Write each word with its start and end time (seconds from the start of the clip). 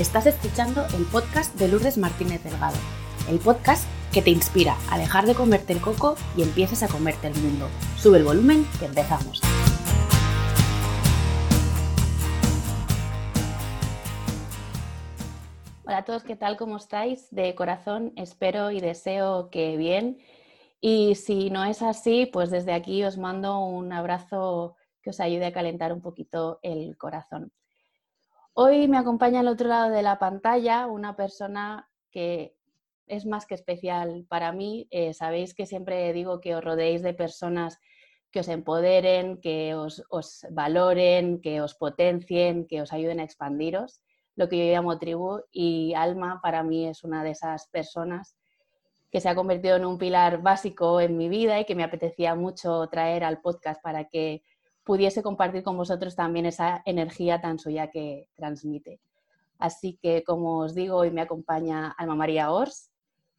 Estás 0.00 0.24
escuchando 0.24 0.86
el 0.96 1.04
podcast 1.04 1.54
de 1.56 1.68
Lourdes 1.68 1.98
Martínez 1.98 2.42
Delgado, 2.42 2.78
el 3.28 3.38
podcast 3.38 3.86
que 4.14 4.22
te 4.22 4.30
inspira 4.30 4.78
a 4.90 4.96
dejar 4.96 5.26
de 5.26 5.34
comerte 5.34 5.74
el 5.74 5.82
coco 5.82 6.14
y 6.38 6.42
empieces 6.42 6.82
a 6.82 6.88
comerte 6.88 7.26
el 7.26 7.34
mundo. 7.34 7.68
Sube 7.98 8.16
el 8.16 8.24
volumen 8.24 8.64
que 8.78 8.86
empezamos. 8.86 9.42
Hola 15.84 15.98
a 15.98 16.04
todos, 16.06 16.22
¿qué 16.22 16.34
tal? 16.34 16.56
¿Cómo 16.56 16.78
estáis? 16.78 17.28
De 17.30 17.54
corazón 17.54 18.14
espero 18.16 18.70
y 18.70 18.80
deseo 18.80 19.50
que 19.50 19.76
bien. 19.76 20.16
Y 20.80 21.14
si 21.16 21.50
no 21.50 21.62
es 21.66 21.82
así, 21.82 22.24
pues 22.24 22.50
desde 22.50 22.72
aquí 22.72 23.04
os 23.04 23.18
mando 23.18 23.58
un 23.58 23.92
abrazo 23.92 24.76
que 25.02 25.10
os 25.10 25.20
ayude 25.20 25.44
a 25.44 25.52
calentar 25.52 25.92
un 25.92 26.00
poquito 26.00 26.58
el 26.62 26.96
corazón. 26.96 27.52
Hoy 28.52 28.88
me 28.88 28.98
acompaña 28.98 29.40
al 29.40 29.48
otro 29.48 29.68
lado 29.68 29.90
de 29.90 30.02
la 30.02 30.18
pantalla 30.18 30.86
una 30.86 31.14
persona 31.14 31.88
que 32.10 32.56
es 33.06 33.24
más 33.24 33.46
que 33.46 33.54
especial 33.54 34.26
para 34.28 34.52
mí. 34.52 34.88
Eh, 34.90 35.14
sabéis 35.14 35.54
que 35.54 35.66
siempre 35.66 36.12
digo 36.12 36.40
que 36.40 36.56
os 36.56 36.64
rodeéis 36.64 37.02
de 37.02 37.14
personas 37.14 37.78
que 38.30 38.40
os 38.40 38.48
empoderen, 38.48 39.40
que 39.40 39.74
os, 39.74 40.04
valoren, 40.50 41.40
que 41.40 41.60
os 41.60 41.74
potencien, 41.74 42.66
que 42.66 42.82
os 42.82 42.92
ayuden 42.92 43.20
a 43.20 43.24
expandiros, 43.24 44.02
lo 44.34 44.48
que 44.48 44.58
yo 44.58 44.72
llamo 44.72 44.98
tribu. 44.98 45.42
Y 45.52 45.94
Alma 45.94 46.40
para 46.42 46.62
mí 46.64 46.86
es 46.86 47.04
una 47.04 47.22
de 47.22 47.30
esas 47.30 47.68
personas 47.68 48.36
que 49.12 49.20
se 49.20 49.28
ha 49.28 49.34
convertido 49.34 49.76
en 49.76 49.84
un 49.84 49.98
pilar 49.98 50.42
básico 50.42 51.00
en 51.00 51.16
mi 51.16 51.28
vida 51.28 51.58
y 51.60 51.64
que 51.64 51.74
me 51.74 51.84
apetecía 51.84 52.34
mucho 52.34 52.88
traer 52.88 53.24
al 53.24 53.40
podcast 53.40 53.80
para 53.82 54.04
que 54.08 54.42
pudiese 54.84 55.22
compartir 55.22 55.62
con 55.62 55.76
vosotros 55.76 56.16
también 56.16 56.46
esa 56.46 56.82
energía 56.84 57.40
tan 57.40 57.58
suya 57.58 57.90
que 57.90 58.28
transmite. 58.36 59.00
Así 59.58 59.98
que, 60.00 60.24
como 60.24 60.60
os 60.60 60.74
digo, 60.74 60.96
hoy 60.96 61.10
me 61.10 61.20
acompaña 61.20 61.90
Alma 61.90 62.14
María 62.14 62.50
Ors 62.50 62.90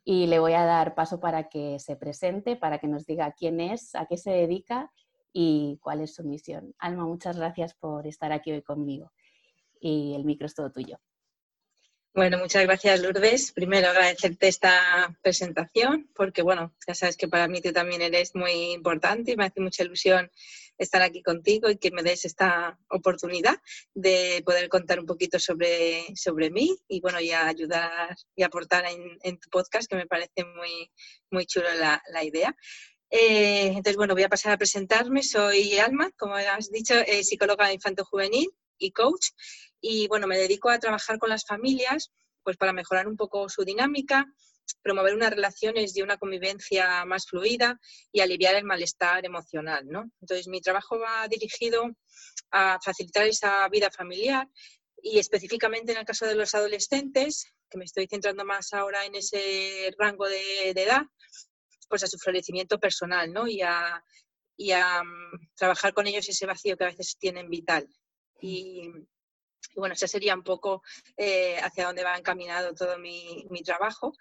y 0.03 0.27
le 0.27 0.39
voy 0.39 0.53
a 0.53 0.66
dar 0.66 0.95
paso 0.95 1.19
para 1.19 1.49
que 1.49 1.79
se 1.79 1.95
presente, 1.95 2.55
para 2.55 2.79
que 2.79 2.88
nos 2.88 3.05
diga 3.05 3.33
quién 3.38 3.59
es, 3.59 3.95
a 3.95 4.05
qué 4.05 4.17
se 4.17 4.31
dedica 4.31 4.91
y 5.33 5.79
cuál 5.81 6.01
es 6.01 6.13
su 6.16 6.23
misión. 6.23 6.75
Alma, 6.77 7.05
muchas 7.05 7.38
gracias 7.38 7.73
por 7.73 8.07
estar 8.07 8.31
aquí 8.31 8.51
hoy 8.51 8.61
conmigo 8.61 9.11
y 9.79 10.13
el 10.16 10.23
micro 10.23 10.45
es 10.45 10.53
todo 10.53 10.71
tuyo. 10.71 10.99
Bueno, 12.13 12.38
muchas 12.38 12.63
gracias 12.63 13.01
Lourdes. 13.01 13.53
Primero 13.53 13.88
agradecerte 13.88 14.49
esta 14.49 15.17
presentación 15.21 16.09
porque, 16.13 16.41
bueno, 16.41 16.73
ya 16.85 16.94
sabes 16.94 17.16
que 17.16 17.29
para 17.29 17.47
mí 17.47 17.61
tú 17.61 17.71
también 17.71 18.01
eres 18.01 18.35
muy 18.35 18.73
importante 18.73 19.31
y 19.31 19.38
me 19.38 19.45
hace 19.45 19.61
mucha 19.61 19.83
ilusión 19.83 20.29
estar 20.83 21.01
aquí 21.01 21.21
contigo 21.21 21.69
y 21.69 21.77
que 21.77 21.91
me 21.91 22.03
des 22.03 22.25
esta 22.25 22.77
oportunidad 22.89 23.57
de 23.93 24.41
poder 24.45 24.67
contar 24.67 24.99
un 24.99 25.05
poquito 25.05 25.39
sobre, 25.39 26.03
sobre 26.15 26.49
mí 26.49 26.75
y, 26.88 26.99
bueno, 27.01 27.19
y 27.19 27.31
ayudar 27.31 28.15
y 28.35 28.43
aportar 28.43 28.85
en, 28.85 29.39
tu 29.39 29.49
podcast 29.49 29.89
que 29.89 29.95
me 29.95 30.07
parece 30.07 30.43
muy, 30.43 30.91
muy 31.29 31.45
chulo 31.45 31.67
la, 31.75 32.23
idea. 32.23 32.55
Eh, 33.09 33.67
entonces, 33.67 33.95
bueno, 33.95 34.13
voy 34.13 34.23
a 34.23 34.29
pasar 34.29 34.53
a 34.53 34.57
presentarme. 34.57 35.21
Soy 35.21 35.77
Alma, 35.77 36.09
como 36.17 36.35
has 36.35 36.71
dicho, 36.71 36.95
eh, 36.95 37.23
psicóloga 37.23 37.73
infanto-juvenil 37.73 38.49
y 38.77 38.91
coach 38.91 39.29
y 39.79 40.07
bueno, 40.07 40.27
me 40.27 40.38
dedico 40.38 40.69
a 40.69 40.79
trabajar 40.79 41.19
con 41.19 41.29
las 41.29 41.45
familias 41.45 42.11
pues 42.43 42.57
para 42.57 42.73
mejorar 42.73 43.07
un 43.07 43.17
poco 43.17 43.49
su 43.49 43.63
dinámica, 43.63 44.25
promover 44.81 45.14
unas 45.14 45.31
relaciones 45.31 45.95
y 45.95 46.02
una 46.02 46.17
convivencia 46.17 47.05
más 47.05 47.25
fluida 47.27 47.80
y 48.11 48.22
aliviar 48.22 48.55
el 48.55 48.64
malestar 48.64 49.25
emocional. 49.25 49.88
¿no? 49.88 50.11
Entonces, 50.22 50.47
mi 50.47 50.61
trabajo 50.61 51.00
va 51.00 51.28
dirigido 51.28 51.89
a 52.52 52.80
facilitar 52.83 53.28
esa 53.28 53.67
vida 53.69 53.89
familiar 53.91 54.47
y 55.02 55.19
específicamente 55.19 55.91
en 55.91 56.00
el 56.00 56.05
caso 56.05 56.25
de 56.25 56.36
los 56.36 56.53
adolescentes, 56.53 57.52
que 57.69 57.78
me 57.78 57.86
estoy 57.86 58.08
centrando 58.08 58.45
más 58.45 58.73
ahora 58.73 59.05
en 59.05 59.16
ese 59.16 59.94
rango 59.97 60.28
de, 60.28 60.69
edad, 60.69 61.01
pues 61.90 62.03
a 62.03 62.07
su 62.07 62.18
florecimiento 62.18 62.79
personal 62.79 63.31
¿no? 63.31 63.47
y 63.47 63.62
a, 63.62 64.03
y 64.57 64.72
a 64.72 65.03
mm, 65.03 65.50
trabajar 65.56 65.94
con 65.94 66.07
ellos 66.07 66.28
ese 66.29 66.45
vacío 66.45 66.78
que 66.78 66.84
a 66.84 66.88
veces 66.88 67.18
tienen 67.18 67.50
vital. 67.50 67.88
Y, 68.40 68.90
y 69.75 69.79
bueno, 69.79 69.94
ese 69.94 70.07
sería 70.07 70.35
un 70.35 70.44
poco 70.44 70.84
eh, 71.18 71.57
hacia 71.59 71.85
dónde 71.85 72.03
va 72.03 72.18
encaminado 72.18 72.74
todo 72.74 72.97
mi, 72.97 73.45
trabajo 73.63 74.13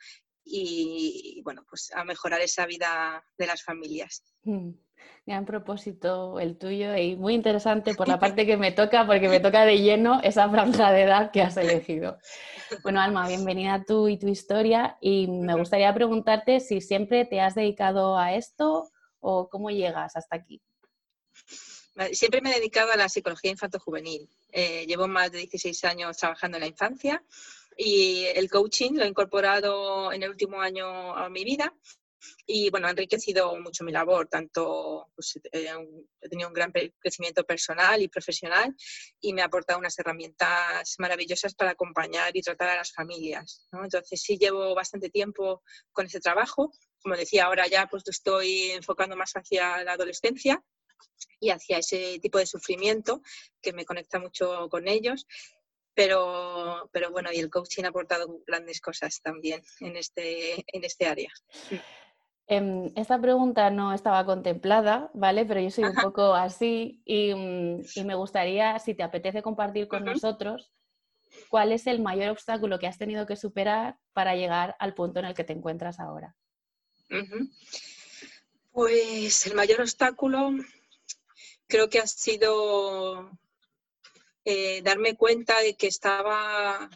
y, 0.44 1.40
bueno, 1.44 1.64
pues 1.68 1.92
a 1.94 2.04
mejorar 2.04 2.40
esa 2.40 2.66
vida 2.66 3.24
de 3.38 3.46
las 3.46 3.62
familias. 3.62 4.22
Mm, 4.42 4.70
gran 5.26 5.44
propósito 5.44 6.40
el 6.40 6.58
tuyo 6.58 6.96
y 6.96 7.16
muy 7.16 7.34
interesante 7.34 7.94
por 7.94 8.08
la 8.08 8.18
parte 8.20 8.46
que 8.46 8.56
me 8.56 8.72
toca, 8.72 9.06
porque 9.06 9.28
me 9.28 9.40
toca 9.40 9.64
de 9.64 9.78
lleno 9.78 10.20
esa 10.22 10.48
franja 10.48 10.92
de 10.92 11.02
edad 11.02 11.30
que 11.30 11.42
has 11.42 11.56
elegido. 11.56 12.18
Bueno, 12.84 13.00
Alma, 13.00 13.26
bienvenida 13.26 13.82
tú 13.84 14.06
y 14.06 14.16
tu 14.16 14.28
historia 14.28 14.96
y 15.00 15.26
me 15.26 15.54
gustaría 15.54 15.92
preguntarte 15.92 16.60
si 16.60 16.80
siempre 16.80 17.24
te 17.24 17.40
has 17.40 17.56
dedicado 17.56 18.16
a 18.16 18.34
esto 18.34 18.88
o 19.18 19.48
cómo 19.48 19.70
llegas 19.70 20.14
hasta 20.14 20.36
aquí. 20.36 20.62
Siempre 22.12 22.40
me 22.40 22.52
he 22.52 22.54
dedicado 22.54 22.92
a 22.92 22.96
la 22.96 23.08
psicología 23.08 23.50
infanto-juvenil. 23.50 24.28
Eh, 24.52 24.86
llevo 24.86 25.08
más 25.08 25.32
de 25.32 25.38
16 25.38 25.84
años 25.84 26.16
trabajando 26.16 26.56
en 26.56 26.62
la 26.62 26.68
infancia 26.68 27.24
y 27.76 28.24
el 28.34 28.50
coaching 28.50 28.92
lo 28.94 29.04
he 29.04 29.08
incorporado 29.08 30.12
en 30.12 30.22
el 30.22 30.30
último 30.30 30.60
año 30.60 31.16
a 31.16 31.28
mi 31.28 31.44
vida 31.44 31.74
y 32.46 32.70
bueno, 32.70 32.86
ha 32.86 32.90
enriquecido 32.90 33.56
mucho 33.60 33.84
mi 33.84 33.92
labor, 33.92 34.28
tanto 34.28 35.08
pues, 35.14 35.38
eh, 35.52 35.68
he 36.20 36.28
tenido 36.28 36.48
un 36.48 36.54
gran 36.54 36.72
crecimiento 36.72 37.44
personal 37.44 38.02
y 38.02 38.08
profesional 38.08 38.74
y 39.20 39.32
me 39.32 39.42
ha 39.42 39.46
aportado 39.46 39.78
unas 39.78 39.98
herramientas 39.98 40.96
maravillosas 40.98 41.54
para 41.54 41.72
acompañar 41.72 42.36
y 42.36 42.42
tratar 42.42 42.70
a 42.70 42.76
las 42.76 42.92
familias. 42.92 43.66
Entonces 43.72 44.20
sí 44.20 44.36
llevo 44.38 44.74
bastante 44.74 45.10
tiempo 45.10 45.62
con 45.92 46.06
ese 46.06 46.20
trabajo. 46.20 46.72
Como 47.02 47.16
decía, 47.16 47.46
ahora 47.46 47.66
ya 47.66 47.86
pues 47.86 48.02
estoy 48.06 48.72
enfocando 48.72 49.16
más 49.16 49.32
hacia 49.32 49.82
la 49.84 49.92
adolescencia 49.92 50.62
y 51.38 51.50
hacia 51.50 51.78
ese 51.78 52.18
tipo 52.20 52.38
de 52.38 52.46
sufrimiento 52.46 53.22
que 53.62 53.72
me 53.72 53.86
conecta 53.86 54.18
mucho 54.18 54.68
con 54.68 54.86
ellos. 54.88 55.26
Pero, 55.94 56.88
pero 56.92 57.10
bueno, 57.10 57.30
y 57.32 57.38
el 57.38 57.50
coaching 57.50 57.84
ha 57.84 57.88
aportado 57.88 58.40
grandes 58.46 58.80
cosas 58.80 59.20
también 59.20 59.62
en 59.80 59.96
este, 59.96 60.64
en 60.66 60.84
este 60.84 61.06
área. 61.06 61.30
Em, 62.46 62.90
esta 62.96 63.20
pregunta 63.20 63.70
no 63.70 63.92
estaba 63.92 64.26
contemplada, 64.26 65.08
¿vale? 65.14 65.44
Pero 65.44 65.60
yo 65.60 65.70
soy 65.70 65.84
un 65.84 65.94
poco 65.94 66.34
así 66.34 67.00
mm, 67.06 67.80
y, 67.94 68.04
me 68.04 68.16
gustaría, 68.16 68.76
si 68.80 68.94
te 68.94 69.04
apetece 69.04 69.40
compartir 69.40 69.86
con 69.86 70.04
nosotros, 70.04 70.72
cuál 71.48 71.70
es 71.70 71.86
el 71.86 72.00
mayor 72.00 72.30
obstáculo 72.30 72.80
que 72.80 72.88
has 72.88 72.98
tenido 72.98 73.24
que 73.24 73.36
superar 73.36 73.98
para 74.12 74.34
llegar 74.34 74.74
al 74.80 74.94
punto 74.94 75.20
en 75.20 75.26
el 75.26 75.34
que 75.34 75.44
te 75.44 75.52
encuentras 75.52 76.00
ahora. 76.00 76.34
Pues 78.72 79.46
el 79.46 79.54
mayor 79.54 79.82
obstáculo 79.82 80.50
creo 81.68 81.88
que 81.88 82.00
ha 82.00 82.06
sido 82.08 83.30
eh, 84.44 84.80
darme 84.82 85.16
cuenta 85.16 85.60
de 85.60 85.74
que 85.74 85.86
estaba 85.86 86.88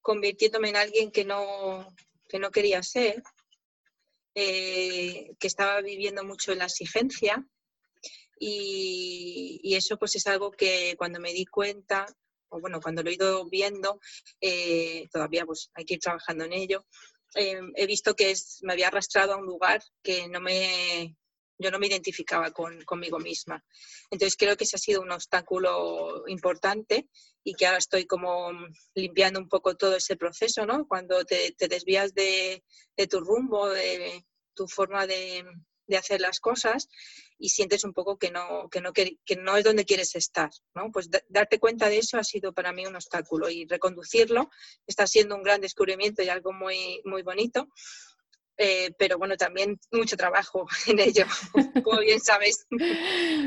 convirtiéndome 0.00 0.70
en 0.70 0.76
alguien 0.76 1.10
que 1.10 1.24
no, 1.24 1.94
no 2.32 2.50
quería 2.50 2.82
ser, 2.82 3.22
eh, 4.34 5.34
que 5.38 5.46
estaba 5.46 5.80
viviendo 5.82 6.24
mucho 6.24 6.52
en 6.52 6.58
la 6.58 6.66
exigencia. 6.66 7.46
Y, 8.38 9.60
eso 9.74 9.98
pues 9.98 10.16
es 10.16 10.26
algo 10.26 10.50
que 10.50 10.94
cuando 10.96 11.20
me 11.20 11.32
di 11.32 11.44
cuenta, 11.44 12.06
o 12.48 12.58
bueno, 12.58 12.80
cuando 12.80 13.02
lo 13.02 13.10
he 13.10 13.14
ido 13.14 13.48
viendo, 13.48 14.00
eh, 14.40 15.08
todavía 15.12 15.44
pues 15.44 15.70
hay 15.74 15.84
que 15.84 15.94
ir 15.94 16.00
trabajando 16.00 16.44
en 16.44 16.54
ello, 16.54 16.86
he 17.34 17.86
visto 17.86 18.16
que 18.16 18.34
me 18.62 18.72
había 18.72 18.88
arrastrado 18.88 19.34
a 19.34 19.36
un 19.36 19.46
lugar 19.46 19.80
que 20.02 20.26
no 20.26 20.40
me, 20.40 21.16
yo 21.60 21.70
no 21.70 21.78
me 21.78 21.86
identificaba 21.86 22.50
con, 22.50 22.82
conmigo 22.84 23.18
misma. 23.18 23.62
Entonces 24.10 24.36
creo 24.36 24.56
que 24.56 24.64
ese 24.64 24.76
ha 24.76 24.78
sido 24.78 25.02
un 25.02 25.12
obstáculo 25.12 26.24
importante 26.26 27.08
y 27.44 27.54
que 27.54 27.66
ahora 27.66 27.78
estoy 27.78 28.06
como 28.06 28.50
limpiando 28.94 29.38
un 29.38 29.48
poco 29.48 29.76
todo 29.76 29.96
ese 29.96 30.16
proceso, 30.16 30.64
¿no? 30.64 30.88
Cuando 30.88 31.24
te, 31.24 31.54
desvías 31.68 32.14
de, 32.14 32.64
tu 33.08 33.20
rumbo, 33.20 33.68
de 33.68 34.24
tu 34.54 34.66
forma 34.68 35.06
de, 35.06 35.44
hacer 35.98 36.20
las 36.20 36.38
cosas 36.38 36.88
y 37.36 37.48
sientes 37.48 37.82
un 37.84 37.92
poco 37.92 38.16
que 38.16 38.30
no, 38.30 38.68
que 38.70 38.80
no, 38.80 38.92
que, 38.92 39.18
no 39.36 39.56
es 39.56 39.64
donde 39.64 39.84
quieres 39.84 40.14
estar, 40.14 40.50
¿no? 40.74 40.90
Pues 40.92 41.10
darte 41.28 41.58
cuenta 41.58 41.88
de 41.88 41.98
eso 41.98 42.16
ha 42.16 42.24
sido 42.24 42.54
para 42.54 42.72
mí 42.72 42.86
un 42.86 42.94
obstáculo 42.94 43.50
y 43.50 43.66
reconducirlo 43.66 44.50
está 44.86 45.06
siendo 45.08 45.34
un 45.34 45.42
gran 45.42 45.60
descubrimiento 45.60 46.22
y 46.22 46.28
algo 46.28 46.52
muy, 46.52 47.00
muy 47.04 47.22
bonito 47.22 47.68
eh, 48.62 48.94
pero 48.98 49.16
bueno, 49.16 49.38
también 49.38 49.80
mucho 49.90 50.18
trabajo 50.18 50.66
en 50.86 50.98
ello, 50.98 51.24
como 51.82 52.00
bien 52.00 52.20
sabes. 52.20 52.66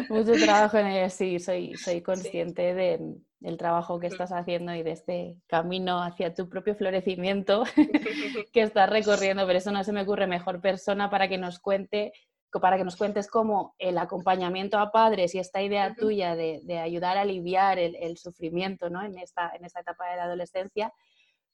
mucho 0.09 0.33
trabajo 0.43 0.79
en 0.79 0.87
ello, 0.87 1.09
sí, 1.11 1.39
soy, 1.39 1.75
soy 1.75 2.01
consciente 2.01 2.73
del 2.73 3.57
trabajo 3.59 3.99
que 3.99 4.07
estás 4.07 4.31
haciendo 4.31 4.73
y 4.73 4.81
de 4.81 4.91
este 4.91 5.37
camino 5.45 6.01
hacia 6.01 6.33
tu 6.33 6.49
propio 6.49 6.73
florecimiento 6.73 7.63
que 8.53 8.61
estás 8.61 8.89
recorriendo, 8.89 9.45
pero 9.45 9.59
eso 9.59 9.71
no 9.71 9.83
se 9.83 9.91
me 9.91 10.01
ocurre 10.01 10.25
mejor 10.25 10.61
persona 10.61 11.11
para 11.11 11.29
que 11.29 11.37
nos 11.37 11.59
cuente 11.59 12.11
para 12.59 12.77
que 12.77 12.83
nos 12.83 12.95
cuentes 12.95 13.27
cómo 13.27 13.73
el 13.79 13.97
acompañamiento 13.97 14.77
a 14.77 14.91
padres 14.91 15.33
y 15.33 15.39
esta 15.39 15.63
idea 15.63 15.95
tuya 15.95 16.35
de, 16.35 16.79
ayudar 16.79 17.17
a 17.17 17.21
aliviar 17.21 17.79
el, 17.79 18.15
sufrimiento 18.17 18.91
¿no? 18.91 19.03
en, 19.03 19.17
esta, 19.17 19.51
en 19.55 19.65
esta 19.65 19.79
etapa 19.79 20.07
de 20.11 20.17
la 20.17 20.23
adolescencia 20.25 20.93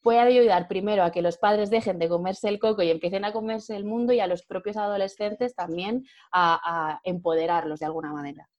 puede 0.02 0.20
ayudar 0.20 0.68
primero 0.68 1.04
a 1.04 1.12
que 1.12 1.22
los 1.22 1.38
padres 1.38 1.70
dejen 1.70 2.00
de 2.00 2.10
comerse 2.10 2.50
el 2.50 2.60
coco 2.60 2.82
y 2.82 2.92
empiecen 2.92 3.26
a 3.26 3.34
comerse 3.34 3.76
el 3.76 3.86
mundo 3.86 4.14
y 4.14 4.20
a 4.20 4.28
los 4.28 4.44
propios 4.44 4.78
adolescentes 4.78 5.56
también 5.56 6.06
a, 6.32 7.00
empoderarlos 7.04 7.80
de 7.80 7.86
alguna 7.86 8.12
manera. 8.12 8.50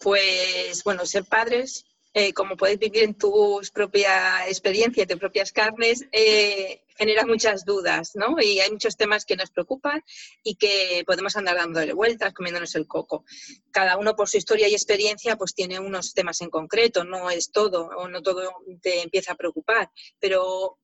Pues 0.00 0.82
bueno, 0.84 1.06
ser 1.06 1.24
padres 1.24 1.84
eh, 2.12 2.32
como 2.32 2.56
puedes 2.56 2.78
vivir 2.78 3.04
en 3.04 3.14
tu 3.14 3.60
propia 3.72 4.48
experiencia, 4.48 5.02
en 5.02 5.08
tus 5.08 5.18
propias 5.18 5.52
carnes, 5.52 6.04
eh, 6.10 6.82
genera 6.96 7.24
muchas 7.24 7.64
dudas, 7.64 8.12
¿no? 8.14 8.36
Y 8.40 8.58
hay 8.58 8.70
muchos 8.70 8.96
temas 8.96 9.24
que 9.24 9.36
nos 9.36 9.50
preocupan 9.50 10.02
y 10.42 10.56
que 10.56 11.04
podemos 11.06 11.36
andar 11.36 11.56
dándole 11.56 11.92
vueltas, 11.92 12.34
comiéndonos 12.34 12.74
el 12.74 12.88
coco. 12.88 13.24
Cada 13.70 13.96
uno 13.96 14.16
por 14.16 14.28
su 14.28 14.38
historia 14.38 14.66
y 14.68 14.74
experiencia, 14.74 15.36
pues 15.36 15.54
tiene 15.54 15.78
unos 15.78 16.12
temas 16.12 16.40
en 16.40 16.50
concreto, 16.50 17.04
no 17.04 17.30
es 17.30 17.52
todo, 17.52 17.88
o 17.96 18.08
no 18.08 18.22
todo 18.22 18.56
te 18.82 19.02
empieza 19.02 19.32
a 19.32 19.36
preocupar, 19.36 19.90
pero, 20.18 20.78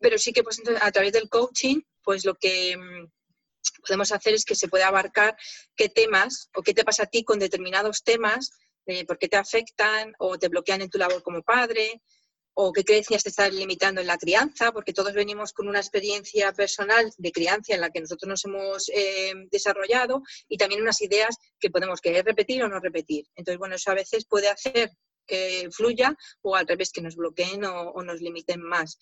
pero 0.00 0.18
sí 0.18 0.32
que 0.32 0.42
pues, 0.42 0.60
a 0.80 0.90
través 0.90 1.12
del 1.12 1.28
coaching, 1.28 1.80
pues 2.02 2.24
lo 2.24 2.34
que 2.34 2.76
mm, 2.76 3.06
podemos 3.82 4.10
hacer 4.10 4.34
es 4.34 4.44
que 4.44 4.56
se 4.56 4.68
pueda 4.68 4.88
abarcar 4.88 5.36
qué 5.76 5.88
temas 5.88 6.50
o 6.54 6.62
qué 6.62 6.74
te 6.74 6.84
pasa 6.84 7.04
a 7.04 7.06
ti 7.06 7.22
con 7.22 7.38
determinados 7.38 8.02
temas 8.02 8.50
eh, 8.86 9.04
por 9.04 9.18
qué 9.18 9.28
te 9.28 9.36
afectan 9.36 10.14
o 10.18 10.38
te 10.38 10.48
bloquean 10.48 10.82
en 10.82 10.90
tu 10.90 10.98
labor 10.98 11.22
como 11.22 11.42
padre, 11.42 12.02
o 12.58 12.72
qué 12.72 12.84
creencias 12.84 13.22
te 13.22 13.28
están 13.28 13.54
limitando 13.54 14.00
en 14.00 14.06
la 14.06 14.16
crianza, 14.16 14.72
porque 14.72 14.94
todos 14.94 15.12
venimos 15.12 15.52
con 15.52 15.68
una 15.68 15.78
experiencia 15.78 16.52
personal 16.52 17.12
de 17.18 17.30
crianza 17.30 17.74
en 17.74 17.82
la 17.82 17.90
que 17.90 18.00
nosotros 18.00 18.28
nos 18.28 18.44
hemos 18.46 18.88
eh, 18.88 19.34
desarrollado 19.50 20.22
y 20.48 20.56
también 20.56 20.80
unas 20.80 21.02
ideas 21.02 21.36
que 21.60 21.68
podemos 21.68 22.00
querer 22.00 22.24
repetir 22.24 22.62
o 22.62 22.68
no 22.68 22.80
repetir. 22.80 23.26
Entonces, 23.34 23.58
bueno, 23.58 23.74
eso 23.74 23.90
a 23.90 23.94
veces 23.94 24.24
puede 24.24 24.48
hacer 24.48 24.90
que 25.26 25.68
fluya 25.70 26.16
o 26.40 26.56
al 26.56 26.66
revés, 26.66 26.92
que 26.92 27.02
nos 27.02 27.16
bloqueen 27.16 27.62
o, 27.64 27.90
o 27.90 28.02
nos 28.02 28.22
limiten 28.22 28.62
más. 28.62 28.96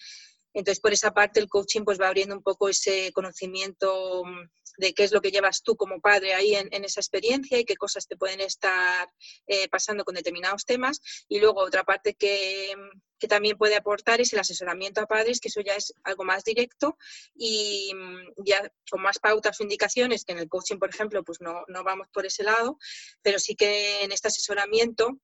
Entonces, 0.55 0.81
por 0.81 0.93
esa 0.93 1.13
parte, 1.13 1.41
el 1.41 1.49
coaching 1.49 1.83
pues 1.83 2.01
va 2.01 2.07
abriendo 2.07 2.37
un 2.37 2.43
poco 2.43 2.69
ese 2.69 3.11
conocimiento 3.13 4.25
mm, 4.25 4.49
de 4.79 4.95
qué 4.95 5.05
es 5.05 5.13
lo 5.13 5.21
que 5.21 5.31
llevas 5.31 5.63
tú 5.63 5.77
como 5.77 6.01
padre 6.01 6.35
ahí 6.35 6.55
en, 6.55 6.85
esa 6.85 7.01
experiencia 7.01 7.59
y 7.59 7.65
qué 7.65 7.77
cosas 7.77 8.07
te 8.07 8.17
pueden 8.17 8.41
estar 8.41 9.09
eh, 9.47 9.69
pasando 9.69 10.05
con 10.05 10.15
determinados 10.15 10.65
temas. 10.65 11.01
Y 11.29 11.41
luego 11.41 11.61
otra 11.61 11.83
parte 11.83 12.15
que, 12.15 12.73
que, 13.19 13.29
también 13.29 13.59
puede 13.59 13.77
aportar 13.77 14.21
es 14.21 14.33
el 14.33 14.39
asesoramiento 14.39 15.01
a 15.01 15.07
padres, 15.07 15.41
que 15.41 15.49
eso 15.49 15.61
ya 15.61 15.75
es 15.75 15.93
algo 16.05 16.25
más 16.25 16.45
directo 16.45 16.97
y 17.35 17.93
mm, 17.95 18.45
ya 18.45 18.71
con 18.89 19.03
más 19.03 19.19
pautas 19.19 19.61
o 19.61 19.65
indicaciones, 19.65 20.25
que 20.25 20.33
en 20.33 20.39
el 20.39 20.49
coaching, 20.49 20.79
por 20.79 20.91
ejemplo, 20.91 21.25
pues 21.25 21.41
no, 21.41 21.65
no 21.67 21.83
vamos 21.83 22.09
por 22.13 22.27
ese 22.27 22.45
lado, 22.45 22.79
pero 23.23 23.39
sí 23.41 23.57
que 23.57 24.03
en 24.03 24.13
este 24.13 24.29
asesoramiento 24.29 25.19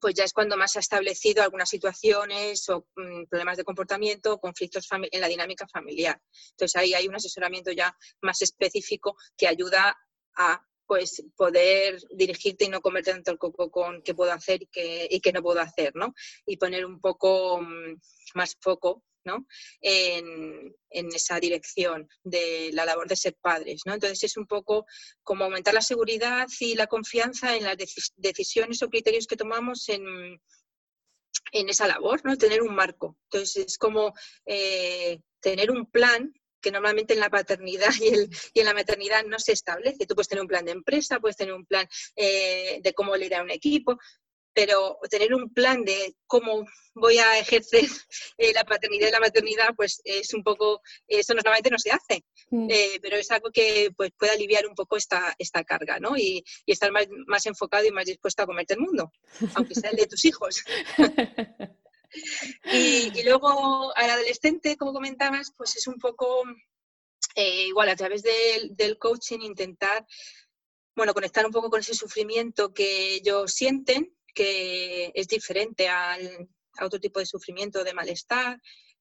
pues 0.00 0.14
ya 0.14 0.24
es 0.24 0.32
cuando 0.32 0.56
más 0.56 0.72
se 0.72 0.78
ha 0.78 0.80
establecido 0.80 1.42
algunas 1.42 1.68
situaciones 1.68 2.68
o 2.68 2.86
mm, 2.96 3.24
problemas 3.28 3.56
de 3.56 3.64
comportamiento 3.64 4.34
o 4.34 4.40
conflictos 4.40 4.86
en 4.92 5.20
la 5.20 5.28
dinámica 5.28 5.66
familiar. 5.66 6.20
Entonces 6.50 6.76
ahí 6.76 6.94
hay 6.94 7.08
un 7.08 7.16
asesoramiento 7.16 7.72
ya 7.72 7.96
más 8.22 8.40
específico 8.42 9.16
que 9.36 9.48
ayuda 9.48 9.96
a 10.36 10.64
pues 10.86 11.22
poder 11.36 12.00
dirigirte 12.10 12.64
y 12.64 12.68
no 12.68 12.80
comerte 12.80 13.12
tanto 13.12 13.30
el 13.30 13.38
coco 13.38 13.70
con 13.70 14.02
qué 14.02 14.12
puedo 14.12 14.32
hacer 14.32 14.62
y 14.62 14.66
qué, 14.66 15.06
y 15.08 15.20
qué 15.20 15.32
no 15.32 15.40
puedo 15.40 15.60
hacer, 15.60 15.94
¿no? 15.94 16.14
Y 16.46 16.56
poner 16.56 16.84
un 16.84 17.00
poco 17.00 17.60
mm, 17.60 17.94
más 18.34 18.56
foco 18.60 19.04
en, 19.80 20.74
esa 20.90 21.38
dirección 21.40 22.08
de 22.24 22.70
la 22.72 22.84
labor 22.84 23.08
de 23.08 23.16
ser 23.16 23.36
padres. 23.40 23.82
¿no? 23.86 23.94
Entonces 23.94 24.24
es 24.24 24.36
un 24.36 24.46
poco 24.46 24.86
como 25.22 25.44
aumentar 25.44 25.74
la 25.74 25.82
seguridad 25.82 26.46
y 26.58 26.74
la 26.74 26.86
confianza 26.86 27.56
en 27.56 27.64
las 27.64 27.76
decisiones 28.16 28.82
o 28.82 28.88
criterios 28.88 29.26
que 29.26 29.36
tomamos 29.36 29.88
en, 29.88 30.40
en 31.52 31.68
esa 31.68 31.86
labor, 31.86 32.20
¿no? 32.24 32.36
tener 32.36 32.62
un 32.62 32.74
marco. 32.74 33.16
Entonces 33.24 33.66
es 33.66 33.78
como 33.78 34.14
eh, 34.46 35.20
tener 35.40 35.70
un 35.70 35.90
plan 35.90 36.32
que 36.60 36.70
normalmente 36.70 37.14
en 37.14 37.20
la 37.20 37.30
paternidad 37.30 37.90
y, 38.00 38.60
en 38.60 38.66
la 38.66 38.74
maternidad 38.74 39.24
no 39.24 39.38
se 39.38 39.52
establece. 39.52 40.06
Tú 40.06 40.14
puedes 40.14 40.28
tener 40.28 40.42
un 40.42 40.48
plan 40.48 40.64
de 40.64 40.72
empresa, 40.72 41.20
puedes 41.20 41.36
tener 41.36 41.54
un 41.54 41.66
plan 41.66 41.88
eh, 42.16 42.80
de 42.82 42.92
cómo 42.94 43.16
liderar 43.16 43.44
un 43.44 43.50
equipo, 43.50 43.98
pero 44.52 44.98
tener 45.08 45.34
un 45.34 45.52
plan 45.52 45.84
de 45.84 46.14
cómo 46.26 46.66
voy 46.94 47.18
a 47.18 47.38
ejercer 47.38 47.84
eh, 48.38 48.52
la 48.52 48.64
paternidad 48.64 49.08
y 49.08 49.12
la 49.12 49.20
maternidad, 49.20 49.74
pues 49.76 50.00
es 50.04 50.34
un 50.34 50.42
poco, 50.42 50.82
eso 51.06 51.34
normalmente 51.34 51.70
no 51.70 51.78
se 51.78 51.90
hace, 51.90 52.24
mm. 52.50 52.68
eh, 52.70 52.98
pero 53.00 53.16
es 53.16 53.30
algo 53.30 53.50
que 53.52 53.90
pues, 53.96 54.10
puede 54.18 54.32
aliviar 54.32 54.66
un 54.66 54.74
poco 54.74 54.96
esta, 54.96 55.34
esta 55.38 55.64
carga, 55.64 55.98
¿no? 55.98 56.16
Y, 56.16 56.44
estar 56.66 56.92
más, 56.92 57.06
más, 57.26 57.46
enfocado 57.46 57.84
y 57.84 57.90
más 57.90 58.06
dispuesto 58.06 58.42
a 58.42 58.46
comerte 58.46 58.74
el 58.74 58.80
mundo, 58.80 59.12
aunque 59.54 59.74
sea 59.74 59.90
el 59.90 59.96
de 59.96 60.06
tus 60.06 60.24
hijos. 60.24 60.62
y, 62.72 63.22
luego 63.24 63.96
al 63.96 64.10
adolescente, 64.10 64.76
como 64.76 64.92
comentabas, 64.92 65.52
pues 65.56 65.76
es 65.76 65.86
un 65.86 65.98
poco 65.98 66.44
eh, 67.34 67.66
igual 67.66 67.88
a 67.88 67.96
través 67.96 68.22
del, 68.22 68.76
del 68.76 68.98
coaching 68.98 69.40
intentar 69.40 70.06
bueno, 70.96 71.14
conectar 71.14 71.46
un 71.46 71.52
poco 71.52 71.70
con 71.70 71.80
ese 71.80 71.94
sufrimiento 71.94 72.74
que 72.74 73.14
ellos 73.14 73.52
sienten 73.54 74.12
que 74.34 75.12
es 75.14 75.28
diferente 75.28 75.88
al, 75.88 76.48
a 76.78 76.86
otro 76.86 77.00
tipo 77.00 77.20
de 77.20 77.26
sufrimiento, 77.26 77.84
de 77.84 77.94
malestar, 77.94 78.60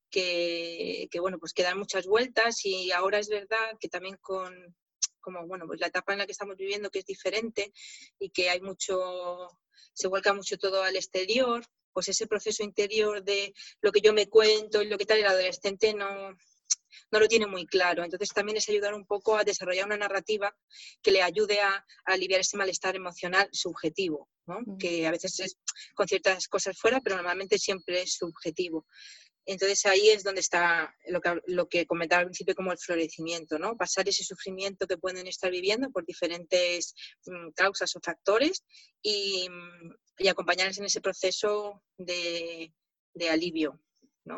que, 0.10 1.08
bueno, 1.20 1.38
pues 1.40 1.54
quedan 1.54 1.78
muchas 1.78 2.06
vueltas 2.08 2.66
y 2.66 2.92
ahora 2.92 3.20
es 3.20 3.30
verdad 3.30 3.78
que 3.80 3.90
también 3.90 4.18
con 4.22 4.76
como 5.22 5.46
bueno, 5.46 5.68
pues 5.68 5.82
la 5.82 5.88
etapa 5.88 6.14
en 6.14 6.20
la 6.20 6.26
que 6.26 6.32
estamos 6.32 6.56
viviendo 6.56 6.90
que 6.90 7.00
es 7.00 7.06
diferente 7.06 7.74
y 8.20 8.30
que 8.30 8.50
hay 8.50 8.62
mucho, 8.62 9.50
se 9.94 10.08
vuelca 10.08 10.34
mucho 10.34 10.58
todo 10.58 10.82
al 10.82 10.96
exterior, 10.96 11.64
pues 11.92 12.08
ese 12.08 12.26
proceso 12.26 12.64
interior 12.64 13.22
de 13.24 13.54
lo 13.82 13.92
que 13.92 14.00
yo 14.02 14.14
me 14.14 14.28
cuento 14.28 14.82
y 14.82 14.88
lo 14.88 14.98
que 14.98 15.06
tal, 15.06 15.20
el 15.20 15.26
adolescente 15.26 15.94
no, 15.94 16.36
no 17.12 17.20
lo 17.20 17.28
tiene 17.28 17.48
muy 17.48 17.66
claro. 17.66 18.04
Entonces 18.04 18.30
también 18.30 18.58
es 18.58 18.70
ayudar 18.70 18.94
un 18.94 19.06
poco 19.06 19.38
a 19.38 19.44
desarrollar 19.44 19.86
una 19.86 19.98
narrativa 19.98 20.56
que 21.02 21.12
le 21.12 21.22
ayude 21.22 21.60
a, 21.62 21.86
aliviar 22.06 22.42
ese 22.42 22.58
malestar 22.58 22.96
emocional 22.96 23.48
subjetivo, 23.52 24.30
mm. 24.46 24.78
que 24.78 25.08
a 25.08 25.12
veces 25.12 25.40
es 25.40 25.58
con 25.96 26.08
ciertas 26.08 26.48
cosas 26.48 26.78
fuera, 26.78 27.02
pero 27.02 27.16
normalmente 27.16 27.58
siempre 27.58 28.02
es 28.02 28.14
subjetivo. 28.14 28.86
Entonces 29.46 29.84
ahí 29.88 30.10
es 30.10 30.24
donde 30.24 30.42
está 30.42 30.94
lo 31.08 31.22
que, 31.22 31.42
lo 31.48 31.68
que 31.68 31.88
comentaba 31.88 32.22
al 32.22 32.28
principio 32.28 32.54
como 32.54 32.72
el 32.72 32.78
florecimiento, 32.78 33.58
¿no? 33.58 33.76
Pasar 33.76 34.08
ese 34.08 34.24
sufrimiento 34.24 34.86
que 34.86 34.98
pueden 34.98 35.26
estar 35.26 35.50
viviendo 35.50 35.90
por 35.90 36.06
diferentes 36.06 36.94
mm, 37.26 37.50
causas 37.56 37.96
o 37.96 38.00
factores 38.00 38.64
y, 39.02 39.48
y, 40.20 40.28
acompañarles 40.28 40.78
en 40.78 40.86
ese 40.86 41.02
proceso 41.02 41.82
de, 41.98 42.72
de 43.16 43.30
alivio. 43.30 43.82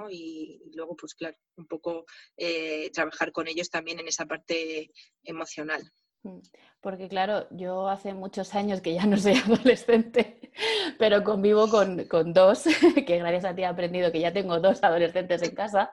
Y, 0.10 0.62
luego, 0.74 0.96
pues 0.96 1.16
claro, 1.16 1.36
un 1.58 1.68
poco 1.68 2.06
eh, 2.38 2.90
trabajar 2.92 3.32
con 3.32 3.48
ellos 3.48 3.70
también 3.70 4.00
en 4.00 4.08
esa 4.08 4.26
parte 4.26 4.92
emocional. 5.24 5.82
Mm, 6.24 6.40
porque 6.80 7.10
claro, 7.10 7.48
yo 7.52 7.88
hace 7.88 8.14
muchos 8.14 8.54
años 8.56 8.82
que 8.82 8.94
ya 8.94 9.06
no 9.06 9.18
soy 9.18 9.34
adolescente, 9.46 10.52
pero 10.98 11.24
convivo 11.24 11.68
con, 11.68 12.34
dos, 12.34 12.64
que 13.08 13.18
gracias 13.18 13.46
a 13.46 13.56
ti 13.56 13.64
he 13.64 13.66
aprendido 13.66 14.12
que 14.12 14.20
ya 14.20 14.34
tengo 14.34 14.60
dos 14.60 14.84
adolescentes 14.84 15.42
en 15.42 15.56
casa. 15.56 15.92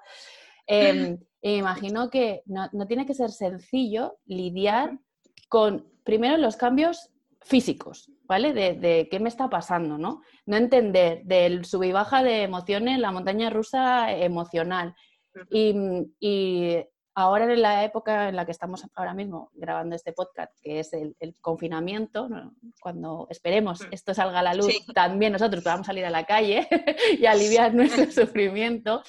Em, 0.66 1.18
me 1.42 1.56
imagino 1.56 2.10
que 2.10 2.42
no, 2.44 2.68
no, 2.72 2.86
tiene 2.86 3.06
que 3.06 3.14
ser 3.14 3.30
sencillo 3.30 4.18
lidiar 4.26 4.98
con, 5.48 5.90
primero, 6.04 6.36
los 6.36 6.56
cambios 6.56 7.10
físicos, 7.40 8.10
¿vale? 8.24 8.52
De, 8.52 9.08
qué 9.10 9.20
me 9.20 9.28
está 9.28 9.48
pasando, 9.48 9.98
¿no? 9.98 10.22
No 10.46 10.56
entender 10.56 11.22
del 11.24 11.64
sub 11.64 11.84
y 11.84 11.92
baja 11.92 12.22
de 12.22 12.42
emociones, 12.42 12.98
la 12.98 13.12
montaña 13.12 13.50
rusa 13.50 14.12
emocional. 14.12 14.94
Y, 15.50 16.76
ahora 17.14 17.52
en 17.52 17.62
la 17.62 17.84
época 17.84 18.28
en 18.28 18.36
la 18.36 18.46
que 18.46 18.52
estamos 18.52 18.86
ahora 18.94 19.12
mismo 19.12 19.50
grabando 19.54 19.96
este 19.96 20.12
podcast, 20.12 20.52
que 20.62 20.78
es 20.78 20.92
el, 20.92 21.16
confinamiento, 21.40 22.28
cuando 22.80 23.26
esperemos 23.28 23.80
mm. 23.80 23.86
esto 23.90 24.14
salga 24.14 24.38
a 24.38 24.42
la 24.44 24.54
luz, 24.54 24.72
también 24.94 25.32
nosotros 25.32 25.64
podamos 25.64 25.86
salir 25.86 26.04
a 26.04 26.10
la 26.10 26.24
calle 26.24 26.68
y 27.18 27.26
aliviar 27.26 27.74
nuestro 27.74 28.10
sufrimiento. 28.12 29.02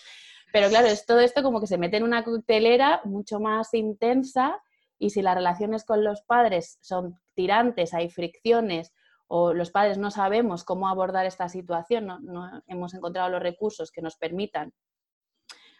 Pero 0.51 0.69
claro, 0.69 0.87
es 0.87 1.05
todo 1.05 1.19
esto 1.19 1.43
como 1.43 1.61
que 1.61 1.67
se 1.67 1.77
mete 1.77 1.97
en 1.97 2.03
una 2.03 2.23
coctelera 2.23 3.01
mucho 3.05 3.39
más 3.39 3.73
intensa 3.75 4.59
y 4.99 5.11
si 5.11 5.21
las 5.21 5.33
relaciones 5.33 5.85
con 5.85 6.03
los 6.03 6.21
padres 6.21 6.77
son 6.81 7.19
tirantes, 7.33 7.93
hay 7.93 8.09
fricciones 8.09 8.93
o 9.27 9.53
los 9.53 9.71
padres 9.71 9.97
no 9.97 10.11
sabemos 10.11 10.63
cómo 10.63 10.89
abordar 10.89 11.25
esta 11.25 11.47
situación, 11.49 12.07
no, 12.21 12.61
hemos 12.67 12.93
encontrado 12.93 13.29
los 13.29 13.41
recursos 13.41 13.91
que 13.91 14.01
nos 14.01 14.17
permitan 14.17 14.73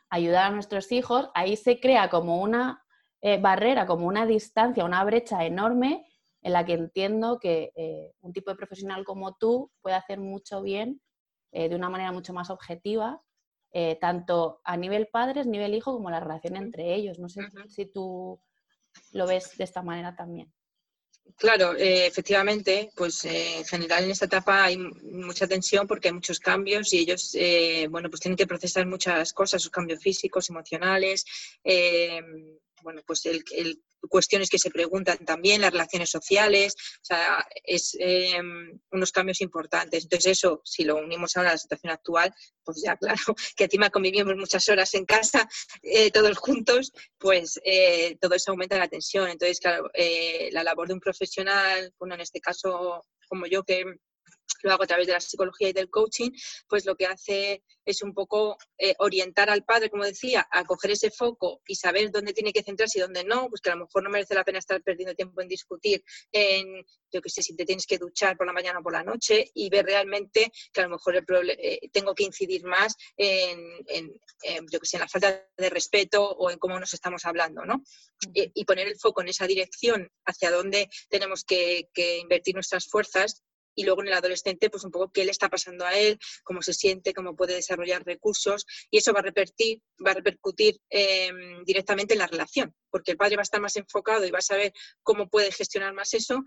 ayudar 0.09 0.45
a 0.45 0.51
nuestros 0.51 0.91
hijos, 0.91 1.29
ahí 1.33 1.57
se 1.57 1.79
crea 1.79 2.09
como 2.09 2.41
una 2.41 2.83
eh, 3.21 3.39
barrera, 3.39 3.85
como 3.85 4.07
una 4.07 4.25
distancia, 4.25 4.85
una 4.85 5.03
brecha 5.03 5.45
enorme 5.45 6.05
en 6.41 6.53
la 6.53 6.65
que 6.65 6.73
entiendo 6.73 7.39
que 7.39 7.73
eh, 7.75 8.13
un 8.21 8.31
tipo 8.31 8.51
de 8.51 8.55
profesional 8.55 9.03
como 9.03 9.35
tú 9.35 9.71
puede 9.81 9.97
hacer 9.97 10.19
mucho 10.19 10.61
bien 10.61 11.01
eh, 11.51 11.67
de 11.67 11.75
una 11.75 11.89
manera 11.89 12.11
mucho 12.11 12.33
más 12.33 12.49
objetiva, 12.49 13.21
tanto 14.01 14.61
a 14.63 14.77
nivel 14.77 15.09
padres, 15.09 15.45
nivel 15.45 15.75
hijo, 15.75 15.93
como 15.93 16.09
la 16.09 16.19
relación 16.19 16.55
entre 16.55 16.95
ellos. 16.95 17.19
No 17.19 17.29
sé 17.29 17.41
si 17.67 17.85
tú 17.85 18.41
lo 19.11 19.27
ves 19.27 19.57
de 19.57 19.63
esta 19.63 19.81
manera 19.81 20.15
también. 20.15 20.51
Claro, 21.37 21.75
eh, 21.75 22.05
efectivamente, 22.05 22.91
pues 22.95 23.23
eh, 23.25 23.59
en 23.59 23.65
general 23.65 24.03
en 24.03 24.11
esta 24.11 24.25
etapa 24.25 24.63
hay 24.63 24.77
mucha 24.77 25.47
tensión 25.47 25.87
porque 25.87 26.09
hay 26.09 26.13
muchos 26.13 26.39
cambios 26.39 26.91
y 26.93 26.99
ellos, 26.99 27.35
eh, 27.35 27.87
bueno, 27.89 28.09
pues 28.09 28.21
tienen 28.21 28.35
que 28.35 28.47
procesar 28.47 28.85
muchas 28.85 29.31
cosas, 29.33 29.61
sus 29.61 29.71
cambios 29.71 30.01
físicos, 30.01 30.49
emocionales, 30.49 31.25
bueno, 32.81 33.01
pues 33.05 33.25
el, 33.25 33.43
cuestiones 34.07 34.49
que 34.49 34.59
se 34.59 34.69
preguntan 34.69 35.17
también, 35.25 35.61
las 35.61 35.71
relaciones 35.71 36.09
sociales, 36.09 36.75
o 37.01 37.05
sea, 37.05 37.45
es 37.63 37.95
em, 37.99 38.79
unos 38.91 39.11
cambios 39.11 39.41
importantes. 39.41 40.03
Entonces 40.03 40.37
eso, 40.37 40.61
si 40.63 40.83
lo 40.83 40.95
unimos 40.95 41.35
ahora 41.35 41.49
a 41.49 41.53
la 41.53 41.57
situación 41.57 41.91
actual, 41.91 42.33
pues 42.63 42.81
ya 42.83 42.95
claro, 42.97 43.35
que 43.55 43.65
encima 43.65 43.89
convivimos 43.89 44.35
muchas 44.35 44.67
horas 44.69 44.93
en 44.93 45.05
casa, 45.05 45.47
eh, 45.81 46.11
todos 46.11 46.37
juntos, 46.37 46.91
pues 47.17 47.59
eh, 47.65 48.17
todo 48.21 48.35
eso 48.35 48.51
aumenta 48.51 48.77
la 48.77 48.87
tensión. 48.87 49.29
Entonces, 49.29 49.59
claro, 49.59 49.89
eh, 49.93 50.49
la 50.51 50.63
labor 50.63 50.87
de 50.87 50.93
un 50.93 50.99
profesional, 50.99 51.93
bueno, 51.99 52.15
en 52.15 52.21
este 52.21 52.39
caso 52.39 53.05
como 53.27 53.45
yo 53.45 53.63
que 53.63 53.85
lo 54.63 54.73
hago 54.73 54.83
a 54.83 54.87
través 54.87 55.07
de 55.07 55.13
la 55.13 55.19
psicología 55.19 55.69
y 55.69 55.73
del 55.73 55.89
coaching, 55.89 56.31
pues 56.67 56.85
lo 56.85 56.95
que 56.95 57.05
hace 57.05 57.63
es 57.85 58.01
un 58.03 58.13
poco 58.13 58.57
eh, 58.77 58.93
orientar 58.99 59.49
al 59.49 59.63
padre, 59.63 59.89
como 59.89 60.05
decía, 60.05 60.47
a 60.51 60.63
coger 60.63 60.91
ese 60.91 61.09
foco 61.09 61.61
y 61.67 61.75
saber 61.75 62.11
dónde 62.11 62.33
tiene 62.33 62.53
que 62.53 62.63
centrarse 62.63 62.99
y 62.99 63.01
dónde 63.01 63.23
no, 63.23 63.49
pues 63.49 63.61
que 63.61 63.69
a 63.69 63.75
lo 63.75 63.85
mejor 63.85 64.03
no 64.03 64.09
merece 64.09 64.35
la 64.35 64.43
pena 64.43 64.59
estar 64.59 64.81
perdiendo 64.83 65.15
tiempo 65.15 65.41
en 65.41 65.47
discutir 65.47 66.03
en, 66.31 66.85
yo 67.11 67.21
que 67.21 67.29
sé, 67.29 67.41
si 67.41 67.55
te 67.55 67.65
tienes 67.65 67.87
que 67.87 67.97
duchar 67.97 68.37
por 68.37 68.45
la 68.45 68.53
mañana 68.53 68.79
o 68.79 68.83
por 68.83 68.93
la 68.93 69.03
noche 69.03 69.49
y 69.53 69.69
ver 69.69 69.85
realmente 69.85 70.51
que 70.71 70.81
a 70.81 70.83
lo 70.83 70.91
mejor 70.91 71.15
el 71.15 71.25
eh, 71.57 71.89
tengo 71.91 72.13
que 72.13 72.23
incidir 72.23 72.63
más 72.63 72.95
en, 73.17 73.59
yo 74.71 74.79
que 74.79 74.85
sé, 74.85 74.97
en 74.97 75.01
la 75.01 75.07
falta 75.07 75.47
de 75.57 75.69
respeto 75.69 76.23
o 76.23 76.51
en 76.51 76.59
cómo 76.59 76.79
nos 76.79 76.93
estamos 76.93 77.25
hablando, 77.25 77.65
¿no? 77.65 77.83
Y, 78.33 78.65
poner 78.65 78.87
el 78.87 78.99
foco 78.99 79.21
en 79.21 79.29
esa 79.29 79.47
dirección 79.47 80.11
hacia 80.25 80.51
dónde 80.51 80.89
tenemos 81.09 81.43
que, 81.43 81.89
que 81.91 82.19
invertir 82.19 82.53
nuestras 82.53 82.87
fuerzas 82.87 83.43
y 83.75 83.83
luego 83.83 84.01
en 84.01 84.07
el 84.07 84.13
adolescente, 84.13 84.69
pues 84.69 84.83
un 84.83 84.91
poco 84.91 85.11
qué 85.11 85.25
le 85.25 85.31
está 85.31 85.49
pasando 85.49 85.85
a 85.85 85.97
él, 85.97 86.17
cómo 86.43 86.61
se 86.61 86.73
siente, 86.73 87.13
cómo 87.13 87.35
puede 87.35 87.55
desarrollar 87.55 88.03
recursos 88.05 88.65
y 88.89 88.97
eso 88.97 89.13
va 89.13 89.19
a 89.19 89.23
repercutir, 89.23 89.81
va 90.05 90.11
a 90.11 90.15
repercutir 90.15 90.79
em, 90.89 91.63
directamente 91.63 92.13
en 92.13 92.19
la 92.19 92.27
relación, 92.27 92.75
porque 92.89 93.11
el 93.11 93.17
padre 93.17 93.35
va 93.35 93.41
a 93.41 93.43
estar 93.43 93.61
más 93.61 93.75
enfocado 93.75 94.25
y 94.25 94.31
va 94.31 94.39
a 94.39 94.41
saber 94.41 94.73
cómo 95.03 95.29
puede 95.29 95.51
gestionar 95.51 95.93
más 95.93 96.13
eso 96.13 96.43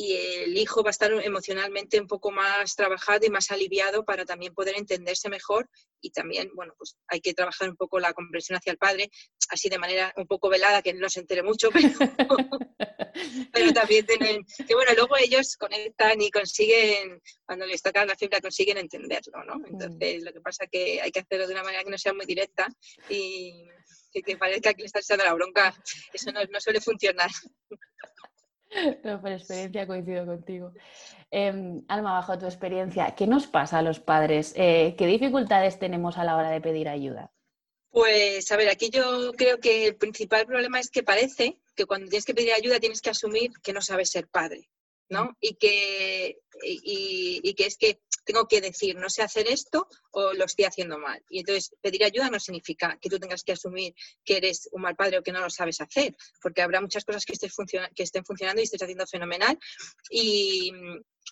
y 0.00 0.16
el 0.16 0.56
hijo 0.56 0.82
va 0.82 0.88
a 0.88 0.96
estar 0.96 1.12
emocionalmente 1.12 2.00
un 2.00 2.06
poco 2.06 2.30
más 2.30 2.74
trabajado 2.74 3.26
y 3.26 3.28
más 3.28 3.50
aliviado 3.50 4.02
para 4.02 4.24
también 4.24 4.54
poder 4.54 4.78
entenderse 4.78 5.28
mejor 5.28 5.68
y 6.00 6.10
también, 6.10 6.50
bueno, 6.54 6.72
pues 6.78 6.96
hay 7.06 7.20
que 7.20 7.34
trabajar 7.34 7.68
un 7.68 7.76
poco 7.76 8.00
la 8.00 8.14
comprensión 8.14 8.56
hacia 8.56 8.72
el 8.72 8.78
padre, 8.78 9.10
así 9.50 9.68
de 9.68 9.76
manera 9.76 10.10
un 10.16 10.26
poco 10.26 10.48
velada, 10.48 10.80
que 10.80 10.94
no 10.94 11.10
se 11.10 11.20
entere 11.20 11.42
mucho, 11.42 11.68
pero, 11.70 11.90
también 13.74 14.06
tienen, 14.06 14.46
que 14.66 14.74
bueno, 14.74 14.92
luego 14.94 15.18
ellos 15.18 15.58
conectan 15.58 16.22
y 16.22 16.30
consiguen, 16.30 17.20
cuando 17.44 17.66
les 17.66 17.82
toca 17.82 18.06
la 18.06 18.16
fibra, 18.16 18.40
consiguen 18.40 18.78
entenderlo, 18.78 19.44
¿no? 19.44 19.60
Entonces, 19.66 20.22
lo 20.22 20.32
que 20.32 20.40
pasa 20.40 20.64
es 20.64 20.70
que 20.70 21.02
hay 21.02 21.10
que 21.10 21.20
hacerlo 21.20 21.46
de 21.46 21.52
una 21.52 21.62
manera 21.62 21.84
que 21.84 21.90
no 21.90 21.98
sea 21.98 22.14
muy 22.14 22.24
directa 22.24 22.68
y 23.10 23.66
que, 24.24 24.38
parezca 24.38 24.72
que 24.72 24.80
le 24.80 24.86
está 24.86 25.00
echando 25.00 25.24
la 25.24 25.34
bronca, 25.34 25.74
eso 26.10 26.32
no, 26.32 26.42
no 26.44 26.58
suele 26.58 26.80
funcionar. 26.80 27.30
No, 29.04 29.20
por 29.20 29.32
experiencia 29.32 29.86
coincido 29.86 30.26
contigo. 30.26 30.72
Em, 31.30 31.82
Alma, 31.88 32.12
bajo 32.12 32.38
tu 32.38 32.46
experiencia, 32.46 33.14
¿qué 33.16 33.26
nos 33.26 33.46
pasa 33.46 33.78
a 33.78 33.82
los 33.82 34.00
padres? 34.00 34.52
Eh, 34.56 34.94
¿Qué 34.96 35.06
dificultades 35.06 35.78
tenemos 35.78 36.18
a 36.18 36.24
la 36.24 36.36
hora 36.36 36.50
de 36.50 36.60
pedir 36.60 36.88
ayuda? 36.88 37.32
Pues, 37.90 38.50
a 38.52 38.56
ver, 38.56 38.68
aquí 38.68 38.90
yo 38.90 39.32
creo 39.36 39.58
que 39.58 39.86
el 39.86 39.96
principal 39.96 40.46
problema 40.46 40.78
es 40.78 40.90
que 40.90 41.02
parece 41.02 41.60
que 41.74 41.86
cuando 41.86 42.08
tienes 42.08 42.24
que 42.24 42.34
pedir 42.34 42.52
ayuda 42.52 42.78
tienes 42.78 43.00
que 43.00 43.10
asumir 43.10 43.50
que 43.62 43.72
no 43.72 43.82
sabes 43.82 44.10
ser 44.10 44.28
padre, 44.28 44.69
¿no? 45.10 45.36
Y 45.40 45.54
que, 45.54 46.40
y 46.62 47.54
que 47.54 47.66
es 47.66 47.76
que 47.76 48.00
tengo 48.24 48.46
que 48.46 48.60
decir, 48.60 48.96
no 48.96 49.10
sé 49.10 49.22
hacer 49.22 49.48
esto 49.48 49.88
o 50.12 50.32
lo 50.32 50.44
estoy 50.44 50.64
haciendo 50.64 50.98
mal. 50.98 51.22
Y 51.28 51.40
entonces 51.40 51.74
pedir 51.80 52.04
ayuda 52.04 52.30
no 52.30 52.38
significa 52.38 52.98
que 53.00 53.08
tú 53.08 53.18
tengas 53.18 53.42
que 53.42 53.52
asumir 53.52 53.94
que 54.24 54.36
eres 54.36 54.68
un 54.72 54.82
mal 54.82 54.96
padre 54.96 55.18
o 55.18 55.22
que 55.22 55.32
no 55.32 55.40
lo 55.40 55.50
sabes 55.50 55.80
hacer, 55.80 56.16
porque 56.40 56.62
habrá 56.62 56.80
muchas 56.80 57.04
cosas 57.04 57.24
que, 57.24 57.34
que 57.94 58.02
estén 58.02 58.24
funcionando 58.24 58.60
y 58.60 58.64
estés 58.64 58.82
haciendo 58.82 59.06
fenomenal 59.06 59.58
y, 60.10 60.72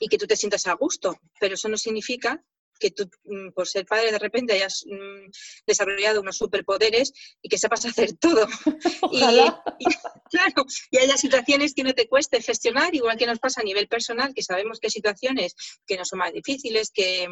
y 0.01 0.09
que 0.09 0.19
tú 0.19 0.27
te 0.27 0.37
sientas 0.37 0.67
a 0.67 0.75
gusto, 0.75 1.19
pero 1.41 1.55
eso 1.55 1.69
no 1.69 1.77
significa 1.77 2.43
que 2.79 2.91
tú, 2.91 3.11
mm, 3.25 3.51
por 3.51 3.67
ser 3.67 3.87
padre, 3.87 4.13
de 4.13 4.19
repente 4.19 4.55
hayas 4.55 4.85
mm, 4.87 5.31
desarrollado 5.67 6.21
unos 6.21 6.37
superpoderes 6.37 7.13
y 7.43 7.49
que 7.49 7.59
sepas 7.59 7.85
hacer 7.85 8.13
todo. 8.15 8.47
Y, 9.81 9.85
claro, 10.31 10.67
y 10.91 10.99
haya 10.99 11.17
situaciones 11.17 11.75
que 11.75 11.83
no 11.83 11.95
te 11.95 12.09
cueste 12.09 12.43
gestionar, 12.43 12.95
igual 12.95 13.17
que 13.17 13.27
nos 13.27 13.39
pasa 13.39 13.61
a 13.61 13.65
nivel 13.65 13.89
personal, 13.89 14.35
que 14.35 14.43
sabemos 14.43 14.79
que 14.79 14.89
hay 14.89 14.91
situaciones 14.91 15.55
que 15.87 15.97
no 15.97 16.05
son 16.05 16.21
más 16.21 16.33
difíciles, 16.33 16.91
que, 16.91 17.29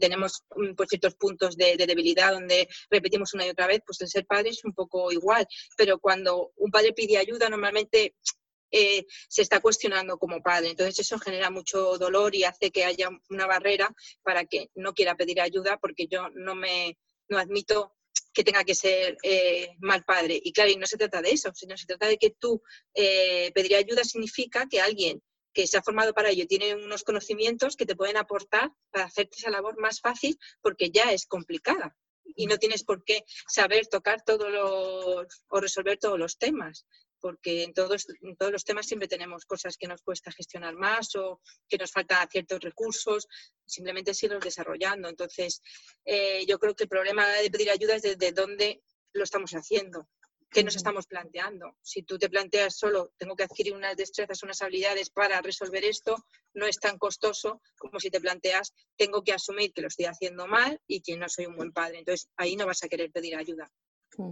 tenemos 0.00 0.42
mm, 0.56 0.74
pues, 0.74 0.88
ciertos 0.88 1.14
puntos 1.16 1.56
de, 1.56 1.76
de, 1.76 1.86
debilidad 1.86 2.32
donde 2.32 2.66
repetimos 2.90 3.34
una 3.34 3.46
y 3.46 3.50
otra 3.50 3.66
vez, 3.66 3.82
pues 3.86 4.00
el 4.00 4.08
ser 4.08 4.26
padre 4.26 4.50
es 4.50 4.64
un 4.64 4.72
poco 4.72 5.12
igual. 5.12 5.46
Pero 5.76 5.98
cuando 5.98 6.52
un 6.56 6.70
padre 6.70 6.94
pide 6.94 7.18
ayuda, 7.18 7.48
normalmente 7.50 8.14
eh, 8.70 9.06
se 9.28 9.42
está 9.42 9.60
cuestionando 9.60 10.18
como 10.18 10.42
padre. 10.42 10.70
Entonces 10.70 10.98
eso 10.98 11.18
genera 11.18 11.50
mucho 11.50 11.98
dolor 11.98 12.34
y 12.34 12.44
hace 12.44 12.70
que 12.70 12.84
haya 12.84 13.08
una 13.28 13.46
barrera 13.46 13.94
para 14.22 14.44
que 14.44 14.70
no 14.74 14.94
quiera 14.94 15.16
pedir 15.16 15.40
ayuda 15.40 15.78
porque 15.78 16.06
yo 16.06 16.28
no 16.34 16.54
me 16.54 16.98
no 17.28 17.38
admito 17.38 17.94
que 18.32 18.44
tenga 18.44 18.64
que 18.64 18.74
ser 18.74 19.16
eh, 19.22 19.76
mal 19.80 20.04
padre. 20.04 20.40
Y 20.42 20.52
claro, 20.52 20.70
y 20.70 20.76
no 20.76 20.86
se 20.86 20.96
trata 20.96 21.22
de 21.22 21.30
eso, 21.30 21.52
sino 21.54 21.76
se 21.76 21.86
trata 21.86 22.06
de 22.06 22.18
que 22.18 22.30
tú 22.30 22.62
eh, 22.94 23.50
pedir 23.54 23.76
ayuda 23.76 24.04
significa 24.04 24.66
que 24.68 24.80
alguien 24.80 25.22
que 25.52 25.66
se 25.66 25.76
ha 25.76 25.82
formado 25.82 26.14
para 26.14 26.30
ello 26.30 26.46
tiene 26.46 26.74
unos 26.76 27.02
conocimientos 27.02 27.76
que 27.76 27.86
te 27.86 27.96
pueden 27.96 28.16
aportar 28.16 28.70
para 28.90 29.06
hacerte 29.06 29.36
esa 29.36 29.50
labor 29.50 29.80
más 29.80 30.00
fácil 30.00 30.38
porque 30.60 30.90
ya 30.90 31.12
es 31.12 31.26
complicada 31.26 31.96
y 32.36 32.46
no 32.46 32.58
tienes 32.58 32.84
por 32.84 33.02
qué 33.02 33.24
saber 33.48 33.88
tocar 33.88 34.22
todos 34.22 35.26
o 35.48 35.60
resolver 35.60 35.98
todos 35.98 36.18
los 36.18 36.38
temas 36.38 36.86
porque 37.20 37.64
en 37.64 37.72
todos, 37.74 38.06
todos 38.38 38.52
los 38.52 38.64
temas 38.64 38.86
siempre 38.86 39.08
tenemos 39.08 39.44
cosas 39.44 39.76
que 39.76 39.86
nos 39.86 40.02
cuesta 40.02 40.32
gestionar 40.32 40.74
más 40.74 41.14
o 41.16 41.40
que 41.68 41.78
nos 41.78 41.92
faltan 41.92 42.28
ciertos 42.28 42.60
recursos, 42.60 43.26
simplemente 43.66 44.12
irlos 44.22 44.40
desarrollando. 44.40 45.08
Entonces, 45.08 45.62
eh, 46.04 46.44
yo 46.46 46.58
creo 46.58 46.74
que 46.74 46.84
el 46.84 46.88
problema 46.88 47.28
de 47.28 47.50
pedir 47.50 47.70
ayuda 47.70 47.96
es 47.96 48.02
desde 48.02 48.32
dónde 48.32 48.82
lo 49.12 49.24
estamos 49.24 49.52
haciendo, 49.52 50.08
qué 50.50 50.64
nos 50.64 50.76
estamos 50.76 51.06
planteando. 51.06 51.76
Si 51.82 52.02
tú 52.02 52.18
te 52.18 52.28
planteas 52.28 52.76
solo, 52.76 53.12
tengo 53.16 53.36
que 53.36 53.44
adquirir 53.44 53.74
unas 53.74 53.96
destrezas, 53.96 54.42
unas 54.42 54.60
habilidades 54.62 55.10
para 55.10 55.40
resolver 55.40 55.84
esto, 55.84 56.16
no 56.54 56.66
es 56.66 56.78
tan 56.78 56.98
costoso 56.98 57.62
como 57.78 58.00
si 58.00 58.10
te 58.10 58.20
planteas, 58.20 58.72
tengo 58.96 59.22
que 59.22 59.32
asumir 59.32 59.72
que 59.72 59.82
lo 59.82 59.88
estoy 59.88 60.06
haciendo 60.06 60.46
mal 60.46 60.80
y 60.86 61.00
que 61.02 61.16
no 61.16 61.28
soy 61.28 61.46
un 61.46 61.56
buen 61.56 61.72
padre. 61.72 61.98
Entonces, 61.98 62.28
ahí 62.36 62.56
no 62.56 62.66
vas 62.66 62.82
a 62.82 62.88
querer 62.88 63.10
pedir 63.12 63.36
ayuda, 63.36 63.70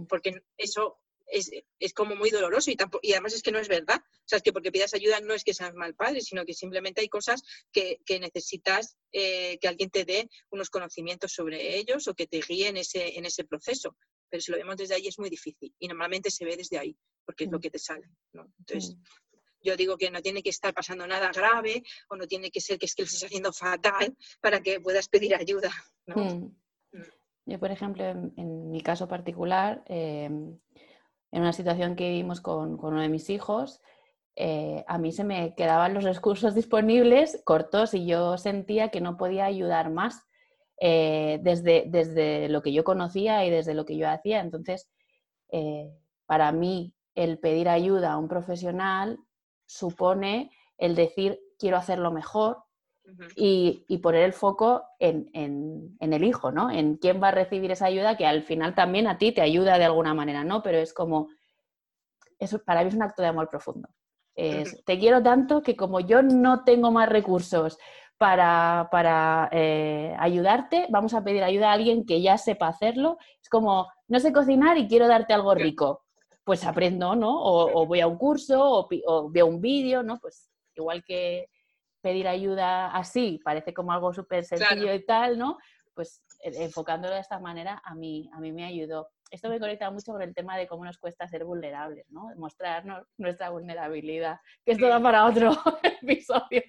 porque 0.07 0.41
eso 0.57 0.99
es, 1.31 1.51
es, 1.79 1.93
como 1.93 2.15
muy 2.15 2.29
doloroso 2.29 2.71
y, 2.71 2.77
y, 3.01 3.13
además 3.13 3.33
es 3.33 3.41
que 3.41 3.51
no 3.51 3.59
es 3.59 3.67
verdad. 3.67 3.97
O 3.97 4.25
sea, 4.25 4.37
es 4.37 4.43
que 4.43 4.53
porque 4.53 4.71
pidas 4.71 4.93
ayuda 4.93 5.19
no 5.21 5.33
es 5.33 5.43
que 5.43 5.53
seas 5.53 5.73
mal 5.73 5.95
padre, 5.95 6.21
sino 6.21 6.45
que 6.45 6.53
simplemente 6.53 7.01
hay 7.01 7.09
cosas 7.09 7.41
que, 7.71 7.99
que 8.05 8.19
necesitas 8.19 8.97
eh, 9.11 9.57
que 9.59 9.67
alguien 9.67 9.89
te 9.89 10.05
dé 10.05 10.29
unos 10.51 10.69
conocimientos 10.69 11.31
sobre 11.33 11.77
ellos 11.77 12.07
o 12.07 12.13
que 12.13 12.27
te 12.27 12.41
guíe 12.41 12.67
en 12.67 12.77
ese, 12.77 13.17
en 13.17 13.25
ese 13.25 13.43
proceso. 13.43 13.95
Pero 14.29 14.41
si 14.41 14.51
lo 14.51 14.57
vemos 14.57 14.77
desde 14.77 14.95
ahí 14.95 15.07
es 15.07 15.19
muy 15.19 15.29
difícil 15.29 15.73
y 15.79 15.87
normalmente 15.87 16.29
se 16.29 16.45
ve 16.45 16.55
desde 16.55 16.77
ahí, 16.77 16.95
porque 17.25 17.45
es 17.45 17.51
lo 17.51 17.57
mm. 17.57 17.61
que 17.61 17.71
te 17.71 17.79
sale. 17.79 18.07
¿no? 18.33 18.51
Entonces, 18.59 18.95
mm. 18.95 19.01
yo 19.63 19.75
digo 19.75 19.97
que 19.97 20.11
no 20.11 20.21
tiene 20.21 20.43
que 20.43 20.49
estar 20.49 20.73
pasando 20.73 21.07
nada 21.07 21.31
grave 21.31 21.83
o 22.09 22.15
no 22.15 22.27
tiene 22.27 22.51
que 22.51 22.61
ser 22.61 22.77
que 22.77 22.85
es 22.85 22.95
que 22.95 23.03
lo 23.03 23.07
estés 23.07 23.23
haciendo 23.23 23.51
fatal 23.51 24.15
para 24.41 24.61
que 24.61 24.79
puedas 24.79 25.07
pedir 25.09 25.35
ayuda. 25.35 25.71
¿no? 26.05 26.15
Mm. 26.15 26.55
Yo, 27.45 27.59
por 27.59 27.71
ejemplo, 27.71 28.05
en, 28.05 28.69
mi 28.69 28.81
caso 28.81 29.07
particular, 29.07 29.83
eh, 29.87 30.29
en 31.31 31.41
una 31.41 31.53
situación 31.53 31.95
que 31.95 32.09
vivimos 32.09 32.41
con, 32.41 32.79
uno 32.81 33.01
de 33.01 33.09
mis 33.09 33.29
hijos, 33.29 33.81
eh, 34.35 34.83
a 34.87 34.97
mí 34.97 35.11
se 35.11 35.23
me 35.23 35.53
quedaban 35.55 35.93
los 35.93 36.03
recursos 36.03 36.55
disponibles 36.55 37.41
cortos 37.45 37.93
y 37.93 38.05
yo 38.05 38.37
sentía 38.37 38.89
que 38.89 39.01
no 39.01 39.17
podía 39.17 39.45
ayudar 39.45 39.91
más 39.91 40.23
eh, 40.79 41.39
desde, 41.43 41.85
desde 41.87 42.47
lo 42.49 42.61
que 42.61 42.71
yo 42.71 42.83
conocía 42.83 43.45
y 43.45 43.49
desde 43.49 43.73
lo 43.73 43.85
que 43.85 43.97
yo 43.97 44.09
hacía. 44.09 44.39
Entonces, 44.39 44.89
eh, 45.51 45.91
para 46.25 46.51
mí, 46.51 46.93
el 47.15 47.37
pedir 47.39 47.67
ayuda 47.67 48.13
a 48.13 48.17
un 48.17 48.27
profesional 48.27 49.19
supone 49.65 50.51
el 50.77 50.95
decir 50.95 51.39
quiero 51.57 51.77
hacerlo 51.77 52.11
mejor, 52.11 52.63
y, 53.35 53.97
poner 53.99 54.23
el 54.23 54.33
foco 54.33 54.83
en, 54.99 55.29
el 55.99 56.23
hijo, 56.23 56.51
¿no? 56.51 56.71
En 56.71 56.97
quién 56.97 57.21
va 57.21 57.29
a 57.29 57.31
recibir 57.31 57.71
esa 57.71 57.85
ayuda 57.85 58.17
que 58.17 58.25
al 58.25 58.43
final 58.43 58.75
también 58.75 59.07
a 59.07 59.17
ti 59.17 59.31
te 59.31 59.41
ayuda 59.41 59.77
de 59.77 59.85
alguna 59.85 60.13
manera, 60.13 60.43
¿no? 60.43 60.61
Pero 60.61 60.77
es 60.77 60.93
como, 60.93 61.29
eso 62.37 62.59
para 62.63 62.81
mí 62.81 62.89
es 62.89 62.95
un 62.95 63.03
acto 63.03 63.21
de 63.21 63.27
amor 63.27 63.49
profundo. 63.49 63.89
te 64.35 64.99
quiero 64.99 65.21
tanto 65.21 65.61
que 65.61 65.75
como 65.75 65.99
yo 65.99 66.21
no 66.21 66.63
tengo 66.63 66.91
más 66.91 67.09
recursos 67.09 67.77
para, 68.17 69.49
eh, 69.51 70.15
ayudarte, 70.19 70.87
vamos 70.89 71.13
a 71.13 71.23
pedir 71.23 71.43
ayuda 71.43 71.69
a 71.69 71.73
alguien 71.73 72.05
que 72.05 72.21
ya 72.21 72.37
sepa 72.37 72.67
hacerlo. 72.67 73.17
Es 73.41 73.49
como, 73.49 73.87
no 74.07 74.19
sé 74.19 74.33
cocinar 74.33 74.77
y 74.77 74.87
quiero 74.87 75.07
darte 75.07 75.33
algo 75.33 75.55
rico 75.55 76.03
pues 76.49 76.65
aprendo, 76.65 77.15
¿no? 77.15 77.43
O, 77.43 77.85
voy 77.85 77.99
a 77.99 78.07
un 78.07 78.17
curso 78.17 78.89
o, 79.05 79.29
veo 79.29 79.45
un 79.45 79.61
vídeo, 79.61 80.01
¿no? 80.01 80.17
Pues 80.17 80.49
igual 80.75 81.03
que 81.03 81.47
pedir 82.01 82.27
ayuda 82.27 82.91
así, 82.95 83.39
parece 83.43 83.73
como 83.73 83.91
algo 83.91 84.13
súper 84.13 84.45
sencillo 84.45 84.93
y 84.93 85.05
tal, 85.05 85.37
¿no? 85.37 85.57
Pues 85.93 86.23
e, 86.39 86.63
enfocándolo 86.63 87.15
de 87.15 87.21
esta 87.21 87.39
manera 87.39 87.81
a 87.83 87.95
mí, 87.95 88.29
a 88.33 88.39
mí 88.39 88.51
me 88.51 88.65
ayudó. 88.65 89.09
Esto 89.31 89.49
me 89.49 89.59
conecta 89.59 89.91
mucho 89.91 90.11
con 90.11 90.21
el 90.23 90.33
tema 90.33 90.57
de 90.57 90.67
cómo 90.67 90.83
nos 90.85 90.97
cuesta 90.97 91.27
ser 91.27 91.43
vulnerables, 91.45 92.09
¿no? 92.09 92.33
Mostrarnos 92.35 93.05
nuestra 93.17 93.51
vulnerabilidad, 93.51 94.39
que 94.65 94.71
esto 94.71 94.87
da 94.87 94.99
para 94.99 95.25
otro 95.25 95.51
episodio. 96.01 96.63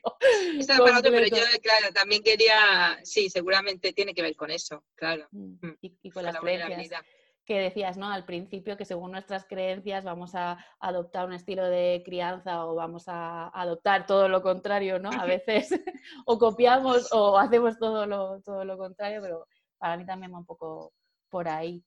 Esto 0.58 0.74
da 0.74 0.78
para 0.78 0.98
otro, 0.98 1.10
pero 1.10 1.26
yo, 1.26 1.42
claro, 1.62 1.92
también 1.94 2.22
quería, 2.22 2.98
sí, 3.02 3.30
seguramente 3.30 3.92
tiene 3.92 4.12
que 4.12 4.22
ver 4.22 4.36
con 4.36 4.50
eso, 4.50 4.84
claro. 4.94 5.26
Mm, 5.30 5.66
mm, 5.66 5.78
y, 5.80 6.10
con, 6.10 6.24
las 6.24 6.38
creencias 6.38 7.02
que 7.50 7.58
decías, 7.58 7.96
¿no? 7.96 8.08
Al 8.08 8.24
principio 8.24 8.76
que 8.76 8.84
según 8.84 9.10
nuestras 9.10 9.44
creencias 9.44 10.04
vamos 10.04 10.36
a 10.36 10.64
adoptar 10.78 11.26
un 11.26 11.32
estilo 11.32 11.64
de 11.64 12.00
crianza 12.04 12.64
o 12.64 12.76
vamos 12.76 13.08
a 13.08 13.48
adoptar 13.48 14.06
todo 14.06 14.28
lo 14.28 14.40
contrario, 14.40 15.00
¿no? 15.00 15.10
A 15.10 15.24
veces 15.40 15.68
o 16.26 16.38
copiamos 16.38 17.08
o 17.10 17.36
hacemos 17.36 17.76
todo 17.76 18.06
lo, 18.06 18.40
todo 18.42 18.64
lo 18.64 18.78
contrario, 18.78 19.20
pero 19.20 19.48
para 19.78 19.96
mí 19.96 20.06
también 20.06 20.32
va 20.32 20.38
un 20.38 20.46
poco 20.46 20.92
por 21.28 21.48
ahí. 21.48 21.82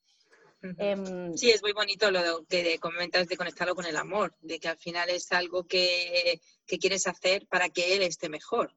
Em, 0.62 1.34
sí, 1.38 1.50
es 1.50 1.62
muy 1.62 1.72
bonito 1.72 2.12
lo 2.12 2.44
que 2.44 2.78
comentas 2.80 3.30
de 3.30 3.38
conectarlo 3.38 3.74
con 3.74 3.86
el 3.86 3.96
amor, 3.96 4.36
de 4.42 4.60
que 4.60 4.68
al 4.68 4.78
final 4.78 5.10
es 5.12 5.32
algo 5.32 5.66
que, 5.66 6.42
quieres 6.66 7.08
hacer 7.08 7.48
para 7.48 7.70
que 7.70 7.96
él 7.96 8.02
esté 8.02 8.28
mejor. 8.28 8.76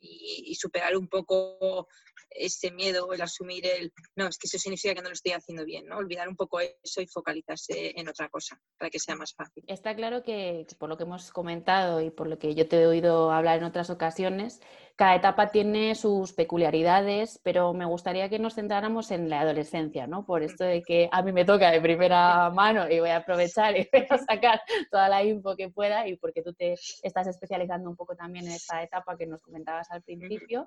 y, 0.00 0.44
y, 0.46 0.54
superar 0.54 0.96
un 0.96 1.08
poco 1.08 1.88
ese 2.30 2.70
miedo, 2.70 3.12
el 3.12 3.20
asumir 3.20 3.66
el, 3.66 3.92
no, 4.16 4.28
es 4.28 4.38
que 4.38 4.46
eso 4.46 4.58
significa 4.58 4.94
que 4.94 5.02
no 5.02 5.08
lo 5.08 5.14
estoy 5.14 5.32
haciendo 5.32 5.64
bien, 5.64 5.86
¿no? 5.86 5.98
Olvidar 5.98 6.28
un 6.28 6.36
poco 6.36 6.60
eso 6.60 7.00
y 7.00 7.06
focalizarse 7.06 7.98
en 7.98 8.08
otra 8.08 8.28
cosa 8.28 8.60
para 8.78 8.90
que 8.90 8.98
sea 8.98 9.16
más 9.16 9.34
fácil. 9.34 9.64
Está 9.66 9.94
claro 9.94 10.22
que 10.22 10.66
por 10.78 10.88
lo 10.88 10.96
que 10.96 11.04
hemos 11.04 11.32
comentado 11.32 12.00
y 12.00 12.10
por 12.10 12.28
lo 12.28 12.38
que 12.38 12.54
yo 12.54 12.68
te 12.68 12.80
he 12.80 12.86
oído 12.86 13.32
hablar 13.32 13.58
en 13.58 13.64
otras 13.64 13.90
ocasiones, 13.90 14.60
cada 14.96 15.14
etapa 15.14 15.50
tiene 15.50 15.94
sus 15.94 16.34
peculiaridades, 16.34 17.40
pero 17.42 17.72
me 17.72 17.86
gustaría 17.86 18.28
que 18.28 18.38
nos 18.38 18.54
centráramos 18.54 19.10
en 19.10 19.30
la 19.30 19.40
adolescencia, 19.40 20.06
¿no? 20.06 20.26
Por 20.26 20.42
esto 20.42 20.64
de 20.64 20.82
que 20.82 21.08
a 21.10 21.22
mí 21.22 21.32
me 21.32 21.46
toca 21.46 21.70
de 21.70 21.80
primera 21.80 22.50
mano 22.54 22.86
y 22.86 23.00
voy 23.00 23.08
a 23.08 23.16
aprovechar 23.16 23.76
y 23.78 23.88
voy 23.90 24.06
a 24.10 24.18
sacar 24.18 24.60
toda 24.90 25.08
la 25.08 25.24
info 25.24 25.56
que 25.56 25.70
pueda 25.70 26.06
y 26.06 26.16
porque 26.16 26.42
tú 26.42 26.52
te 26.52 26.74
estás 27.02 27.26
especializando 27.26 27.88
un 27.88 27.96
poco 27.96 28.14
también 28.14 28.46
en 28.46 28.52
esta 28.52 28.82
etapa 28.82 29.16
que 29.16 29.26
nos 29.26 29.40
comentabas 29.40 29.90
al 29.90 30.02
principio. 30.02 30.66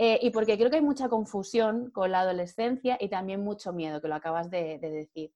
Eh, 0.00 0.20
y 0.22 0.30
porque 0.30 0.56
creo 0.56 0.70
que 0.70 0.76
hay 0.76 0.82
mucha 0.82 1.08
confusión 1.08 1.90
con 1.90 2.12
la 2.12 2.20
adolescencia 2.20 2.96
y 3.00 3.08
también 3.08 3.42
mucho 3.42 3.72
miedo, 3.72 4.00
que 4.00 4.06
lo 4.06 4.14
acabas 4.14 4.48
de, 4.48 4.78
decir. 4.78 5.32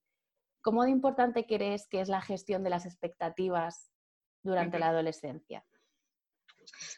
¿Cómo 0.60 0.84
de 0.84 0.90
importante 0.90 1.46
crees 1.46 1.88
que 1.88 2.00
es 2.00 2.08
la 2.08 2.22
gestión 2.22 2.62
de 2.62 2.70
las 2.70 2.86
expectativas 2.86 3.90
durante 4.44 4.78
la 4.78 4.90
adolescencia? 4.90 5.64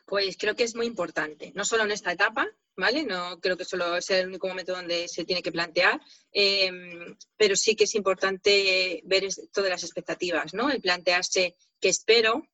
Pues 0.04 0.37
creo 0.37 0.54
que 0.54 0.64
es 0.64 0.76
muy 0.76 0.85
importante, 0.85 1.52
no 1.54 1.64
solo 1.64 1.85
en 1.85 1.92
esta 1.92 2.12
etapa, 2.12 2.47
¿vale? 2.76 3.02
No 3.02 3.40
creo 3.40 3.56
que 3.56 3.64
solo 3.64 3.99
sea 4.02 4.18
el 4.18 4.28
único 4.28 4.47
momento 4.47 4.75
donde 4.75 5.09
se 5.09 5.25
tiene 5.25 5.42
que 5.42 5.50
plantear, 5.50 5.99
em, 6.33 7.16
pero 7.38 7.56
sí 7.56 7.75
que 7.75 7.85
es 7.85 7.94
importante 7.94 9.00
ver 9.06 9.26
todas 9.50 9.71
las 9.71 9.85
expectativas, 9.85 10.52
¿no? 10.52 10.71
El 10.71 10.83
plantearse 10.83 11.56
qué 11.80 11.88
espero, 11.88 12.47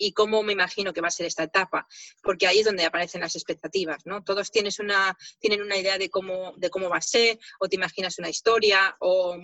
y 0.00 0.12
cómo 0.12 0.42
me 0.42 0.54
imagino 0.54 0.94
que 0.94 1.02
va 1.02 1.08
a 1.08 1.12
ser 1.12 1.26
esta 1.26 1.44
etapa, 1.44 1.86
porque 2.22 2.46
ahí 2.46 2.60
es 2.60 2.64
donde 2.64 2.86
aparecen 2.86 3.20
las 3.20 3.36
expectativas, 3.36 4.06
¿no? 4.06 4.24
Todos 4.24 4.50
tienes 4.50 4.78
una, 4.78 5.16
tienen 5.38 5.60
una 5.60 5.76
idea 5.76 5.98
de 5.98 6.08
cómo, 6.08 6.54
de 6.56 6.70
cómo 6.70 6.88
va 6.88 6.96
a 6.96 7.02
ser, 7.02 7.38
o 7.60 7.68
te 7.68 7.76
imaginas 7.76 8.18
una 8.18 8.30
historia, 8.30 8.96
o, 9.00 9.36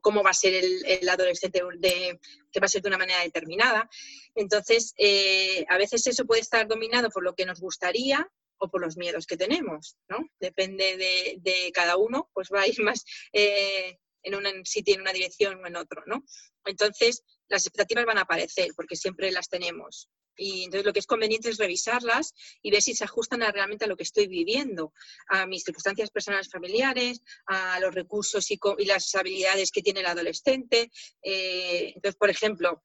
cómo 0.00 0.22
va 0.22 0.30
a 0.30 0.34
ser 0.34 0.54
el, 0.54 1.08
adolescente 1.08 1.60
de, 1.78 2.20
que 2.52 2.60
va 2.60 2.66
a 2.66 2.68
ser 2.68 2.80
de 2.80 2.88
una 2.88 2.98
manera 2.98 3.22
determinada. 3.22 3.90
Entonces, 4.36 4.94
eh, 4.96 5.66
a 5.68 5.76
veces 5.78 6.06
eso 6.06 6.24
puede 6.26 6.42
estar 6.42 6.68
dominado 6.68 7.10
por 7.10 7.24
lo 7.24 7.34
que 7.34 7.44
nos 7.44 7.60
gustaría 7.60 8.30
o 8.58 8.70
por 8.70 8.80
los 8.80 8.96
miedos 8.96 9.26
que 9.26 9.36
tenemos, 9.36 9.96
¿no? 10.08 10.18
Depende 10.38 10.96
de, 11.42 11.72
cada 11.74 11.96
uno, 11.96 12.30
pues 12.32 12.50
va 12.54 12.60
a 12.60 12.68
ir 12.68 12.80
más 12.82 13.04
eh, 13.32 13.98
en 14.22 14.36
una, 14.36 14.50
si 14.62 14.84
tiene 14.84 15.02
una 15.02 15.12
dirección 15.12 15.60
o 15.60 15.66
en 15.66 15.74
otro, 15.74 16.04
¿no? 16.06 16.22
Entonces, 16.64 17.24
las 17.52 17.66
expectativas 17.66 18.06
van 18.06 18.18
a 18.18 18.22
aparecer 18.22 18.70
porque 18.74 18.96
siempre 18.96 19.30
las 19.30 19.48
tenemos. 19.48 20.08
Y 20.36 20.64
entonces 20.64 20.86
lo 20.86 20.92
que 20.92 21.00
es 21.00 21.06
conveniente 21.06 21.50
es 21.50 21.58
revisarlas 21.58 22.34
y 22.62 22.70
ver 22.70 22.80
si 22.80 22.94
se 22.94 23.04
ajustan 23.04 23.42
a, 23.42 23.52
realmente 23.52 23.84
a 23.84 23.88
lo 23.88 23.96
que 23.96 24.04
estoy 24.04 24.26
viviendo, 24.26 24.92
a 25.28 25.46
mis 25.46 25.62
circunstancias 25.62 26.10
personales 26.10 26.48
familiares, 26.48 27.20
a 27.46 27.78
los 27.80 27.94
recursos 27.94 28.50
y, 28.50 28.58
las 28.86 29.14
habilidades 29.14 29.70
que 29.70 29.82
tiene 29.82 30.00
el 30.00 30.06
adolescente. 30.06 30.90
Eh, 31.22 31.92
entonces, 31.94 32.16
por 32.16 32.30
ejemplo, 32.30 32.82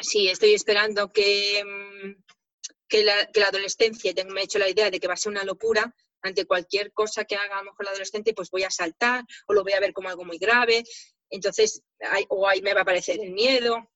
si 0.00 0.28
estoy 0.28 0.54
esperando 0.54 1.12
que, 1.12 1.62
mm, 1.64 2.22
que, 2.88 3.04
la, 3.04 3.28
adolescencia, 3.46 4.12
me 4.30 4.40
he 4.40 4.44
hecho 4.44 4.58
la 4.58 4.70
idea 4.70 4.90
de 4.90 4.98
que 4.98 5.08
va 5.08 5.14
a 5.14 5.18
ser 5.18 5.32
una 5.32 5.44
locura, 5.44 5.94
ante 6.22 6.46
cualquier 6.46 6.92
cosa 6.92 7.24
que 7.24 7.36
haga 7.36 7.58
a 7.58 7.62
lo 7.62 7.70
mejor 7.70 7.84
el 7.84 7.88
adolescente, 7.88 8.34
pues 8.34 8.50
voy 8.50 8.64
a 8.64 8.70
saltar 8.70 9.24
o 9.46 9.52
lo 9.52 9.62
voy 9.62 9.72
a 9.72 9.80
ver 9.80 9.92
como 9.92 10.08
algo 10.08 10.24
muy 10.24 10.38
grave. 10.38 10.82
Entonces, 11.30 11.82
o 12.28 12.48
ahí 12.48 12.62
me 12.62 12.72
va 12.72 12.80
a 12.80 12.82
aparecer 12.82 13.20
el 13.20 13.32
miedo, 13.32 13.88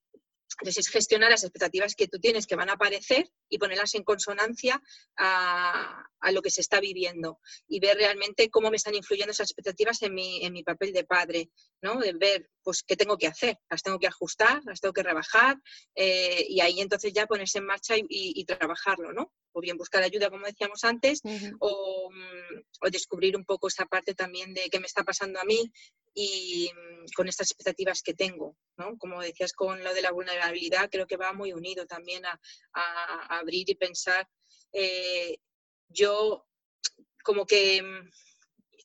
gestionar 0.91 1.31
las 1.31 1.45
expectativas 1.45 1.95
que 1.95 2.09
tú 2.09 2.19
tienes 2.19 2.47
que 2.47 2.57
van 2.57 2.71
a 2.71 2.75
aparecer 2.75 3.29
y 3.53 3.59
ponerlas 3.59 3.95
en 3.95 4.03
consonancia 4.03 4.83
a, 5.19 6.09
lo 6.33 6.41
que 6.41 6.51
se 6.51 6.63
está 6.63 6.81
viviendo 6.81 7.41
y 7.69 7.81
ver 7.81 7.99
realmente 7.99 8.49
cómo 8.49 8.71
me 8.71 8.77
están 8.77 8.95
influyendo 8.95 9.33
esas 9.33 9.51
expectativas 9.51 10.01
en 10.03 10.15
mi, 10.15 10.43
en 10.43 10.53
mi 10.55 10.63
papel 10.63 10.93
de 10.93 11.05
padre, 11.05 11.51
¿no? 11.83 11.99
De 11.99 12.15
ver, 12.15 12.49
pues, 12.63 12.83
qué 12.83 12.97
tengo 12.97 13.19
que 13.19 13.27
hacer. 13.27 13.59
Las 13.69 13.83
tengo 13.83 13.99
que 13.99 14.07
ajustar, 14.07 14.63
las 14.65 14.81
tengo 14.81 14.95
que 14.95 15.03
rebajar 15.03 15.59
eh, 15.95 16.47
y 16.49 16.61
ahí 16.61 16.81
entonces 16.81 17.13
ya 17.13 17.27
ponerse 17.27 17.59
en 17.59 17.67
marcha 17.67 17.95
y, 17.99 18.45
trabajarlo, 18.47 19.13
¿no? 19.13 19.33
O 19.53 19.61
bien 19.61 19.77
buscar 19.77 20.03
ayuda, 20.03 20.31
como 20.31 20.47
decíamos 20.47 20.83
antes, 20.85 21.21
o, 21.61 22.11
o, 22.81 22.91
descubrir 22.91 23.37
un 23.37 23.45
poco 23.45 23.69
esa 23.69 23.85
parte 23.85 24.15
también 24.15 24.55
de 24.55 24.71
qué 24.71 24.81
me 24.81 24.87
está 24.87 25.05
pasando 25.05 25.39
a 25.41 25.45
mí 25.45 25.71
y 26.15 26.71
con 27.17 27.29
estas 27.29 27.51
expectativas 27.51 28.03
que 28.03 28.15
tengo, 28.15 28.57
¿no? 28.77 28.97
Como 28.99 29.21
decías 29.21 29.53
con 29.53 29.83
lo 29.83 29.95
de 29.95 30.03
la 30.03 30.13
vulnerabilidad, 30.13 30.91
creo 30.91 31.07
que 31.07 31.17
va 31.17 31.33
muy 31.33 31.53
unido 31.53 31.87
también 31.87 32.25
a, 32.27 33.42
abrir 33.43 33.69
y 33.69 33.75
pensar. 33.75 34.29
Eh, 34.73 35.39
yo 35.89 36.47
como 37.23 37.47
que 37.47 37.83
mm, 37.83 38.11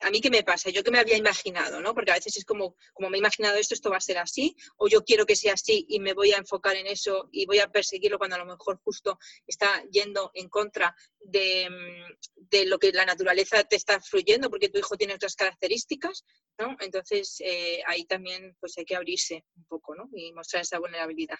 a 0.01 0.11
mí 0.11 0.21
qué 0.21 0.29
me 0.29 0.43
pasa, 0.43 0.69
yo 0.69 0.83
qué 0.83 0.91
me 0.91 0.99
había 0.99 1.17
imaginado, 1.17 1.81
¿no? 1.81 1.93
Porque 1.93 2.11
a 2.11 2.15
veces 2.15 2.37
es 2.37 2.45
como, 2.45 2.75
como 2.93 3.09
me 3.09 3.17
he 3.17 3.19
imaginado 3.19 3.57
esto, 3.57 3.73
esto 3.73 3.89
va 3.89 3.97
a 3.97 4.01
ser 4.01 4.17
así, 4.17 4.55
o 4.77 4.87
yo 4.87 5.03
quiero 5.03 5.25
que 5.25 5.35
sea 5.35 5.53
así 5.53 5.85
y 5.89 5.99
me 5.99 6.13
voy 6.13 6.31
a 6.33 6.37
enfocar 6.37 6.75
en 6.75 6.87
eso 6.87 7.29
y 7.31 7.45
voy 7.45 7.59
a 7.59 7.71
perseguirlo 7.71 8.17
cuando 8.17 8.35
a 8.35 8.39
lo 8.39 8.45
mejor 8.45 8.79
justo 8.83 9.17
está 9.45 9.83
yendo 9.91 10.31
en 10.33 10.49
contra 10.49 10.95
de, 11.19 11.69
mm, 11.69 12.67
lo 12.67 12.79
que 12.79 12.91
la 12.91 13.05
naturaleza 13.05 13.63
te 13.63 13.75
está 13.75 13.99
fluyendo, 13.99 14.49
porque 14.49 14.69
tu 14.69 14.79
hijo 14.79 14.97
tiene 14.97 15.15
otras 15.15 15.35
características, 15.35 16.25
¿no? 16.57 16.75
Entonces 16.79 17.37
eh, 17.39 17.81
ahí 17.85 18.05
también 18.05 18.55
pues 18.59 18.77
hay 18.77 18.85
que 18.85 18.95
abrirse 18.95 19.45
un 19.55 19.65
poco, 19.65 19.95
¿no? 19.95 20.09
Y 20.13 20.31
mostrar 20.33 20.61
esa 20.61 20.79
vulnerabilidad. 20.79 21.37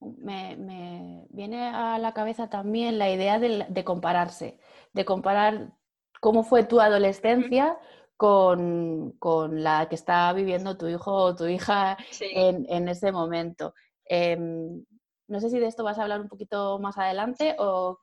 Me, 0.00 1.26
viene 1.30 1.68
a 1.68 1.98
la 1.98 2.12
cabeza 2.14 2.48
también 2.48 2.98
la 2.98 3.10
idea 3.10 3.38
de 3.38 3.84
compararse, 3.84 4.58
de 4.92 5.04
comparar 5.04 5.72
cómo 6.20 6.42
fue 6.42 6.64
tu 6.64 6.80
adolescencia 6.80 7.78
con, 8.16 9.16
la 9.62 9.88
que 9.88 9.94
está 9.94 10.32
viviendo 10.34 10.76
tu 10.76 10.86
hijo 10.86 11.12
o 11.12 11.34
tu 11.34 11.46
hija 11.46 11.96
en, 12.20 12.88
ese 12.88 13.12
momento. 13.12 13.74
Em, 14.04 14.84
no 15.26 15.40
sé 15.40 15.48
si 15.48 15.58
de 15.58 15.66
esto 15.66 15.84
vas 15.84 15.98
a 15.98 16.02
hablar 16.02 16.20
un 16.20 16.28
poquito 16.28 16.78
más 16.78 16.98
adelante 16.98 17.56
o, 17.58 17.98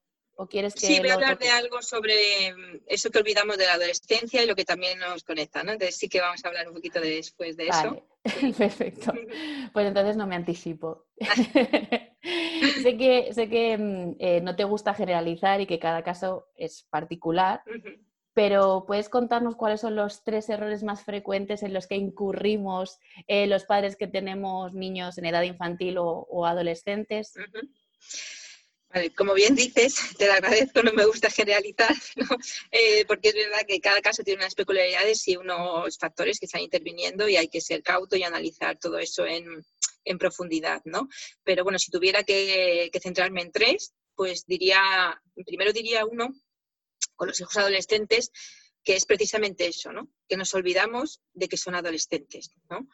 quieres 0.45 0.75
que... 0.75 0.85
Sí, 0.85 0.99
voy 0.99 1.09
a 1.09 1.15
hablar 1.15 1.39
de 1.39 1.49
algo 1.49 1.81
sobre 1.81 2.53
mm, 2.53 2.81
eso 2.85 3.09
que 3.09 3.17
olvidamos 3.17 3.57
de 3.57 3.65
la 3.65 3.73
adolescencia 3.73 4.43
y 4.43 4.45
lo 4.45 4.55
que 4.55 4.65
también 4.65 4.99
nos 4.99 5.23
conecta, 5.23 5.63
¿no? 5.63 5.71
Entonces 5.71 5.95
sí 5.95 6.07
que 6.07 6.21
vamos 6.21 6.45
a 6.45 6.49
hablar 6.49 6.67
un 6.67 6.75
poquito 6.75 7.01
después 7.01 7.57
de 7.57 7.67
eso. 7.69 8.05
Perfecto. 8.57 9.13
Pues 9.73 9.87
entonces 9.87 10.15
no 10.17 10.27
me 10.27 10.35
anticipo. 10.35 11.05
sé 12.81 12.97
que, 12.97 13.29
sé 13.33 13.49
que 13.49 13.77
mm, 13.77 14.15
eh, 14.19 14.41
no 14.41 14.55
te 14.55 14.63
gusta 14.63 14.93
generalizar 14.93 15.61
y 15.61 15.65
que 15.65 15.79
cada 15.79 16.03
caso 16.03 16.47
es 16.55 16.83
particular, 16.83 17.61
pero 18.37 18.85
¿puedes 18.85 19.09
contarnos 19.09 19.55
cuáles 19.55 19.81
son 19.81 19.95
los 19.95 20.23
tres 20.23 20.47
errores 20.49 20.83
más 20.83 21.03
frecuentes 21.03 21.63
en 21.63 21.73
los 21.73 21.87
que 21.87 21.95
incurrimos 21.95 22.99
eh, 23.27 23.47
los 23.47 23.65
padres 23.65 23.95
que 23.95 24.05
tenemos 24.05 24.73
niños 24.73 25.17
en 25.17 25.25
edad 25.25 25.41
infantil 25.41 25.97
o, 25.97 26.45
adolescentes? 26.45 27.33
Como 29.15 29.33
bien 29.33 29.55
dices, 29.55 29.95
te 30.17 30.27
lo 30.27 30.33
agradezco, 30.33 30.81
no 30.81 30.93
me 30.93 31.05
gusta 31.05 31.29
generalizar, 31.29 31.93
eh, 32.71 33.05
porque 33.05 33.29
es 33.29 33.35
verdad 33.35 33.65
que 33.67 33.79
cada 33.79 34.01
caso 34.01 34.23
tiene 34.23 34.41
unas 34.41 34.55
peculiaridades 34.55 35.27
y 35.27 35.35
unos 35.35 35.97
factores 35.97 36.39
que 36.39 36.45
están 36.45 36.61
interviniendo 36.61 37.27
y 37.27 37.35
hay 37.35 37.47
que 37.49 37.61
ser 37.61 37.83
cauto 37.83 38.15
y 38.15 38.23
analizar 38.23 38.77
todo 38.79 38.97
eso 38.99 39.25
en, 39.25 39.65
profundidad, 40.19 40.81
¿no? 40.85 41.09
Pero 41.43 41.65
bueno, 41.65 41.77
si 41.77 41.91
tuviera 41.91 42.23
que, 42.23 42.89
que 42.93 42.99
centrarme 43.01 43.41
en 43.41 43.51
tres, 43.51 43.93
pues 44.15 44.45
diría, 44.45 45.21
primero 45.45 45.73
diría 45.73 46.05
uno, 46.05 46.33
con 47.17 47.27
los 47.27 47.41
hijos 47.41 47.57
adolescentes, 47.57 48.31
que 48.85 48.95
es 48.95 49.05
precisamente 49.05 49.67
eso, 49.67 49.91
¿no? 49.91 50.09
Que 50.29 50.37
nos 50.37 50.53
olvidamos 50.53 51.21
de 51.33 51.49
que 51.49 51.57
son 51.57 51.75
adolescentes, 51.75 52.53
¿no? 52.69 52.87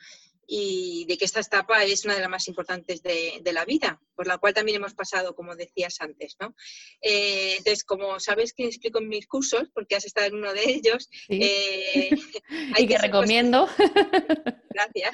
Y 0.48 1.06
de 1.06 1.18
que 1.18 1.26
esta 1.26 1.40
etapa 1.40 1.84
es 1.84 2.06
una 2.06 2.16
de 2.16 2.22
las 2.22 2.30
más 2.30 2.48
importantes 2.48 3.02
de, 3.02 3.42
la 3.54 3.66
vida, 3.66 4.02
por 4.16 4.28
la 4.28 4.38
cual 4.38 4.54
también 4.54 4.78
hemos 4.78 4.94
pasado, 4.94 5.36
como 5.36 5.56
decías 5.56 6.02
antes. 6.02 6.36
¿no? 6.40 6.56
Eh, 7.02 7.56
entonces, 7.58 7.84
como 7.84 8.20
sabes 8.20 8.54
que 8.54 8.66
explico 8.66 9.00
en 9.00 9.10
mis 9.10 9.28
cursos, 9.28 9.70
porque 9.74 9.96
has 9.96 10.06
estado 10.06 10.28
en 10.28 10.36
uno 10.36 10.54
de 10.54 10.70
ellos, 10.70 11.10
eh, 11.30 12.10
hay 12.76 12.84
y 12.84 12.88
que, 12.88 12.98
recomiendo. 12.98 13.68
Gracias. 14.70 15.12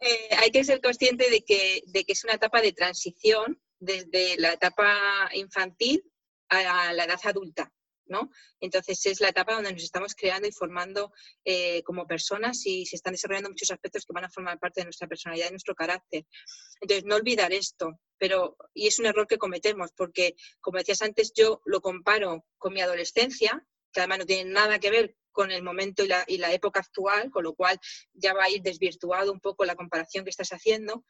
Eh, 0.00 0.28
hay 0.38 0.50
que 0.50 0.64
ser 0.64 0.80
consciente 0.80 1.28
de 1.30 1.42
que, 1.42 1.82
de 1.86 2.04
que 2.04 2.12
es 2.12 2.24
una 2.24 2.34
etapa 2.34 2.60
de 2.60 2.72
transición 2.72 3.60
desde 3.80 4.36
la 4.38 4.52
etapa 4.52 5.28
infantil 5.34 6.02
a 6.48 6.92
la 6.92 7.04
edad 7.04 7.20
adulta. 7.24 7.72
Entonces 8.60 9.04
es 9.06 9.20
la 9.20 9.28
etapa 9.28 9.54
donde 9.54 9.72
nos 9.72 9.82
estamos 9.82 10.14
creando 10.14 10.48
y 10.48 10.52
formando 10.52 11.12
eh, 11.44 11.82
como 11.82 12.06
personas 12.06 12.64
y 12.66 12.86
se 12.86 12.96
están 12.96 13.12
desarrollando 13.12 13.50
muchos 13.50 13.70
aspectos 13.70 14.04
que 14.04 14.12
van 14.12 14.24
a 14.24 14.30
formar 14.30 14.58
parte 14.58 14.80
de 14.80 14.86
nuestra 14.86 15.08
personalidad 15.08 15.48
y 15.48 15.52
nuestro 15.52 15.74
carácter. 15.74 16.24
Entonces, 16.80 17.04
no 17.04 17.16
olvidar 17.16 17.52
esto, 17.52 18.00
pero, 18.18 18.56
y 18.74 18.86
es 18.86 18.98
un 18.98 19.06
error 19.06 19.26
que 19.26 19.38
cometemos, 19.38 19.90
porque, 19.96 20.34
como 20.60 20.78
decías 20.78 21.02
antes, 21.02 21.32
yo 21.34 21.60
lo 21.64 21.80
comparo 21.80 22.44
con 22.56 22.72
mi 22.72 22.80
adolescencia, 22.80 23.64
que 23.92 24.00
además 24.00 24.18
no 24.18 24.26
tiene 24.26 24.50
nada 24.50 24.78
que 24.78 24.90
ver 24.90 25.16
con 25.32 25.50
el 25.52 25.62
momento 25.62 26.04
y 26.04 26.08
la, 26.08 26.24
y 26.26 26.38
la 26.38 26.52
época 26.52 26.80
actual, 26.80 27.30
con 27.30 27.44
lo 27.44 27.54
cual 27.54 27.78
ya 28.12 28.34
va 28.34 28.44
a 28.44 28.50
ir 28.50 28.60
desvirtuado 28.60 29.32
un 29.32 29.40
poco 29.40 29.64
la 29.64 29.76
comparación 29.76 30.24
que 30.24 30.30
estás 30.30 30.50
haciendo, 30.50 31.04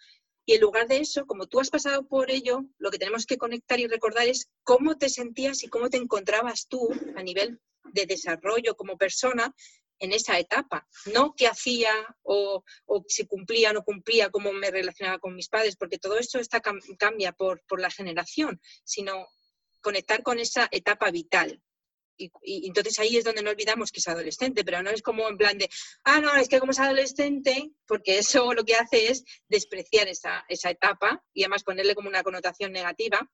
y 0.48 0.54
en 0.54 0.62
lugar 0.62 0.88
de 0.88 0.96
eso, 0.96 1.26
como 1.26 1.46
tú 1.46 1.60
has 1.60 1.68
pasado 1.68 2.08
por 2.08 2.30
ello, 2.30 2.64
lo 2.78 2.90
que 2.90 2.96
tenemos 2.96 3.26
que 3.26 3.36
conectar 3.36 3.78
y 3.80 3.86
recordar 3.86 4.26
es 4.28 4.48
cómo 4.64 4.96
te 4.96 5.10
sentías 5.10 5.62
y 5.62 5.68
cómo 5.68 5.90
te 5.90 5.98
encontrabas 5.98 6.68
tú 6.68 6.88
a 7.16 7.22
nivel 7.22 7.60
de 7.92 8.06
desarrollo 8.06 8.74
como 8.74 8.96
persona 8.96 9.54
en 9.98 10.12
esa 10.12 10.38
etapa, 10.38 10.88
no 11.12 11.34
qué 11.36 11.48
hacía 11.48 11.90
o, 12.22 12.64
si 13.08 13.26
cumplía 13.26 13.72
o 13.72 13.72
no 13.74 13.84
cumplía, 13.84 14.30
cómo 14.30 14.54
me 14.54 14.70
relacionaba 14.70 15.18
con 15.18 15.34
mis 15.34 15.50
padres, 15.50 15.76
porque 15.76 15.98
todo 15.98 16.16
esto 16.16 16.38
está, 16.38 16.62
cambia 16.62 17.32
por, 17.32 17.62
por 17.68 17.78
la 17.78 17.90
generación, 17.90 18.58
sino 18.84 19.28
conectar 19.82 20.22
con 20.22 20.38
esa 20.38 20.66
etapa 20.70 21.10
vital, 21.10 21.62
y, 22.18 22.66
entonces 22.66 22.98
ahí 22.98 23.16
es 23.16 23.24
donde 23.24 23.42
no 23.42 23.50
olvidamos 23.50 23.92
que 23.92 24.00
es 24.00 24.08
adolescente, 24.08 24.64
pero 24.64 24.82
no 24.82 24.90
es 24.90 25.02
como 25.02 25.28
en 25.28 25.36
plan 25.36 25.56
de, 25.56 25.70
ah, 26.04 26.20
no, 26.20 26.34
es 26.36 26.48
que 26.48 26.58
como 26.58 26.72
es 26.72 26.80
adolescente, 26.80 27.70
porque 27.86 28.18
eso 28.18 28.52
lo 28.52 28.64
que 28.64 28.74
hace 28.74 29.10
es 29.10 29.24
despreciar 29.48 30.08
esa, 30.08 30.44
esa 30.48 30.70
etapa 30.70 31.24
y 31.32 31.44
además 31.44 31.64
ponerle 31.64 31.94
como 31.94 32.08
una 32.08 32.22
connotación 32.22 32.72
negativa 32.72 33.30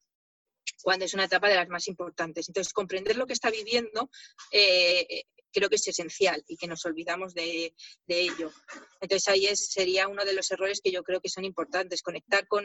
cuando 0.82 1.04
es 1.04 1.14
una 1.14 1.24
etapa 1.24 1.48
de 1.48 1.56
las 1.56 1.68
más 1.68 1.88
importantes. 1.88 2.48
Entonces, 2.48 2.72
comprender 2.72 3.16
lo 3.16 3.26
que 3.26 3.32
está 3.32 3.50
viviendo 3.50 4.10
eh, 4.50 5.24
creo 5.54 5.70
que 5.70 5.76
es 5.76 5.88
esencial 5.88 6.44
y 6.48 6.56
que 6.56 6.66
nos 6.66 6.84
olvidamos 6.84 7.32
de, 7.32 7.72
ello. 8.06 8.52
Entonces 9.00 9.28
ahí 9.28 9.46
sería 9.56 10.08
uno 10.08 10.24
de 10.24 10.34
los 10.34 10.50
errores 10.50 10.80
que 10.82 10.90
yo 10.90 11.02
creo 11.02 11.20
que 11.20 11.28
son 11.30 11.44
importantes, 11.44 12.02
conectar 12.02 12.46
con, 12.46 12.64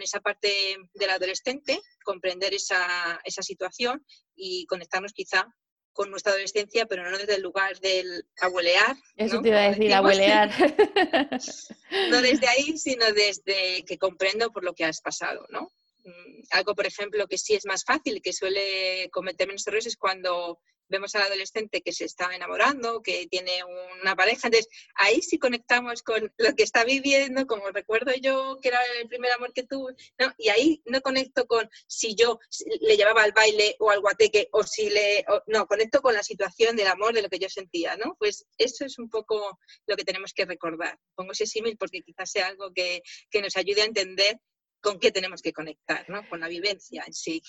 esa 0.00 0.20
parte 0.20 0.78
del 0.94 1.10
adolescente, 1.10 1.80
comprender 2.04 2.54
esa, 2.54 3.20
situación 3.24 4.06
y 4.34 4.64
conectarnos 4.66 5.12
quizá 5.12 5.46
con 5.92 6.10
nuestra 6.10 6.32
adolescencia, 6.32 6.86
pero 6.86 7.10
no 7.10 7.18
desde 7.18 7.34
el 7.34 7.42
lugar 7.42 7.78
del 7.80 8.24
abuelear. 8.40 8.96
Eso 9.16 9.42
te 9.42 9.48
iba 9.48 9.64
a 9.64 9.70
decir, 9.70 9.92
abuelear. 9.92 10.50
no 12.10 12.22
desde 12.22 12.46
ahí, 12.46 12.78
sino 12.78 13.12
desde 13.12 13.84
que 13.84 13.98
comprendo 13.98 14.52
por 14.52 14.64
lo 14.64 14.72
que 14.72 14.84
has 14.84 15.00
pasado, 15.00 15.46
¿no? 15.50 15.72
Mm, 16.04 16.42
algo, 16.50 16.74
por 16.74 16.86
ejemplo, 16.86 17.26
que 17.26 17.38
sí 17.38 17.54
es 17.54 17.66
más 17.66 17.84
fácil 17.84 18.16
y 18.16 18.20
que 18.20 18.32
suele 18.32 19.10
cometer 19.10 19.48
menos 19.48 19.66
errores 19.66 19.86
es 19.86 19.96
cuando 19.96 20.60
vemos 20.90 21.14
al 21.14 21.22
adolescente 21.22 21.80
que 21.80 21.92
se 21.92 22.04
está 22.04 22.34
enamorando, 22.34 23.02
que 23.02 23.26
tiene 23.28 23.64
una 24.02 24.14
pareja, 24.14 24.48
entonces 24.48 24.68
ahí 24.94 25.22
sí 25.22 25.38
conectamos 25.38 26.02
con 26.02 26.32
lo 26.36 26.54
que 26.54 26.62
está 26.62 26.84
viviendo, 26.84 27.46
como 27.46 27.70
recuerdo 27.70 28.12
yo 28.20 28.58
que 28.60 28.68
era 28.68 28.80
el 29.00 29.08
primer 29.08 29.32
amor 29.32 29.52
que 29.52 29.62
tuve, 29.62 29.94
¿no? 30.18 30.34
y 30.36 30.48
ahí 30.48 30.82
no 30.84 31.00
conecto 31.00 31.46
con 31.46 31.70
si 31.86 32.14
yo 32.14 32.38
le 32.80 32.96
llevaba 32.96 33.22
al 33.22 33.32
baile 33.32 33.76
o 33.78 33.90
al 33.90 34.00
guateque 34.00 34.48
o 34.52 34.64
si 34.64 34.90
le, 34.90 35.24
no, 35.46 35.66
conecto 35.66 36.02
con 36.02 36.14
la 36.14 36.22
situación 36.22 36.76
del 36.76 36.88
amor, 36.88 37.14
de 37.14 37.22
lo 37.22 37.28
que 37.28 37.38
yo 37.38 37.48
sentía, 37.48 37.96
¿no? 37.96 38.16
Pues 38.18 38.46
eso 38.58 38.84
es 38.84 38.98
un 38.98 39.08
poco 39.08 39.58
lo 39.86 39.96
que 39.96 40.04
tenemos 40.04 40.32
que 40.32 40.44
recordar. 40.44 40.98
Pongo 41.14 41.32
ese 41.32 41.46
símil 41.46 41.76
porque 41.76 42.02
quizás 42.02 42.30
sea 42.30 42.48
algo 42.48 42.72
que, 42.72 43.02
que 43.30 43.42
nos 43.42 43.56
ayude 43.56 43.82
a 43.82 43.86
entender 43.86 44.40
con 44.80 44.98
qué 44.98 45.10
tenemos 45.12 45.42
que 45.42 45.52
conectar, 45.52 46.08
¿no? 46.08 46.28
Con 46.28 46.40
la 46.40 46.48
vivencia 46.48 47.04
en 47.06 47.12
sí, 47.12 47.42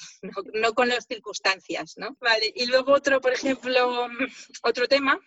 no, 0.53 0.73
con 0.73 0.89
las 0.89 1.05
circunstancias, 1.07 1.95
¿no? 1.97 2.17
Vale, 2.19 2.51
y 2.55 2.65
luego 2.65 2.93
otro, 2.93 3.21
por 3.21 3.33
ejemplo, 3.33 4.07
otro 4.63 4.87
tema 4.87 5.19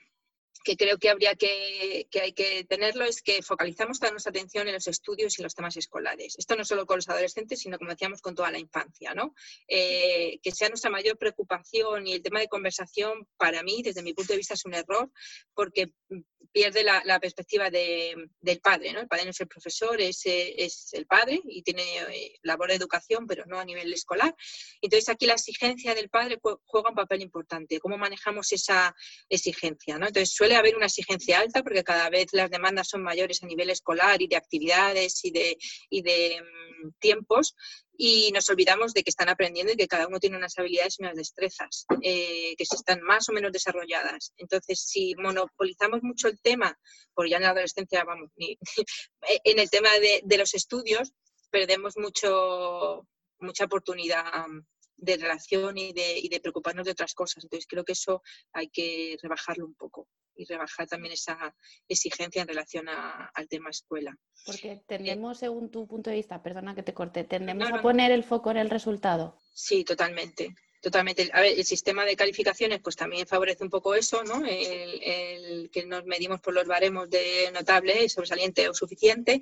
que 0.63 0.77
creo 0.77 0.99
que 0.99 1.11
habría 1.11 1.35
que, 1.35 2.07
que, 2.11 2.21
hay 2.21 2.33
que 2.33 2.65
tenerlo 2.65 3.05
es 3.05 3.23
que 3.23 3.43
focalizamos 3.43 3.99
toda 3.99 4.13
nuestra 4.13 4.31
atención 4.31 4.67
en 4.69 4.75
los 4.75 4.87
estudios 4.87 5.39
y 5.39 5.43
los 5.43 5.55
temas 5.55 5.77
escolares. 5.77 6.37
Esto 6.39 6.57
no 6.57 6.65
solo 6.65 6.87
con 6.87 6.99
los 6.99 7.09
adolescentes, 7.09 7.61
sino 7.61 7.79
como 7.79 7.91
decíamos 7.91 8.23
con 8.23 8.35
toda 8.35 8.51
la 8.51 8.59
infancia, 8.59 9.15
¿no? 9.15 9.35
Eh, 9.69 10.39
que 10.43 10.53
sea 10.53 10.69
nuestra 10.69 10.91
mayor 10.91 11.19
preocupación 11.19 12.07
y 12.07 12.15
el 12.15 12.23
tema 12.23 12.41
de 12.41 12.49
conversación, 12.49 13.27
para 13.37 13.63
mí, 13.63 13.83
desde 13.83 14.03
mi 14.03 14.15
punto 14.15 14.33
de 14.33 14.39
vista, 14.39 14.55
es 14.55 14.65
un 14.65 14.75
error, 14.75 15.11
porque 15.55 15.93
pierde 16.55 16.85
la, 16.85 17.19
perspectiva 17.19 17.69
del 17.69 18.61
padre. 18.63 18.93
¿no? 18.93 19.01
El 19.01 19.09
padre 19.09 19.25
no 19.25 19.31
es 19.31 19.41
el 19.41 19.49
profesor, 19.49 20.01
es, 20.01 20.23
es 20.25 20.91
el 20.93 21.05
padre 21.05 21.41
y 21.45 21.63
tiene 21.63 21.83
eh, 21.99 22.39
labor 22.43 22.69
de 22.69 22.77
educación, 22.77 23.27
pero 23.27 23.45
no 23.47 23.59
a 23.59 23.65
nivel 23.65 23.93
escolar. 23.93 24.35
Entonces 24.81 25.09
aquí 25.09 25.27
la 25.27 25.35
exigencia 25.35 25.97
del 25.97 26.09
padre 26.09 26.39
juega 26.65 26.91
un 26.91 26.95
papel 26.95 27.23
importante. 27.23 27.81
¿Cómo 27.81 27.99
manejamos 27.99 28.53
esa 28.53 28.95
exigencia? 29.29 29.99
¿no? 29.99 30.07
Entonces 30.07 30.33
suele 30.45 30.57
haber 30.57 30.77
una 30.77 30.87
exigencia 30.87 31.41
alta 31.41 31.63
porque 31.63 31.83
cada 31.83 32.11
vez 32.11 32.27
las 32.33 32.51
demandas 32.51 32.89
son 32.89 33.03
mayores 33.03 33.43
a 33.43 33.47
nivel 33.47 33.71
escolar 33.71 34.21
y 34.21 34.27
de 34.27 34.37
actividades 34.37 35.25
y 35.25 35.31
de, 35.31 35.57
y 35.89 36.03
de 36.03 36.39
mm, 36.43 36.91
tiempos 36.99 37.57
y 37.97 38.31
nos 38.31 38.51
olvidamos 38.51 38.93
de 38.93 39.03
que 39.03 39.09
están 39.09 39.31
aprendiendo 39.31 39.73
y 39.73 39.77
que 39.77 39.89
cada 39.89 40.07
uno 40.07 40.21
tiene 40.21 40.37
unas 40.37 40.59
habilidades 40.59 40.97
y 40.99 41.03
unas 41.03 41.17
destrezas 41.17 41.87
eh, 42.03 42.55
que 42.57 42.65
están 42.65 43.01
más 43.01 43.27
o 43.31 43.33
menos 43.33 43.53
desarrolladas. 43.53 44.35
Entonces, 44.37 44.85
si 44.85 45.15
monopolizamos 45.15 46.03
mucho 46.03 46.29
el 46.29 46.39
tema, 46.39 46.79
por 47.15 47.27
ya 47.27 47.39
en 47.39 47.45
la 47.45 47.51
adolescencia, 47.51 48.05
vamos, 48.05 48.29
en 48.37 49.59
el 49.59 49.71
tema 49.71 49.93
de, 49.99 50.21
de, 50.25 50.39
los 50.39 50.53
estudios, 50.53 51.15
perdemos 51.51 51.97
mucho, 51.97 53.09
mucha 53.39 53.65
oportunidad 53.65 54.45
de 54.97 55.17
relación 55.17 55.79
y 55.79 55.95
de, 55.95 56.19
y 56.19 56.29
de 56.29 56.41
preocuparnos 56.41 56.85
de 56.85 56.93
otras 56.93 57.15
cosas. 57.15 57.45
Entonces, 57.45 57.67
creo 57.67 57.85
que 57.85 57.93
eso 57.93 58.23
hay 58.53 58.69
que 58.69 59.17
rebajarlo 59.23 59.65
un 59.65 59.75
poco 59.75 60.07
y 60.35 60.45
rebajar 60.45 60.87
también 60.89 61.15
esa 61.15 61.55
exigencia 61.89 62.43
en 62.43 62.49
relación 62.49 62.87
al 62.89 63.49
tema 63.49 63.71
escuela. 63.71 64.17
Porque 64.45 64.73
eh, 64.73 64.85
tendemos, 64.87 65.39
según 65.39 65.71
tu 65.71 65.87
punto 65.87 66.11
de 66.11 66.17
vista, 66.17 66.43
perdona 66.43 66.75
que 66.75 66.83
te 66.83 66.95
corte, 66.95 67.25
tendemos 67.25 67.71
a 67.71 67.83
poner 67.83 68.13
el 68.13 68.25
foco 68.25 68.51
en 68.51 68.59
el 68.59 68.71
resultado. 68.71 69.39
Sí, 69.53 69.85
totalmente. 69.85 70.55
Totalmente. 70.85 71.31
A 71.33 71.41
ver, 71.41 71.59
el 71.59 71.65
sistema 71.65 72.05
de 72.05 72.15
calificaciones 72.15 72.79
pues 72.83 72.95
también 72.95 73.27
favorece 73.27 73.65
un 73.65 73.71
poco 73.71 73.95
eso, 73.95 74.23
¿no? 74.23 74.45
El, 74.45 75.71
que 75.71 75.87
nos 75.87 76.05
medimos 76.05 76.43
por 76.43 76.53
los 76.53 76.67
baremos 76.67 77.09
de 77.09 77.51
notable, 77.55 78.07
sobresaliente 78.11 78.69
o 78.69 78.75
suficiente, 78.75 79.41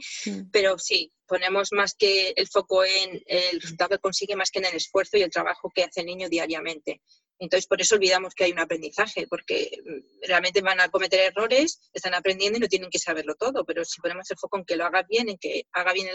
pero 0.52 0.78
sí, 0.78 1.12
ponemos 1.26 1.72
más 1.72 1.94
que 1.94 2.33
el 2.37 2.46
foco 2.46 2.85
en 2.85 3.20
el 3.26 3.61
resultado 3.61 3.90
que 3.90 3.98
consigue 3.98 4.37
más 4.37 4.52
que 4.52 4.61
en 4.61 4.66
el 4.66 4.76
esfuerzo 4.76 5.16
y 5.16 5.22
el 5.22 5.31
trabajo 5.31 5.68
que 5.74 5.83
hace 5.83 6.02
el 6.02 6.07
niño 6.07 6.28
diariamente. 6.28 7.02
Entonces, 7.40 7.66
por 7.66 7.81
eso 7.81 7.96
olvidamos 7.96 8.37
que 8.37 8.44
hay 8.44 8.52
un 8.52 8.61
aprendizaje, 8.61 9.26
porque 9.26 9.83
mm, 9.85 10.28
realmente 10.28 10.61
van 10.61 10.81
a 10.81 10.90
cometer 10.90 11.18
errores, 11.18 11.81
están 11.92 12.14
aprendiendo 12.14 12.59
y 12.59 12.61
no 12.61 12.68
tienen 12.68 12.88
que 12.88 13.00
saberlo 13.00 13.35
todo, 13.35 13.64
pero 13.64 13.85
si 13.85 14.00
ponemos 14.00 14.31
el 14.31 14.38
foco 14.38 14.59
en 14.59 14.64
que 14.64 14.76
lo 14.76 14.85
haga 14.85 15.02
bien, 15.02 15.28
en 15.28 15.38
que 15.38 15.66
haga 15.72 15.92
bien, 15.92 16.07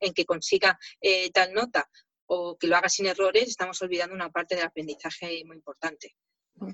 en 0.00 0.12
que 0.12 0.24
consiga 0.24 0.76
eh, 1.00 1.30
tal 1.30 1.52
nota 1.52 1.88
o 2.34 2.56
que 2.56 2.66
lo 2.66 2.76
haga 2.76 2.88
sin 2.88 3.04
errores, 3.06 3.46
estamos 3.46 3.82
olvidando 3.82 4.14
una 4.14 4.30
parte 4.30 4.54
del 4.54 4.64
aprendizaje 4.64 5.44
muy 5.44 5.56
importante. 5.56 6.16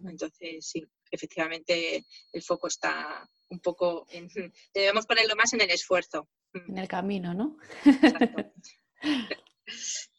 Entonces, 0.04 0.64
sí, 0.64 0.84
efectivamente 1.10 2.04
el 2.32 2.42
foco 2.42 2.68
está 2.68 3.28
un 3.48 3.58
poco 3.58 4.06
en... 4.10 4.28
Debemos 4.74 5.06
ponerlo 5.06 5.34
más 5.34 5.52
en 5.54 5.62
el 5.62 5.70
esfuerzo. 5.70 6.28
En 6.52 6.78
el 6.78 6.86
camino, 6.86 7.34
¿no? 7.34 7.58
Exacto. 7.84 8.52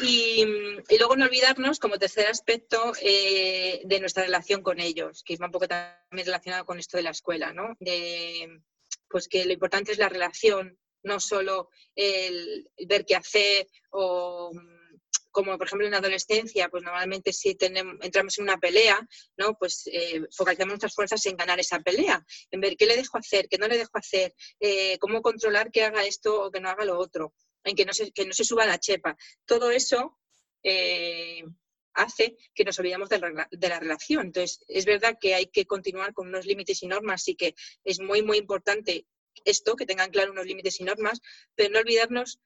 Y, 0.00 0.44
luego 0.44 1.16
no 1.16 1.24
olvidarnos, 1.24 1.80
como 1.80 1.98
tercer 1.98 2.28
aspecto, 2.28 2.92
eh, 3.02 3.80
de 3.84 4.00
nuestra 4.00 4.22
relación 4.22 4.62
con 4.62 4.78
ellos, 4.78 5.24
que 5.24 5.34
es 5.34 5.40
un 5.40 5.50
poco 5.50 5.66
también 5.66 6.26
relacionado 6.26 6.64
con 6.64 6.78
esto 6.78 6.96
de 6.96 7.02
la 7.02 7.10
escuela, 7.10 7.52
¿no? 7.52 7.76
pues 9.08 9.28
que 9.28 9.44
lo 9.44 9.52
importante 9.52 9.92
es 9.92 9.98
la 9.98 10.08
relación, 10.08 10.78
no 11.02 11.20
solo 11.20 11.70
el, 11.94 12.68
ver 12.86 13.06
qué 13.06 13.16
hacer 13.16 13.66
o 13.90 14.52
como 15.36 15.58
por 15.58 15.66
ejemplo 15.66 15.86
en 15.86 15.92
la 15.92 15.98
adolescencia, 15.98 16.70
pues 16.70 16.82
normalmente 16.82 17.30
si 17.30 17.54
tenemos, 17.56 17.96
entramos 18.00 18.38
en 18.38 18.44
una 18.44 18.56
pelea, 18.56 19.06
¿no? 19.36 19.52
Pues 19.58 19.82
eh, 19.92 20.22
focalizamos 20.34 20.70
nuestras 20.72 20.94
fuerzas 20.94 21.26
en 21.26 21.36
ganar 21.36 21.60
esa 21.60 21.78
pelea, 21.80 22.24
en 22.50 22.60
ver 22.62 22.74
qué 22.74 22.86
le 22.86 22.96
dejo 22.96 23.18
hacer, 23.18 23.46
qué 23.46 23.58
no 23.58 23.68
le 23.68 23.76
dejo 23.76 23.98
hacer, 23.98 24.34
eh, 24.60 24.96
cómo 24.98 25.20
controlar 25.20 25.70
que 25.70 25.84
haga 25.84 26.06
esto 26.06 26.42
o 26.42 26.50
que 26.50 26.58
no 26.58 26.70
haga 26.70 26.86
lo 26.86 26.98
otro 26.98 27.34
en 27.64 27.76
que 27.76 27.84
no 27.84 27.92
se, 27.92 28.12
que 28.12 28.24
no 28.24 28.32
se 28.32 28.44
suba 28.44 28.64
la 28.64 28.78
chepa. 28.78 29.14
Todo 29.44 29.70
eso 29.70 30.18
eh, 30.62 31.44
hace 31.92 32.38
que 32.54 32.64
nos 32.64 32.78
olvidemos 32.78 33.10
de 33.10 33.18
la, 33.18 33.78
relación. 33.78 34.28
Entonces, 34.28 34.64
es 34.68 34.86
verdad 34.86 35.18
que 35.20 35.34
hay 35.34 35.48
que 35.48 35.66
continuar 35.66 36.14
con 36.14 36.28
unos 36.28 36.46
límites 36.46 36.82
y 36.82 36.86
normas 36.86 37.28
y 37.28 37.34
que 37.34 37.54
es 37.84 38.00
muy, 38.00 38.22
muy 38.22 38.38
importante 38.38 39.06
esto, 39.44 39.76
que 39.76 39.84
tengan 39.84 40.10
claro 40.10 40.32
unos 40.32 40.46
límites 40.46 40.80
y 40.80 40.84
normas, 40.84 41.20
pero 41.54 41.68
no 41.68 41.80
olvidarnos 41.80 42.40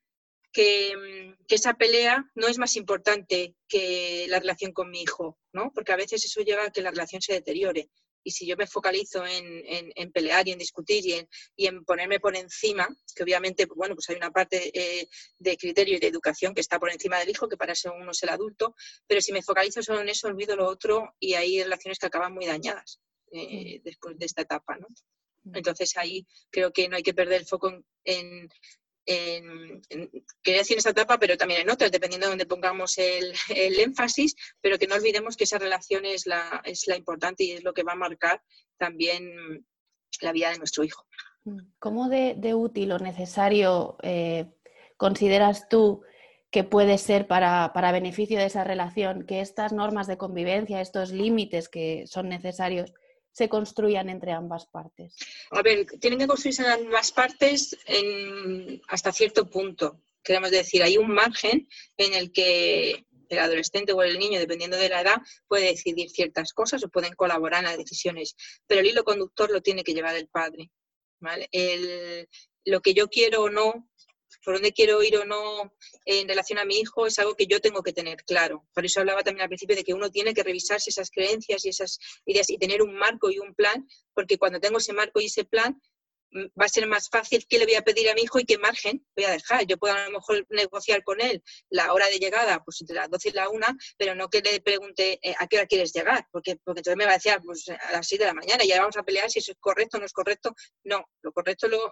que, 0.53 0.97
mm, 0.97 1.45
que, 1.47 1.55
esa 1.55 1.75
pelea 1.75 2.31
no 2.35 2.49
es 2.49 2.59
más 2.59 2.77
importante 2.77 3.55
que 3.69 4.27
la 4.29 4.41
relación 4.41 4.73
con 4.73 4.91
mi 4.91 5.03
hijo, 5.03 5.39
¿no? 5.53 5.73
Porque 5.75 5.93
a 5.93 5.97
veces 5.97 6.25
eso 6.25 6.41
lleva 6.43 6.65
a 6.65 6.71
que 6.71 6.83
la 6.83 6.91
relación 6.91 7.23
se 7.23 7.35
deteriore. 7.35 7.91
Y 8.23 8.33
si 8.33 8.47
yo 8.47 8.57
me 8.57 8.67
focalizo 8.67 9.25
en, 9.27 9.65
en, 9.67 10.13
pelear 10.13 10.47
y 10.47 10.53
en 10.53 10.59
discutir 10.59 11.07
y 11.07 11.13
en, 11.15 11.29
y 11.57 11.67
en, 11.67 11.85
ponerme 11.85 12.21
por 12.21 12.37
encima, 12.37 12.87
que 13.15 13.23
obviamente, 13.23 13.67
bueno, 13.67 13.95
pues 13.95 14.11
hay 14.11 14.17
una 14.17 14.31
parte 14.31 14.71
eh, 14.75 15.09
de 15.39 15.57
criterio 15.57 15.97
y 15.97 16.01
de 16.01 16.09
educación 16.09 16.55
que 16.55 16.61
está 16.61 16.79
por 16.79 16.91
encima 16.91 17.19
del 17.19 17.31
hijo, 17.31 17.49
que 17.49 17.57
para 17.57 17.73
eso 17.73 17.93
uno 17.95 18.11
es 18.11 18.23
el 18.23 18.29
adulto, 18.29 18.75
pero 19.07 19.21
si 19.21 19.33
me 19.33 19.43
focalizo 19.43 19.83
solo 19.83 20.01
en 20.03 20.11
eso, 20.11 20.29
olvido 20.29 20.55
lo 20.55 20.69
otro 20.69 21.15
y 21.19 21.35
hay 21.35 21.63
relaciones 21.63 21.99
que 21.99 22.07
acaban 22.07 22.35
muy 22.35 22.47
dañadas 22.47 23.01
eh, 23.33 23.79
mm. 23.79 23.83
después 23.85 24.19
de 24.19 24.27
esta 24.27 24.43
etapa, 24.43 24.77
¿no? 24.77 24.89
Mm. 25.45 25.57
Entonces 25.57 25.97
ahí 25.97 26.27
creo 26.51 26.73
que 26.73 26.89
no 26.89 26.97
hay 26.97 27.03
que 27.03 27.15
perder 27.15 27.41
el 27.41 27.47
foco 27.47 27.71
en, 27.71 27.85
en, 28.05 28.49
quería 29.05 30.61
decir 30.61 30.75
en 30.75 30.79
esta 30.79 30.91
etapa, 30.91 31.19
pero 31.19 31.37
también 31.37 31.63
en 31.63 31.71
otras, 31.71 31.91
dependiendo 31.91 32.27
de 32.27 32.33
donde 32.33 32.47
pongamos 32.47 32.99
el, 32.99 33.35
énfasis, 33.49 34.35
pero 34.61 34.79
que 34.79 34.87
no 34.87 34.95
olvidemos 34.95 35.37
que 35.37 35.45
esa 35.45 35.59
relación 35.59 36.05
es 36.05 36.27
la, 36.27 36.61
es 36.65 36.87
la 36.87 36.97
importante 36.97 37.45
y 37.45 37.53
es 37.53 37.65
lo 37.65 37.73
que 37.73 37.83
va 37.83 37.93
a 37.93 37.97
marcar 37.97 38.43
también 38.79 39.65
la 40.21 40.33
vida 40.33 40.51
de 40.51 40.59
nuestro 40.59 40.85
hijo. 40.85 41.07
¿Cómo 41.79 42.09
de, 42.09 42.55
útil 42.55 42.93
o 42.93 42.99
necesario 42.99 43.97
eh, 44.03 44.47
consideras 44.97 45.69
tú 45.69 46.03
que 46.51 46.65
puede 46.65 46.99
ser 46.99 47.27
para, 47.27 47.73
para, 47.73 47.93
beneficio 47.93 48.39
de 48.39 48.47
esa 48.47 48.65
relación 48.65 49.25
que 49.25 49.41
estas 49.41 49.73
normas 49.73 50.09
de 50.09 50.19
convivencia, 50.19 50.81
estos 50.81 51.13
límites 51.13 51.69
que 51.69 52.07
son 52.07 52.29
necesarios, 52.29 52.93
se 53.33 53.49
construyan 53.49 54.09
entre 54.09 54.33
ambas 54.33 54.67
partes? 54.67 55.17
A 55.51 55.63
ver, 55.63 55.87
tienen 56.01 56.19
que 56.19 56.27
construirse 56.27 56.63
en 56.63 56.71
ambas 56.71 57.13
partes 57.13 57.77
hasta 58.89 59.13
cierto 59.13 59.49
punto. 59.49 60.01
Queremos 60.23 60.51
decir, 60.51 60.83
hay 60.83 60.99
un 60.99 61.11
margen 61.11 61.69
en 61.97 62.15
el 62.15 62.33
que 62.33 63.07
el 63.29 63.39
adolescente 63.39 63.93
o 63.93 64.03
el 64.03 64.19
niño, 64.19 64.41
dependiendo 64.41 64.77
de 64.77 64.89
la 64.89 65.03
edad, 65.03 65.23
puede 65.47 65.67
decidir 65.67 66.11
ciertas 66.11 66.53
cosas 66.53 66.83
o 66.83 66.89
pueden 66.89 67.15
colaborar 67.15 67.61
en 67.61 67.71
las 67.71 67.79
decisiones, 67.79 68.35
pero 68.67 68.81
el 68.81 68.89
hilo 68.89 69.05
conductor 69.05 69.51
lo 69.51 69.63
tiene 69.63 69.85
que 69.85 69.95
llevar 69.95 70.17
el 70.17 70.29
padre. 70.29 70.71
lo 72.65 72.81
que 72.81 72.95
yo 72.95 73.09
quiero 73.09 73.45
o 73.45 73.51
no 73.51 73.89
por 74.45 74.55
dónde 74.55 74.73
quiero 74.73 75.03
ir 75.03 75.17
o 75.17 75.25
no 75.25 75.73
en 76.05 76.29
relación 76.29 76.59
a 76.59 76.65
mi 76.65 76.79
hijo 76.79 77.07
es 77.07 77.19
algo 77.19 77.35
que 77.35 77.47
yo 77.47 77.61
tengo 77.61 77.83
que 77.83 77.93
tener 77.93 78.25
claro. 78.25 78.67
Por 78.75 78.85
eso 78.85 79.01
hablaba 79.01 79.23
también 79.23 79.43
al 79.43 79.49
principio 79.49 79.77
de 79.77 79.85
que 79.85 79.95
uno 79.95 80.11
tiene 80.11 80.35
que 80.35 80.43
revisarse 80.43 80.91
esas 80.91 81.11
creencias 81.11 81.65
y 81.65 81.69
esas 81.69 81.99
ideas 82.25 82.51
y 82.51 82.59
tener 82.59 82.83
un 82.83 82.95
marco 82.95 83.31
y 83.31 83.39
un 83.39 83.55
plan, 83.55 83.87
porque 84.15 84.39
cuando 84.39 84.61
tengo 84.61 84.79
ese 84.79 84.93
marco 84.93 85.21
y 85.21 85.27
ese 85.27 85.45
plan, 85.45 85.81
va 86.33 86.67
a 86.67 86.69
ser 86.69 86.87
más 86.87 87.09
fácil 87.09 87.45
qué 87.49 87.59
le 87.59 87.65
voy 87.65 87.75
a 87.75 87.83
pedir 87.83 88.09
a 88.09 88.15
mi 88.15 88.23
hijo 88.23 88.39
y 88.39 88.45
qué 88.45 88.59
margen 88.59 89.05
voy 89.17 89.25
a 89.25 89.31
dejar. 89.31 89.67
Yo 89.67 89.77
puedo 89.79 89.95
a 89.95 90.05
lo 90.05 90.13
mejor 90.13 90.47
negociar 90.51 91.03
con 91.03 91.21
él 91.21 91.43
la 91.69 91.93
hora 91.93 92.07
de 92.09 92.19
llegada, 92.19 92.63
pues 92.65 92.81
entre 92.81 92.97
las 92.97 93.11
12 93.11 93.29
y 93.31 93.33
la 93.33 93.49
1, 93.49 93.67
pero 93.97 94.15
no 94.15 94.29
que 94.29 94.41
le 94.41 94.61
pregunte 94.61 95.19
eh, 95.23 95.35
a 95.39 95.47
qué 95.47 95.59
hora 95.59 95.67
quieres 95.67 95.93
llegar, 95.93 96.27
porque, 96.31 96.57
porque 96.65 96.81
entonces 96.81 96.97
me 96.97 97.05
va 97.05 97.13
a 97.13 97.15
decir, 97.15 97.33
ah, 97.33 97.41
pues 97.45 97.69
a 97.69 97.93
las 97.93 98.07
6 98.07 98.19
de 98.19 98.27
la 98.27 98.35
mañana, 98.35 98.65
y 98.65 98.69
ya 98.69 98.81
vamos 98.81 98.97
a 98.97 99.03
pelear 99.03 99.31
si 99.31 99.41
eso 99.41 99.53
es 99.53 99.59
correcto 99.61 99.97
o 99.97 100.01
no 100.01 100.07
es 100.07 100.13
correcto. 100.13 100.55
No, 100.85 101.05
lo 101.23 101.33
correcto, 101.33 101.69
lo, 101.69 101.91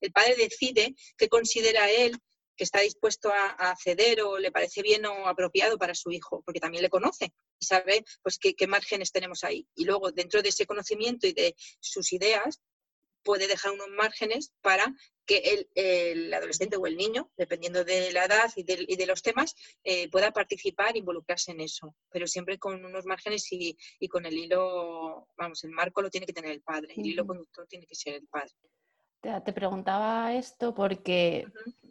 el 0.00 0.12
padre 0.12 0.36
decide 0.36 0.94
qué 1.16 1.28
considera 1.28 1.90
él 1.90 2.16
que 2.56 2.64
está 2.64 2.80
dispuesto 2.80 3.32
a, 3.32 3.52
a, 3.52 3.74
ceder 3.74 4.20
o 4.20 4.38
le 4.38 4.52
parece 4.52 4.82
bien 4.82 5.06
o 5.06 5.26
apropiado 5.26 5.78
para 5.78 5.94
su 5.94 6.10
hijo, 6.10 6.42
porque 6.44 6.60
también 6.60 6.82
le 6.82 6.90
conoce 6.90 7.32
y 7.58 7.64
sabe 7.64 8.04
pues 8.22 8.38
qué, 8.38 8.52
qué 8.54 8.66
márgenes 8.66 9.12
tenemos 9.12 9.44
ahí. 9.44 9.66
Y 9.74 9.84
luego, 9.86 10.12
dentro 10.12 10.42
de 10.42 10.50
ese 10.50 10.66
conocimiento 10.66 11.26
y 11.26 11.32
de 11.32 11.54
sus 11.80 12.12
ideas, 12.12 12.60
puede 13.22 13.46
dejar 13.46 13.72
unos 13.72 13.88
márgenes 13.88 14.52
para 14.60 14.94
que 15.26 15.66
el, 15.74 16.34
adolescente 16.34 16.76
o 16.76 16.86
el 16.86 16.96
niño, 16.96 17.30
dependiendo 17.36 17.84
de 17.84 18.12
la 18.12 18.24
edad 18.24 18.50
y 18.56 18.64
de, 18.64 19.06
los 19.06 19.22
temas, 19.22 19.54
eh, 19.84 20.08
pueda 20.10 20.32
participar 20.32 20.96
e 20.96 20.98
involucrarse 20.98 21.52
en 21.52 21.60
eso, 21.60 21.94
pero 22.10 22.26
siempre 22.26 22.58
con 22.58 22.84
unos 22.84 23.04
márgenes 23.06 23.46
y, 23.52 23.76
con 24.08 24.26
el 24.26 24.36
hilo, 24.36 25.28
vamos, 25.36 25.62
el 25.64 25.70
marco 25.70 26.02
lo 26.02 26.10
tiene 26.10 26.26
que 26.26 26.32
tener 26.32 26.50
el 26.50 26.62
padre, 26.62 26.94
el 26.96 27.06
hilo 27.06 27.26
conductor 27.26 27.66
tiene 27.68 27.86
que 27.86 27.94
ser 27.94 28.14
el 28.14 28.26
padre. 28.26 28.52
Te, 29.20 29.52
preguntaba 29.52 30.34
esto 30.34 30.74
porque, 30.74 31.46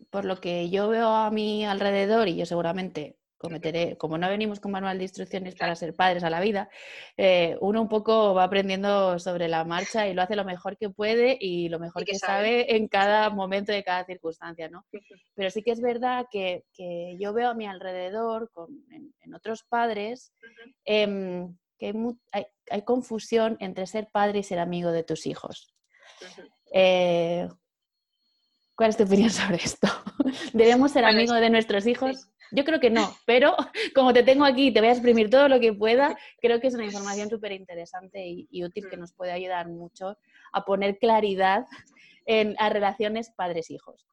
por 0.09 0.25
lo 0.25 0.41
que 0.41 0.69
yo 0.69 0.89
veo 0.89 1.07
a 1.07 1.29
mi 1.29 1.63
alrededor, 1.63 2.27
y 2.27 2.35
yo 2.35 2.45
seguramente 2.45 3.18
cometeré, 3.39 3.97
como 3.97 4.17
no 4.17 4.30
venimos 4.30 4.60
con 4.60 4.71
manual 4.71 4.97
de 4.97 5.06
instrucciones 5.06 5.56
para 5.56 5.73
ser 5.75 5.95
padres 5.95 6.23
a 6.23 6.30
la 6.30 6.41
vida, 6.41 6.69
eh, 7.17 7.58
uno 7.62 7.82
un 7.82 7.88
poco 7.88 8.34
va 8.34 8.43
aprendiendo 8.43 9.17
sobre 9.17 9.47
la 9.47 9.63
marcha 9.63 10.08
y 10.08 10.13
lo 10.13 10.21
hace 10.21 10.36
lo 10.36 10.43
mejor 10.43 10.78
que 10.78 10.89
puede 10.89 11.38
y 11.39 11.69
lo 11.69 11.80
mejor 11.80 12.04
que, 12.04 12.15
sabe. 12.15 12.75
en 12.75 12.88
cada 12.88 13.30
momento 13.30 13.71
de 13.71 13.84
cada 13.84 14.06
circunstancia, 14.06 14.69
¿no? 14.69 14.86
Pero 15.36 15.49
sí 15.49 15.63
que 15.63 15.71
es 15.71 15.82
verdad 15.82 16.28
que, 16.30 16.65
yo 17.17 17.34
veo 17.34 17.49
a 17.49 17.54
mi 17.54 17.65
alrededor, 17.65 18.52
en, 18.91 19.34
otros 19.34 19.63
padres, 19.63 20.34
em, 20.84 21.56
que 21.80 21.93
hay, 22.32 22.82
confusión 22.84 23.56
entre 23.62 23.88
ser 23.88 24.10
padre 24.12 24.39
y 24.39 24.43
ser 24.43 24.60
amigo 24.60 24.91
de 24.91 25.04
tus 25.04 25.25
hijos. 25.25 25.73
Eh, 26.73 27.47
¿Cuál 28.75 28.89
es 28.89 28.97
tu 28.97 29.04
opinión 29.04 29.30
sobre 29.30 29.58
esto? 29.58 29.88
¿Debemos 30.52 30.91
ser 30.91 31.06
amigos 31.06 31.39
de 31.39 31.49
nuestros 31.49 31.88
hijos? 31.88 32.30
Yo 32.51 32.65
creo 32.65 32.79
que 32.79 32.89
no, 32.89 33.15
pero 33.25 33.55
como 33.95 34.13
te 34.13 34.23
tengo 34.23 34.45
aquí 34.45 34.67
y 34.67 34.73
te 34.73 34.79
voy 34.79 34.89
a 34.89 34.93
exprimir 34.93 35.29
todo 35.29 35.47
lo 35.47 35.59
que 35.59 35.73
pueda, 35.73 36.17
creo 36.41 36.59
que 36.59 36.67
es 36.67 36.73
una 36.73 36.85
información 36.85 37.29
súper 37.29 37.51
interesante 37.51 38.25
y, 38.25 38.63
útil 38.63 38.89
que 38.89 38.97
nos 38.97 39.13
puede 39.13 39.31
ayudar 39.31 39.67
mucho 39.67 40.17
a 40.51 40.65
poner 40.65 40.97
claridad 40.97 41.65
en 42.25 42.55
a 42.59 42.69
relaciones 42.69 43.31
padres-hijos. 43.35 44.05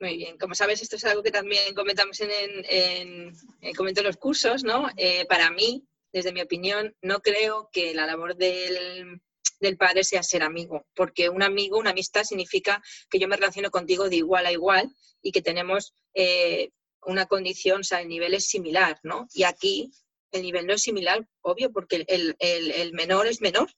Muy 0.00 0.16
bien, 0.16 0.38
como 0.38 0.54
sabes, 0.54 0.80
esto 0.80 0.96
es 0.96 1.04
algo 1.04 1.22
que 1.22 1.32
también 1.32 1.74
comentamos 1.74 2.20
en, 2.20 2.30
en, 2.30 3.32
en 3.60 4.04
los 4.04 4.16
cursos, 4.16 4.62
¿no? 4.62 4.88
Eh, 4.96 5.26
para 5.26 5.50
mí, 5.50 5.84
desde 6.12 6.32
mi 6.32 6.40
opinión, 6.40 6.94
no 7.02 7.18
creo 7.18 7.68
que 7.72 7.92
la 7.94 8.06
labor 8.06 8.36
del, 8.36 9.20
del 9.60 9.76
padre 9.76 10.04
sea 10.04 10.22
ser 10.22 10.42
amigo, 10.42 10.86
porque 10.94 11.28
un 11.28 11.42
amigo, 11.42 11.78
una 11.78 11.90
amistad 11.90 12.22
significa 12.22 12.82
que 13.10 13.18
yo 13.18 13.28
me 13.28 13.36
relaciono 13.36 13.70
contigo 13.70 14.08
de 14.08 14.16
igual 14.16 14.46
a 14.46 14.52
igual 14.52 14.90
y 15.22 15.32
que 15.32 15.42
tenemos 15.42 15.94
eh, 16.14 16.70
una 17.04 17.26
condición, 17.26 17.80
o 17.80 17.84
sea, 17.84 18.00
el 18.00 18.08
nivel 18.08 18.34
es 18.34 18.46
similar, 18.46 18.98
¿no? 19.02 19.26
Y 19.32 19.44
aquí 19.44 19.90
el 20.32 20.42
nivel 20.42 20.66
no 20.66 20.74
es 20.74 20.82
similar, 20.82 21.26
obvio, 21.40 21.72
porque 21.72 22.04
el, 22.06 22.92
menor 22.92 23.26
es 23.26 23.40
menor 23.40 23.70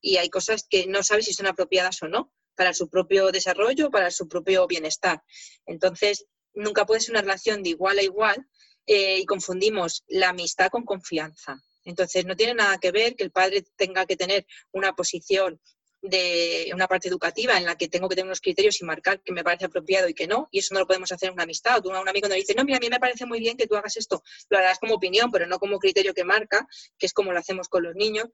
y 0.00 0.16
hay 0.16 0.30
cosas 0.30 0.66
que 0.68 0.86
no 0.86 1.02
sabes 1.02 1.26
si 1.26 1.34
son 1.34 1.46
apropiadas 1.46 2.02
o 2.02 2.08
no 2.08 2.32
para 2.54 2.74
su 2.74 2.88
propio 2.88 3.30
desarrollo, 3.30 3.90
para 3.90 4.10
su 4.10 4.28
propio 4.28 4.66
bienestar. 4.66 5.22
Entonces, 5.66 6.26
nunca 6.54 6.86
puede 6.86 7.00
ser 7.00 7.12
una 7.12 7.22
relación 7.22 7.62
de 7.62 7.70
igual 7.70 7.98
a 7.98 8.02
igual 8.02 8.46
eh, 8.86 9.18
y 9.18 9.24
confundimos 9.26 10.04
la 10.08 10.30
amistad 10.30 10.70
con 10.70 10.84
confianza. 10.84 11.62
Entonces, 11.84 12.24
no 12.24 12.36
tiene 12.36 12.54
nada 12.54 12.78
que 12.78 12.92
ver 12.92 13.16
que 13.16 13.24
el 13.24 13.30
padre 13.30 13.64
tenga 13.76 14.06
que 14.06 14.16
tener 14.16 14.46
una 14.72 14.94
posición 14.94 15.60
de 16.02 16.70
una 16.74 16.88
parte 16.88 17.08
educativa 17.08 17.56
en 17.56 17.64
la 17.64 17.76
que 17.76 17.88
tengo 17.88 18.08
que 18.08 18.16
tener 18.16 18.26
unos 18.26 18.40
criterios 18.40 18.80
y 18.80 18.84
marcar 18.84 19.20
que 19.20 19.32
me 19.32 19.44
parece 19.44 19.66
apropiado 19.66 20.08
y 20.08 20.14
que 20.14 20.26
no, 20.26 20.48
y 20.50 20.58
eso 20.58 20.74
no 20.74 20.80
lo 20.80 20.86
podemos 20.86 21.12
hacer 21.12 21.28
en 21.28 21.34
una 21.34 21.44
amistad. 21.44 21.78
O 21.78 21.82
tú 21.82 21.92
a 21.92 22.00
un 22.00 22.08
amigo 22.08 22.28
nos 22.28 22.36
dice, 22.36 22.54
no, 22.54 22.64
mira, 22.64 22.78
a 22.78 22.80
mí 22.80 22.88
me 22.90 22.98
parece 22.98 23.24
muy 23.24 23.38
bien 23.38 23.56
que 23.56 23.68
tú 23.68 23.76
hagas 23.76 23.96
esto, 23.96 24.22
lo 24.50 24.58
harás 24.58 24.80
como 24.80 24.94
opinión, 24.94 25.30
pero 25.30 25.46
no 25.46 25.58
como 25.58 25.78
criterio 25.78 26.12
que 26.12 26.24
marca, 26.24 26.66
que 26.98 27.06
es 27.06 27.12
como 27.12 27.32
lo 27.32 27.38
hacemos 27.38 27.68
con 27.68 27.84
los 27.84 27.94
niños. 27.94 28.26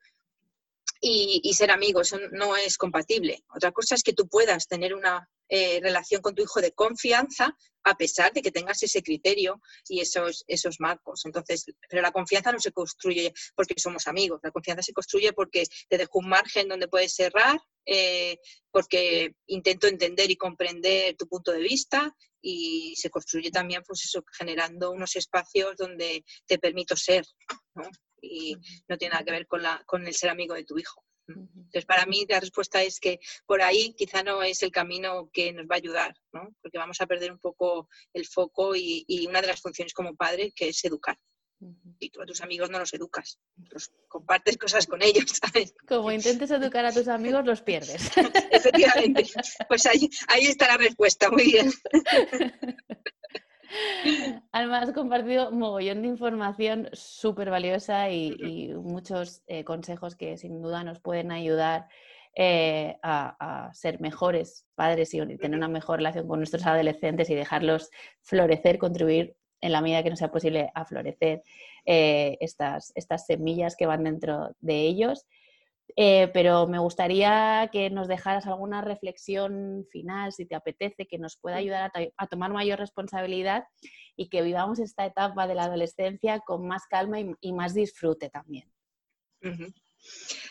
Y, 1.00 1.52
ser 1.54 1.70
amigos, 1.70 2.12
eso 2.12 2.18
no 2.32 2.56
es 2.56 2.76
compatible. 2.76 3.44
Otra 3.54 3.70
cosa 3.72 3.94
es 3.94 4.02
que 4.02 4.12
tú 4.12 4.28
puedas 4.28 4.66
tener 4.66 4.94
una 4.94 5.28
eh, 5.48 5.78
relación 5.80 6.20
con 6.20 6.34
tu 6.34 6.42
hijo 6.42 6.60
de 6.60 6.72
confianza, 6.72 7.56
a 7.84 7.96
pesar 7.96 8.32
de 8.32 8.42
que 8.42 8.50
tengas 8.50 8.82
ese 8.82 9.02
criterio 9.02 9.60
y 9.88 10.00
esos, 10.00 10.44
esos 10.48 10.80
marcos. 10.80 11.24
Entonces, 11.24 11.66
pero 11.88 12.02
la 12.02 12.10
confianza 12.10 12.52
no 12.52 12.58
se 12.58 12.72
construye 12.72 13.32
porque 13.54 13.74
somos 13.78 14.08
amigos, 14.08 14.40
la 14.42 14.50
confianza 14.50 14.82
se 14.82 14.92
construye 14.92 15.32
porque 15.32 15.64
te 15.88 15.98
dejo 15.98 16.18
un 16.18 16.28
margen 16.28 16.68
donde 16.68 16.88
puedes 16.88 17.14
cerrar, 17.14 17.60
eh, 17.86 18.36
porque 18.70 19.34
intento 19.46 19.86
entender 19.86 20.30
y 20.30 20.36
comprender 20.36 21.16
tu 21.16 21.26
punto 21.28 21.52
de 21.52 21.60
vista 21.60 22.14
y 22.40 22.94
se 22.96 23.08
construye 23.08 23.50
también, 23.50 23.82
pues 23.86 24.04
eso, 24.04 24.22
generando 24.36 24.90
unos 24.90 25.16
espacios 25.16 25.76
donde 25.76 26.24
te 26.46 26.58
permito 26.58 26.96
ser, 26.96 27.24
Y 28.20 28.56
no 28.88 28.96
tiene 28.98 29.12
nada 29.12 29.24
que 29.24 29.32
ver 29.32 29.46
con, 29.46 29.62
la, 29.62 29.82
con 29.86 30.06
el 30.06 30.14
ser 30.14 30.30
amigo 30.30 30.54
de 30.54 30.64
tu 30.64 30.78
hijo. 30.78 31.04
Entonces, 31.28 31.84
para 31.84 32.06
mí 32.06 32.24
la 32.28 32.40
respuesta 32.40 32.82
es 32.82 33.00
que 33.00 33.20
por 33.46 33.60
ahí 33.62 33.94
quizá 33.94 34.22
no 34.22 34.42
es 34.42 34.62
el 34.62 34.70
camino 34.70 35.28
que 35.32 35.52
nos 35.52 35.66
va 35.66 35.74
a 35.74 35.78
ayudar, 35.78 36.14
¿no? 36.32 36.54
porque 36.62 36.78
vamos 36.78 37.00
a 37.00 37.06
perder 37.06 37.32
un 37.32 37.38
poco 37.38 37.88
el 38.14 38.26
foco 38.26 38.74
y, 38.74 39.04
una 39.28 39.42
de 39.42 39.48
las 39.48 39.60
funciones 39.60 39.92
como 39.92 40.16
padre 40.16 40.52
que 40.54 40.68
es 40.68 40.84
educar. 40.84 41.18
Y 41.98 42.10
tú 42.10 42.22
a 42.22 42.26
tus 42.26 42.40
amigos 42.40 42.70
no 42.70 42.78
los 42.78 42.94
educas, 42.94 43.40
los 43.70 43.90
compartes 44.06 44.56
cosas 44.56 44.86
con 44.86 45.02
ellos, 45.02 45.24
¿sabes? 45.42 45.74
Como 45.88 46.12
intentes 46.12 46.50
educar 46.52 46.86
a 46.86 46.92
tus 46.92 47.08
amigos, 47.08 47.44
los 47.44 47.62
pierdes. 47.62 48.10
Efectivamente. 48.52 49.26
Pues 49.66 49.84
ahí, 49.86 50.08
ahí 50.28 50.46
está 50.46 50.68
la 50.68 50.76
respuesta, 50.76 51.30
muy 51.30 51.44
bien. 51.44 51.72
Además, 54.52 54.92
compartido 54.92 55.50
mogollón 55.50 56.02
de 56.02 56.08
información 56.08 56.88
súper 56.92 57.50
valiosa 57.50 58.10
y, 58.10 58.72
muchos 58.74 59.42
eh, 59.46 59.64
consejos 59.64 60.16
que 60.16 60.36
sin 60.36 60.62
duda 60.62 60.84
nos 60.84 61.00
pueden 61.00 61.32
ayudar 61.32 61.88
eh, 62.34 62.98
a, 63.02 63.70
ser 63.74 64.00
mejores 64.00 64.66
padres 64.74 65.12
y 65.12 65.18
tener 65.38 65.56
una 65.56 65.68
mejor 65.68 65.98
relación 65.98 66.28
con 66.28 66.38
nuestros 66.38 66.66
adolescentes 66.66 67.28
y 67.30 67.34
dejarlos 67.34 67.90
florecer, 68.22 68.78
contribuir 68.78 69.36
en 69.60 69.72
la 69.72 69.80
medida 69.80 70.02
que 70.02 70.10
nos 70.10 70.20
sea 70.20 70.30
posible 70.30 70.70
a 70.74 70.84
florecer 70.84 71.42
eh, 71.84 72.36
estas, 72.40 72.92
estas 72.94 73.26
semillas 73.26 73.76
que 73.76 73.86
van 73.86 74.04
dentro 74.04 74.54
de 74.60 74.82
ellos. 74.82 75.26
Eh, 75.96 76.30
pero 76.32 76.66
me 76.66 76.78
gustaría 76.78 77.68
que 77.72 77.90
nos 77.90 78.08
dejaras 78.08 78.46
alguna 78.46 78.82
reflexión 78.82 79.86
final, 79.90 80.32
si 80.32 80.46
te 80.46 80.54
apetece, 80.54 81.06
que 81.06 81.18
nos 81.18 81.36
pueda 81.36 81.56
ayudar 81.56 81.90
a, 82.16 82.26
tomar 82.26 82.52
mayor 82.52 82.78
responsabilidad 82.78 83.64
y 84.16 84.28
que 84.28 84.42
vivamos 84.42 84.78
esta 84.78 85.06
etapa 85.06 85.46
de 85.46 85.54
la 85.54 85.64
adolescencia 85.64 86.40
con 86.40 86.66
más 86.66 86.86
calma 86.88 87.18
y, 87.20 87.52
más 87.52 87.74
disfrute 87.74 88.30
también. 88.30 88.70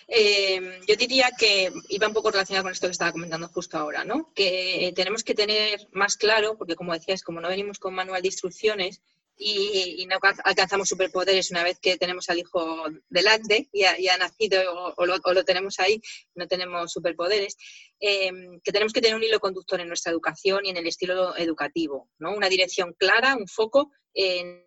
Eh, 0.07 0.79
yo 0.87 0.95
diría 0.95 1.29
que 1.37 1.71
iba 1.89 2.07
un 2.07 2.13
poco 2.13 2.31
relacionado 2.31 2.63
con 2.63 2.71
esto 2.71 2.87
que 2.87 2.91
estaba 2.91 3.11
comentando 3.11 3.47
justo 3.49 3.77
ahora, 3.77 4.03
¿no? 4.03 4.31
Que 4.33 4.91
tenemos 4.95 5.23
que 5.23 5.33
tener 5.33 5.87
más 5.91 6.15
claro, 6.17 6.57
porque 6.57 6.75
como 6.75 6.93
decías, 6.93 7.23
como 7.23 7.41
no 7.41 7.49
venimos 7.49 7.79
con 7.79 7.93
manual 7.93 8.21
de 8.21 8.29
instrucciones, 8.29 9.01
y, 9.37 10.05
no 10.07 10.17
alcanzamos 10.43 10.89
superpoderes 10.89 11.51
una 11.51 11.63
vez 11.63 11.79
que 11.79 11.97
tenemos 11.97 12.29
al 12.29 12.39
hijo 12.39 12.85
delante 13.09 13.69
y 13.71 13.83
ha, 13.83 14.17
nacido 14.17 14.93
o, 14.95 15.05
lo, 15.05 15.43
tenemos 15.43 15.79
ahí, 15.79 16.01
no 16.35 16.47
tenemos 16.47 16.91
superpoderes, 16.91 17.55
eh, 17.99 18.31
que 18.63 18.71
tenemos 18.71 18.93
que 18.93 19.01
tener 19.01 19.15
un 19.15 19.23
hilo 19.23 19.39
conductor 19.39 19.79
en 19.79 19.87
nuestra 19.87 20.11
educación 20.11 20.65
y 20.65 20.69
en 20.69 20.77
el 20.77 20.87
estilo 20.87 21.35
educativo, 21.37 22.09
¿no? 22.19 22.31
una 22.31 22.49
dirección 22.49 22.93
clara, 22.97 23.35
un 23.35 23.47
foco. 23.47 23.91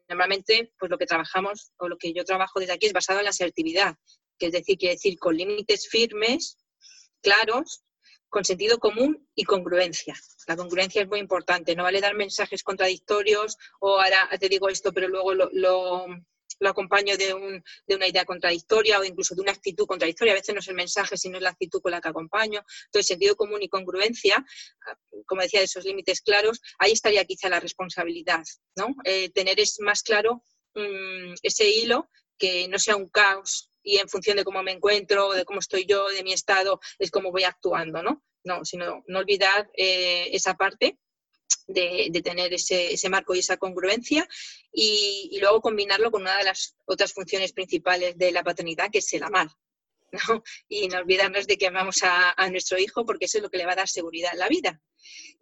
normalmente, 0.08 0.72
pues 0.78 0.90
lo 0.90 0.98
que 0.98 1.06
trabajamos 1.06 1.72
o 1.78 1.88
lo 1.88 1.96
que 1.96 2.12
yo 2.12 2.24
trabajo 2.24 2.60
desde 2.60 2.74
aquí 2.74 2.86
es 2.86 2.92
basado 2.92 3.18
en 3.18 3.24
la 3.24 3.30
asertividad, 3.30 3.96
que 4.38 4.46
es 4.46 4.52
decir, 4.52 4.78
quiere 4.78 4.94
decir 4.94 5.18
con 5.18 5.36
límites 5.36 5.88
firmes, 5.88 6.56
claros, 7.20 7.82
con 8.30 8.44
sentido 8.44 8.78
común 8.78 9.28
y 9.34 9.44
congruencia. 9.44 10.14
La 10.46 10.56
congruencia 10.56 11.02
es 11.02 11.08
muy 11.08 11.18
importante, 11.18 11.74
no 11.74 11.82
vale 11.82 12.00
dar 12.00 12.14
mensajes 12.14 12.62
contradictorios 12.62 13.58
o 13.80 14.00
ahora 14.00 14.30
te 14.38 14.48
digo 14.48 14.68
esto, 14.68 14.92
pero 14.92 15.08
luego 15.08 15.34
lo, 15.34 16.06
acompaño 16.62 17.16
de, 17.16 17.34
una 17.94 18.06
idea 18.06 18.24
contradictoria 18.24 19.00
o 19.00 19.04
incluso 19.04 19.34
de 19.34 19.40
una 19.42 19.52
actitud 19.52 19.86
contradictoria. 19.86 20.32
A 20.32 20.36
veces 20.36 20.54
no 20.54 20.60
es 20.60 20.68
el 20.68 20.74
mensaje, 20.74 21.16
sino 21.16 21.40
la 21.40 21.50
actitud 21.50 21.80
con 21.82 21.90
la 21.90 22.00
que 22.00 22.08
acompaño. 22.08 22.62
Entonces, 22.86 23.08
sentido 23.08 23.34
común 23.34 23.62
y 23.62 23.68
congruencia, 23.68 24.44
como 25.26 25.42
decía, 25.42 25.60
de 25.60 25.66
esos 25.66 25.84
límites 25.84 26.20
claros, 26.20 26.60
ahí 26.78 26.92
estaría 26.92 27.24
quizá 27.24 27.48
la 27.48 27.60
responsabilidad, 27.60 28.44
¿no? 28.76 28.94
Eh, 29.04 29.30
tener 29.30 29.58
es 29.58 29.80
más 29.80 30.02
claro 30.02 30.44
mm, 30.74 31.34
ese 31.42 31.68
hilo 31.68 32.10
que 32.38 32.68
no 32.68 32.78
sea 32.78 32.96
un 32.96 33.08
caos 33.08 33.69
y 33.82 33.98
en 33.98 34.08
función 34.08 34.36
de 34.36 34.44
cómo 34.44 34.62
me 34.62 34.72
encuentro, 34.72 35.32
de 35.32 35.44
cómo 35.44 35.60
estoy 35.60 35.86
yo, 35.86 36.08
de 36.08 36.22
mi 36.22 36.32
estado, 36.32 36.80
es 36.98 37.10
cómo 37.10 37.30
voy 37.30 37.44
actuando, 37.44 38.02
¿no? 38.02 38.22
No, 38.44 38.64
sino 38.64 39.04
no 39.06 39.18
olvidar 39.18 39.70
eh, 39.74 40.28
esa 40.32 40.54
parte 40.54 40.98
de, 41.66 42.20
tener 42.22 42.52
ese, 42.52 43.08
marco 43.08 43.34
y 43.34 43.40
esa 43.40 43.56
congruencia 43.56 44.26
y, 44.72 45.38
luego 45.40 45.60
combinarlo 45.60 46.10
con 46.10 46.22
una 46.22 46.38
de 46.38 46.44
las 46.44 46.76
otras 46.86 47.12
funciones 47.12 47.52
principales 47.52 48.16
de 48.16 48.32
la 48.32 48.42
paternidad, 48.42 48.90
que 48.90 48.98
es 48.98 49.12
el 49.12 49.22
amar. 49.22 49.48
¿no? 50.28 50.42
Y 50.68 50.88
no 50.88 50.98
olvidarnos 50.98 51.46
de 51.46 51.56
que 51.56 51.68
amamos 51.68 52.00
a, 52.02 52.34
nuestro 52.50 52.78
hijo 52.78 53.06
porque 53.06 53.26
eso 53.26 53.38
es 53.38 53.42
lo 53.42 53.50
que 53.50 53.58
le 53.58 53.66
va 53.66 53.72
a 53.72 53.76
dar 53.76 53.88
seguridad 53.88 54.32
en 54.32 54.40
la 54.40 54.48
vida. 54.48 54.80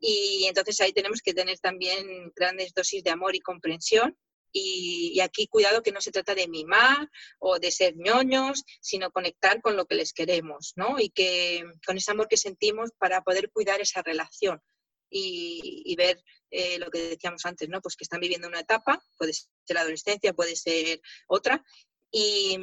Y 0.01 0.45
entonces 0.47 0.81
ahí 0.81 0.93
tenemos 0.93 1.23
que 1.23 1.35
tener 1.35 1.59
también 1.59 2.33
grandes 2.37 2.75
dosis 2.75 3.03
de 3.03 3.11
amor 3.11 3.35
y 3.35 3.41
comprensión 3.41 4.17
y, 4.53 5.21
aquí 5.21 5.47
cuidado 5.47 5.83
que 5.83 5.93
no 5.93 6.01
se 6.01 6.13
trata 6.13 6.35
de 6.35 6.49
mimar 6.49 7.09
o 7.39 7.59
de 7.59 7.71
ser 7.71 7.97
ñoños, 7.97 8.65
sino 8.81 9.11
conectar 9.11 9.61
con 9.61 9.77
lo 9.77 9.87
que 9.87 9.95
les 9.95 10.13
queremos, 10.13 10.73
¿no? 10.77 10.99
Y 10.99 11.11
que 11.11 11.65
con 11.87 11.97
ese 11.97 12.11
amor 12.11 12.29
que 12.29 12.37
sentimos 12.37 12.91
para 12.99 13.23
poder 13.23 13.51
cuidar 13.51 13.81
esa 13.81 14.03
relación 14.03 14.63
y, 15.11 15.95
ver 15.97 16.23
eh, 16.51 16.79
lo 16.79 16.91
que 16.91 17.01
decíamos 17.01 17.45
antes, 17.47 17.69
¿no? 17.69 17.81
Pues 17.81 17.97
que 17.97 18.05
están 18.05 18.21
viviendo 18.21 18.49
una 18.49 18.61
etapa, 18.61 19.03
puede 19.17 19.33
ser 19.33 19.49
la 19.69 19.81
adolescencia, 19.81 20.33
puede 20.33 20.57
ser 20.57 21.01
otra, 21.27 21.65
y, 22.11 22.59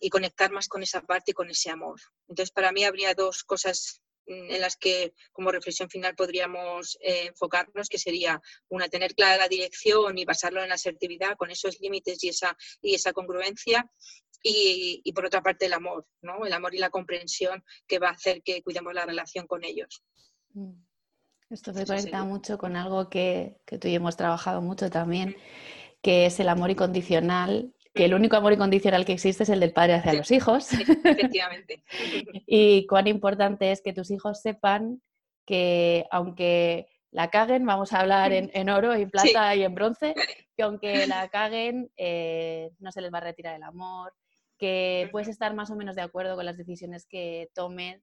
y, 0.00 0.10
conectar 0.10 0.50
más 0.50 0.68
con 0.68 0.82
esa 0.82 1.00
parte 1.02 1.30
y 1.30 1.34
con 1.34 1.50
ese 1.50 1.70
amor. 1.70 2.00
Entonces, 2.28 2.52
para 2.52 2.70
mí 2.70 2.84
habría 2.84 3.14
dos 3.14 3.44
cosas 3.44 4.02
en 4.30 4.60
las 4.60 4.76
que 4.76 5.14
como 5.32 5.50
reflexión 5.50 5.90
final 5.90 6.14
podríamos 6.14 6.96
eh, 7.00 7.26
enfocarnos, 7.26 7.88
que 7.88 7.98
sería 7.98 8.40
una, 8.68 8.88
tener 8.88 9.14
clara 9.14 9.36
la 9.36 9.48
dirección 9.48 10.16
y 10.18 10.24
basarlo 10.24 10.62
en 10.62 10.68
la 10.68 10.76
asertividad 10.76 11.36
con 11.36 11.50
esos 11.50 11.80
límites 11.80 12.22
y 12.24 12.28
esa, 12.28 12.56
y 12.80 12.94
esa 12.94 13.12
congruencia. 13.12 13.90
Y, 14.42 15.12
por 15.12 15.26
otra 15.26 15.42
parte 15.42 15.66
el 15.66 15.74
amor, 15.74 16.06
¿no? 16.22 16.46
el 16.46 16.52
amor 16.52 16.74
y 16.74 16.78
la 16.78 16.88
comprensión 16.88 17.62
que 17.86 17.98
va 17.98 18.08
a 18.08 18.12
hacer 18.12 18.42
que 18.42 18.62
cuidemos 18.62 18.94
la 18.94 19.04
relación 19.04 19.46
con 19.46 19.64
ellos. 19.64 20.02
Mm. 20.54 20.72
Esto 21.50 21.74
se 21.74 21.84
conecta 21.84 22.22
mucho 22.24 22.56
con 22.56 22.76
algo 22.76 23.10
que, 23.10 23.56
que 23.66 23.76
tú 23.76 23.88
y 23.88 23.96
hemos 23.96 24.16
trabajado 24.16 24.62
mucho 24.62 24.88
también, 24.88 25.36
que 26.00 26.24
es 26.26 26.38
el 26.38 26.48
amor 26.48 26.70
incondicional 26.70 27.74
que 28.00 28.06
el 28.06 28.14
único 28.14 28.34
amor 28.36 28.54
incondicional 28.54 29.04
que 29.04 29.12
existe 29.12 29.42
es 29.42 29.50
el 29.50 29.60
del 29.60 29.74
padre 29.74 29.96
hacia 29.96 30.14
los 30.14 30.30
hijos. 30.30 30.72
Efectivamente. 30.72 31.84
y 32.46 32.86
cuán 32.86 33.06
importante 33.08 33.72
es 33.72 33.82
que 33.82 33.92
tus 33.92 34.10
hijos 34.10 34.40
sepan 34.40 35.02
que 35.44 36.06
aunque 36.10 36.88
la 37.10 37.28
caguen, 37.28 37.66
vamos 37.66 37.92
a 37.92 38.00
hablar 38.00 38.32
en, 38.32 38.70
oro, 38.70 38.94
en 38.94 39.10
plata 39.10 39.54
y 39.54 39.64
en 39.64 39.74
bronce, 39.74 40.14
que 40.56 40.62
aunque 40.62 41.06
la 41.06 41.28
caguen, 41.28 41.90
eh, 41.98 42.70
no 42.78 42.90
se 42.90 43.02
les 43.02 43.12
va 43.12 43.18
a 43.18 43.20
retirar 43.20 43.54
el 43.54 43.64
amor, 43.64 44.14
que 44.56 45.10
puedes 45.12 45.28
estar 45.28 45.52
más 45.52 45.70
o 45.70 45.76
menos 45.76 45.94
de 45.94 46.00
acuerdo 46.00 46.36
con 46.36 46.46
las 46.46 46.56
decisiones 46.56 47.04
que 47.04 47.50
tomen, 47.54 48.02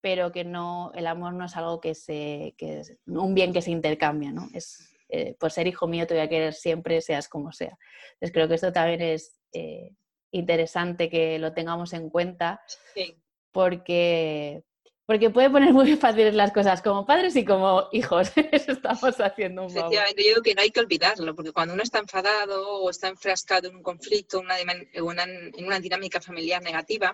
pero 0.00 0.32
que 0.32 0.42
no, 0.42 0.90
el 0.96 1.06
amor 1.06 1.34
no 1.34 1.44
es 1.44 1.56
algo 1.56 1.80
que 1.80 1.94
se, 1.94 2.56
que 2.58 2.80
es 2.80 2.98
un 3.06 3.32
bien 3.32 3.52
que 3.52 3.62
se 3.62 3.70
intercambia, 3.70 4.32
¿no? 4.32 4.48
Es, 4.52 4.95
eh, 5.08 5.36
por 5.38 5.50
ser 5.50 5.66
hijo 5.66 5.86
mío 5.86 6.06
te 6.06 6.14
voy 6.14 6.22
a 6.22 6.28
querer 6.28 6.54
siempre, 6.54 7.00
seas 7.00 7.28
como 7.28 7.52
sea. 7.52 7.76
Entonces 8.14 8.32
creo 8.32 8.48
que 8.48 8.54
esto 8.54 8.72
también 8.72 9.00
es 9.00 9.40
eh, 9.52 9.90
interesante 10.32 11.08
que 11.08 11.38
lo 11.38 11.52
tengamos 11.52 11.92
en 11.92 12.10
cuenta 12.10 12.60
porque, 13.52 14.62
porque 15.06 15.30
puede 15.30 15.50
poner 15.50 15.72
muy 15.72 15.96
fáciles 15.96 16.34
las 16.34 16.52
cosas 16.52 16.82
como 16.82 17.06
padres 17.06 17.36
y 17.36 17.44
como 17.44 17.88
hijos. 17.92 18.32
Eso 18.52 18.72
estamos 18.72 19.20
haciendo 19.20 19.66
un 19.66 19.72
poco. 19.72 19.92
yo 19.92 20.00
digo 20.16 20.42
que 20.42 20.54
no 20.54 20.62
hay 20.62 20.70
que 20.70 20.80
olvidarlo, 20.80 21.34
porque 21.34 21.52
cuando 21.52 21.74
uno 21.74 21.82
está 21.82 21.98
enfadado 21.98 22.80
o 22.80 22.90
está 22.90 23.08
enfrascado 23.08 23.68
en 23.68 23.76
un 23.76 23.82
conflicto, 23.82 24.40
una, 24.40 24.58
en 24.58 25.64
una 25.64 25.80
dinámica 25.80 26.20
familiar 26.20 26.62
negativa, 26.62 27.12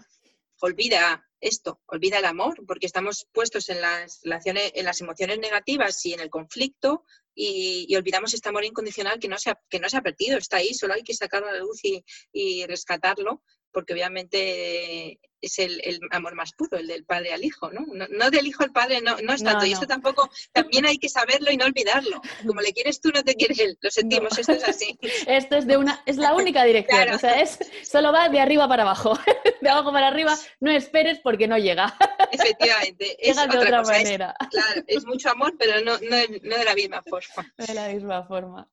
olvida 0.62 1.28
esto, 1.40 1.80
olvida 1.86 2.18
el 2.18 2.24
amor, 2.24 2.64
porque 2.66 2.86
estamos 2.86 3.26
puestos 3.32 3.68
en 3.68 3.80
las 3.80 4.20
en 4.24 4.84
las 4.84 5.00
emociones 5.00 5.38
negativas 5.38 6.04
y 6.06 6.14
en 6.14 6.20
el 6.20 6.30
conflicto 6.30 7.04
y, 7.34 7.94
olvidamos 7.96 8.34
este 8.34 8.48
amor 8.48 8.64
incondicional 8.64 9.18
que 9.18 9.28
no, 9.28 9.38
se 9.38 9.50
ha, 9.50 9.60
que 9.68 9.80
no 9.80 9.88
se 9.88 9.96
ha 9.96 10.02
perdido, 10.02 10.38
está 10.38 10.58
ahí, 10.58 10.74
solo 10.74 10.94
hay 10.94 11.02
que 11.02 11.14
sacarlo 11.14 11.48
a 11.48 11.52
la 11.52 11.58
luz 11.58 11.84
y, 11.84 12.04
y 12.32 12.66
rescatarlo, 12.66 13.42
porque 13.70 13.92
obviamente 13.92 15.18
es 15.42 15.58
el, 15.58 16.00
amor 16.10 16.34
más 16.36 16.52
puro, 16.52 16.78
el 16.78 16.86
del 16.86 17.04
padre 17.04 17.32
al 17.32 17.44
hijo, 17.44 17.70
¿no? 17.72 17.84
No, 18.08 18.30
del 18.30 18.46
hijo 18.46 18.62
al 18.62 18.70
padre, 18.70 19.00
no, 19.02 19.16
no 19.22 19.32
es 19.32 19.42
tanto. 19.42 19.66
Y 19.66 19.72
eso 19.72 19.86
tampoco, 19.86 20.30
también 20.52 20.86
hay 20.86 20.98
que 20.98 21.08
saberlo 21.08 21.50
y 21.50 21.56
no 21.56 21.66
olvidarlo. 21.66 22.22
Como 22.46 22.60
le 22.60 22.72
quieres 22.72 23.00
tú, 23.00 23.10
no 23.12 23.22
te 23.22 23.34
quiere 23.34 23.54
él. 23.62 23.78
Lo 23.80 23.90
sentimos, 23.90 24.38
esto 24.38 24.52
es 24.52 24.64
así. 24.68 24.98
Esto 25.26 25.56
es 25.56 25.66
de 25.66 25.76
una, 25.76 26.02
es 26.06 26.16
la 26.16 26.34
única 26.34 26.64
dirección. 26.64 27.10
O 27.10 27.18
sea, 27.18 27.40
es, 27.40 27.58
solo 27.82 28.12
va 28.12 28.28
de 28.28 28.40
arriba 28.40 28.68
para 28.68 28.82
abajo. 28.82 29.18
De 29.60 29.68
abajo 29.68 29.92
para 29.92 30.08
arriba, 30.08 30.36
no 30.58 30.72
esperes 30.72 31.20
porque 31.20 31.46
no 31.46 31.56
llega. 31.56 31.94
Efectivamente. 32.32 33.16
llega 33.22 33.46
de 33.46 33.58
otra, 33.58 33.82
manera. 33.82 34.34
claro, 34.50 34.82
es 34.88 35.06
mucho 35.06 35.30
amor, 35.30 35.54
pero 35.56 35.80
no, 35.84 35.92
no, 35.98 36.16
de 36.56 36.64
la 36.64 36.74
misma 36.74 37.02
forma. 37.02 37.52
de 37.56 37.74
la 37.74 37.88
misma 37.88 38.24
forma. 38.24 38.68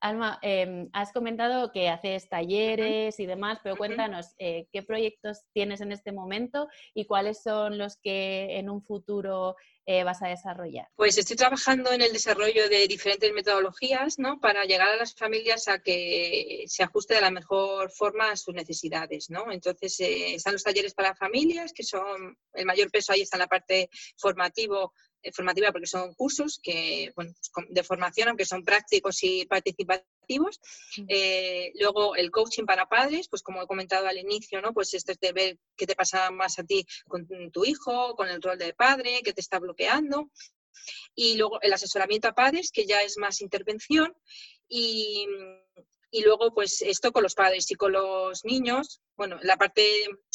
Alma, 0.00 0.38
em, 0.42 0.90
has 0.92 1.10
comentado 1.12 1.72
que 1.72 1.88
haces 1.88 2.28
talleres 2.28 3.18
y 3.18 3.24
demás, 3.24 3.60
pero 3.62 3.76
cuéntanos, 3.76 4.34
eh, 4.38 4.66
¿qué 4.72 4.82
proyectos 4.82 5.44
tienes 5.54 5.73
en 5.80 5.92
este 5.92 6.12
momento 6.12 6.68
y 6.94 7.06
cuáles 7.06 7.42
son 7.42 7.78
los 7.78 7.96
que 7.96 8.58
en 8.58 8.70
un 8.70 8.82
futuro 8.82 9.56
eh, 9.86 10.02
vas 10.04 10.22
a 10.22 10.28
desarrollar? 10.28 10.88
Pues 10.96 11.18
estoy 11.18 11.36
trabajando 11.36 11.92
en 11.92 12.00
el 12.00 12.12
desarrollo 12.12 12.68
de 12.68 12.88
diferentes 12.88 13.32
metodologías 13.32 14.18
¿no? 14.18 14.40
para 14.40 14.64
llegar 14.64 14.88
a 14.88 14.96
las 14.96 15.14
familias 15.14 15.68
a 15.68 15.80
que 15.80 16.64
se 16.66 16.82
ajuste 16.82 17.14
de 17.14 17.20
la 17.20 17.30
mejor 17.30 17.90
forma 17.90 18.30
a 18.30 18.36
sus 18.36 18.54
necesidades. 18.54 19.30
¿no? 19.30 19.52
Entonces, 19.52 20.00
eh, 20.00 20.34
están 20.34 20.54
los 20.54 20.62
talleres 20.62 20.94
para 20.94 21.14
familias, 21.14 21.72
que 21.72 21.82
son 21.82 22.36
el 22.54 22.66
mayor 22.66 22.90
peso 22.90 23.12
ahí 23.12 23.22
está 23.22 23.36
en 23.36 23.40
la 23.40 23.46
parte 23.46 23.90
formativo 24.16 24.92
eh, 25.24 25.32
formativa 25.32 25.72
porque 25.72 25.86
son 25.86 26.14
cursos 26.14 26.60
que, 26.62 27.10
pues 27.14 27.32
de 27.70 27.82
formación, 27.82 28.28
aunque 28.28 28.44
son 28.44 28.62
prácticos 28.62 29.22
y 29.22 29.46
participativos. 29.46 30.13
Eh, 31.08 31.72
luego 31.74 32.16
el 32.16 32.30
coaching 32.30 32.64
para 32.64 32.88
padres, 32.88 33.28
pues 33.28 33.42
como 33.42 33.62
he 33.62 33.66
comentado 33.66 34.06
al 34.06 34.18
inicio, 34.18 34.60
¿no? 34.60 34.72
Pues 34.72 34.94
esto 34.94 35.12
es 35.12 35.20
de 35.20 35.32
ver 35.32 35.58
qué 35.76 35.86
te 35.86 35.94
pasa 35.94 36.30
más 36.30 36.58
a 36.58 36.64
ti 36.64 36.86
con 37.08 37.26
tu 37.52 37.64
hijo, 37.64 38.14
con 38.14 38.28
el 38.28 38.42
rol 38.42 38.58
de 38.58 38.74
padre, 38.74 39.20
qué 39.24 39.32
te 39.32 39.40
está 39.40 39.58
bloqueando. 39.58 40.30
Y 41.14 41.36
luego 41.36 41.60
el 41.62 41.72
asesoramiento 41.72 42.28
a 42.28 42.34
padres, 42.34 42.70
que 42.72 42.86
ya 42.86 43.00
es 43.02 43.16
más 43.18 43.40
intervención. 43.40 44.14
Y, 44.68 45.26
Y 46.14 46.22
luego, 46.22 46.54
pues 46.54 46.80
esto 46.82 47.10
con 47.10 47.24
los 47.24 47.34
padres 47.34 47.68
y 47.72 47.74
con 47.74 47.90
los 47.90 48.44
niños, 48.44 49.00
bueno, 49.16 49.36
la 49.42 49.56
parte 49.56 49.82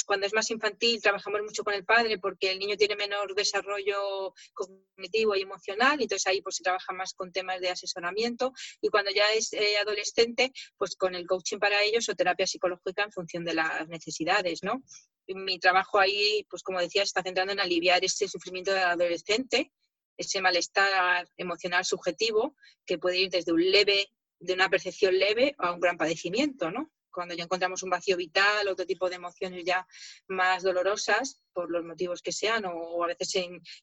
cuando 0.05 0.25
es 0.25 0.33
más 0.33 0.51
infantil 0.51 1.01
trabajamos 1.01 1.41
mucho 1.41 1.63
con 1.63 1.73
el 1.73 1.85
padre 1.85 2.19
porque 2.19 2.51
el 2.51 2.59
niño 2.59 2.75
tiene 2.75 2.97
menor 2.97 3.33
desarrollo 3.33 4.33
cognitivo 4.53 5.37
y 5.37 5.43
emocional, 5.43 6.01
entonces 6.01 6.27
ahí 6.27 6.41
pues 6.41 6.57
se 6.57 6.63
trabaja 6.63 6.91
más 6.91 7.13
con 7.13 7.31
temas 7.31 7.61
de 7.61 7.69
asesoramiento 7.69 8.51
y 8.81 8.89
cuando 8.89 9.09
ya 9.11 9.31
es 9.31 9.53
eh, 9.53 9.77
adolescente, 9.77 10.51
pues 10.77 10.97
con 10.97 11.15
el 11.15 11.25
coaching 11.25 11.59
para 11.59 11.81
ellos 11.81 12.09
o 12.09 12.13
terapia 12.13 12.45
psicológica 12.45 13.03
en 13.03 13.13
función 13.13 13.45
de 13.45 13.53
las 13.53 13.87
necesidades, 13.87 14.61
¿no? 14.63 14.83
Mi 15.27 15.59
trabajo 15.59 15.97
ahí, 15.97 16.45
pues 16.49 16.61
como 16.61 16.81
decía, 16.81 17.03
está 17.03 17.23
centrando 17.23 17.53
en 17.53 17.61
aliviar 17.61 18.03
ese 18.03 18.27
sufrimiento 18.27 18.73
del 18.73 18.83
adolescente, 18.83 19.71
ese 20.17 20.41
malestar 20.41 21.29
emocional 21.37 21.85
subjetivo 21.85 22.53
que 22.85 22.97
puede 22.97 23.19
ir 23.19 23.29
desde 23.29 23.53
un 23.53 23.61
leve 23.71 24.11
de 24.39 24.53
una 24.53 24.69
percepción 24.69 25.17
leve 25.17 25.55
a 25.57 25.71
un 25.73 25.79
gran 25.79 25.97
padecimiento, 25.97 26.71
¿no? 26.71 26.91
Cuando 27.11 27.33
ya 27.33 27.43
encontramos 27.43 27.81
un 27.83 27.89
vacío 27.89 28.15
vital, 28.17 28.67
otro 28.67 28.85
tipo 28.85 29.09
de 29.09 29.15
emociones 29.15 29.65
ya 29.65 29.85
más 30.27 30.63
dolorosas, 30.63 31.41
por 31.51 31.69
los 31.71 31.83
motivos 31.83 32.21
que 32.21 32.31
sean, 32.31 32.65
o, 32.65 33.03
a 33.03 33.07
veces 33.07 33.29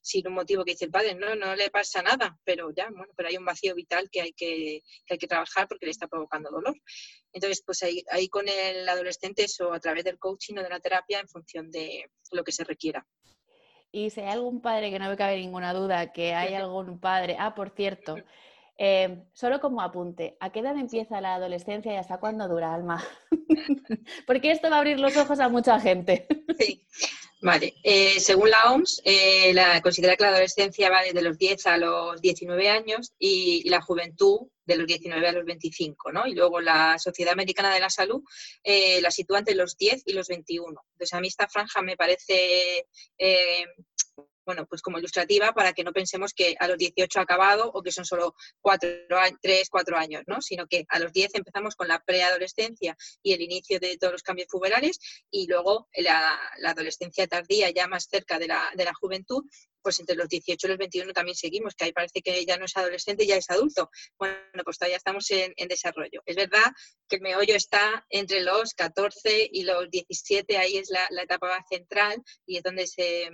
sin, 0.01 0.27
un 0.27 0.33
motivo 0.33 0.63
que 0.63 0.71
dice 0.71 0.85
el 0.85 0.91
padre, 0.91 1.13
no, 1.13 1.35
no 1.35 1.55
le 1.55 1.69
pasa 1.69 2.01
nada, 2.01 2.39
pero 2.43 2.71
ya, 2.71 2.89
bueno, 2.89 3.13
pero 3.15 3.29
hay 3.29 3.37
un 3.37 3.45
vacío 3.45 3.75
vital 3.75 4.09
que 4.09 4.21
hay 4.21 4.33
que, 4.33 4.81
hay 5.09 5.17
que 5.17 5.27
trabajar 5.27 5.67
porque 5.67 5.85
le 5.85 5.91
está 5.91 6.07
provocando 6.07 6.49
dolor. 6.49 6.75
Entonces, 7.33 7.61
pues 7.65 7.83
ahí, 7.83 8.03
ahí 8.09 8.29
con 8.29 8.47
el 8.47 8.87
adolescente 8.87 9.43
eso 9.43 9.73
a 9.73 9.79
través 9.79 10.05
del 10.05 10.17
coaching 10.17 10.55
o 10.57 10.63
de 10.63 10.69
la 10.69 10.79
terapia 10.79 11.19
en 11.19 11.27
función 11.27 11.69
de 11.69 12.09
lo 12.31 12.43
que 12.43 12.53
se 12.53 12.63
requiera. 12.63 13.05
Y 13.91 14.09
si 14.09 14.21
hay 14.21 14.29
algún 14.29 14.61
padre, 14.61 14.91
que 14.91 14.99
no 14.99 15.09
me 15.09 15.17
cabe 15.17 15.37
ninguna 15.37 15.73
duda, 15.73 16.11
que 16.11 16.33
hay 16.33 16.53
algún 16.53 16.99
padre, 16.99 17.35
ah, 17.39 17.55
por 17.55 17.71
cierto, 17.71 18.17
Em, 18.79 19.25
solo 19.33 19.59
como 19.59 19.81
apunte, 19.81 20.37
¿a 20.39 20.51
qué 20.51 20.59
edad 20.59 20.77
empieza 20.77 21.19
la 21.19 21.33
adolescencia 21.33 21.91
y 21.93 21.95
hasta 21.95 22.19
cuándo 22.19 22.47
dura, 22.47 22.75
Alma? 22.75 23.03
Porque 24.27 24.51
esto 24.51 24.69
va 24.69 24.75
a 24.75 24.79
abrir 24.79 24.99
los 24.99 25.17
ojos 25.17 25.39
a 25.39 25.49
mucha 25.49 25.79
gente. 25.79 26.27
sí, 26.59 26.85
vale. 27.41 27.73
Eh, 27.81 28.19
según 28.19 28.51
la 28.51 28.71
OMS, 28.71 29.01
eh, 29.03 29.51
la, 29.55 29.81
considera 29.81 30.15
que 30.15 30.23
la 30.23 30.29
adolescencia 30.29 30.91
va 30.91 31.01
desde 31.01 31.23
los 31.23 31.39
10 31.39 31.65
a 31.65 31.77
los 31.77 32.21
19 32.21 32.69
años 32.69 33.13
y, 33.17 33.67
la 33.67 33.81
juventud 33.81 34.41
de 34.63 34.77
los 34.77 34.85
19 34.85 35.27
a 35.27 35.31
los 35.31 35.45
25, 35.45 36.11
¿no? 36.11 36.27
Y 36.27 36.35
luego 36.35 36.61
la 36.61 36.99
Sociedad 36.99 37.33
Americana 37.33 37.73
de 37.73 37.79
la 37.79 37.89
Salud 37.89 38.21
eh, 38.63 39.01
la 39.01 39.09
sitúa 39.09 39.39
entre 39.39 39.55
los 39.55 39.75
10 39.75 40.03
y 40.05 40.13
los 40.13 40.27
21. 40.27 40.67
Entonces, 40.91 41.13
a 41.15 41.19
mí 41.19 41.29
esta 41.29 41.47
franja 41.47 41.81
me 41.81 41.97
parece 41.97 42.85
bueno, 44.47 44.65
pues 44.65 44.81
como 44.81 44.97
ilustrativa 44.97 45.51
para 45.51 45.73
que 45.73 45.83
no 45.83 45.91
pensemos 45.91 46.33
que 46.33 46.55
a 46.57 46.69
los 46.69 46.77
18 46.77 47.19
ha 47.19 47.23
acabado 47.23 47.69
o 47.69 47.83
que 47.83 47.91
son 47.91 48.05
solo 48.05 48.33
4, 48.61 48.89
3, 49.41 49.69
4 49.69 49.97
años, 49.97 50.23
¿no? 50.25 50.41
Sino 50.41 50.65
que 50.67 50.85
a 50.87 50.99
los 50.99 51.11
10 51.11 51.35
empezamos 51.35 51.75
con 51.75 51.89
la 51.89 51.99
preadolescencia 51.99 52.95
y 53.21 53.33
el 53.33 53.41
inicio 53.41 53.77
de 53.81 53.97
todos 53.97 54.13
los 54.13 54.23
cambios 54.23 54.47
puberales 54.47 54.99
y 55.29 55.47
luego 55.47 55.89
la, 55.97 56.39
adolescencia 56.65 57.27
tardía 57.27 57.69
ya 57.71 57.87
más 57.87 58.07
cerca 58.09 58.39
de 58.39 58.47
la, 58.47 58.71
de 58.73 58.85
la 58.85 58.93
juventud 58.93 59.43
pues 59.87 60.01
entre 60.01 60.17
los 60.17 60.27
18 60.27 60.67
y 60.67 60.69
los 60.69 60.77
21 60.77 61.13
también 61.13 61.37
seguimos, 61.37 61.73
que 61.73 61.85
ahí 61.85 61.93
parece 61.93 62.21
que 62.21 62.45
ya 62.45 62.57
no 62.57 62.65
es 62.65 62.75
adolescente, 62.75 63.25
ya 63.25 63.37
es 63.37 63.49
adulto. 63.49 63.89
Bueno, 64.19 64.61
pues 64.65 64.77
todavía 64.77 64.97
estamos 64.97 65.31
en, 65.31 65.53
desarrollo. 65.69 66.21
Es 66.25 66.35
verdad 66.35 66.73
que 67.07 67.15
el 67.15 67.21
meollo 67.21 67.55
está 67.55 68.05
entre 68.09 68.41
los 68.41 68.73
14 68.73 69.47
y 69.49 69.63
los 69.63 69.89
17, 69.89 70.57
ahí 70.57 70.75
es 70.75 70.89
la, 70.89 71.07
etapa 71.23 71.63
central 71.69 72.21
y 72.45 72.57
es 72.57 72.63
donde 72.63 72.85
se, 72.85 73.29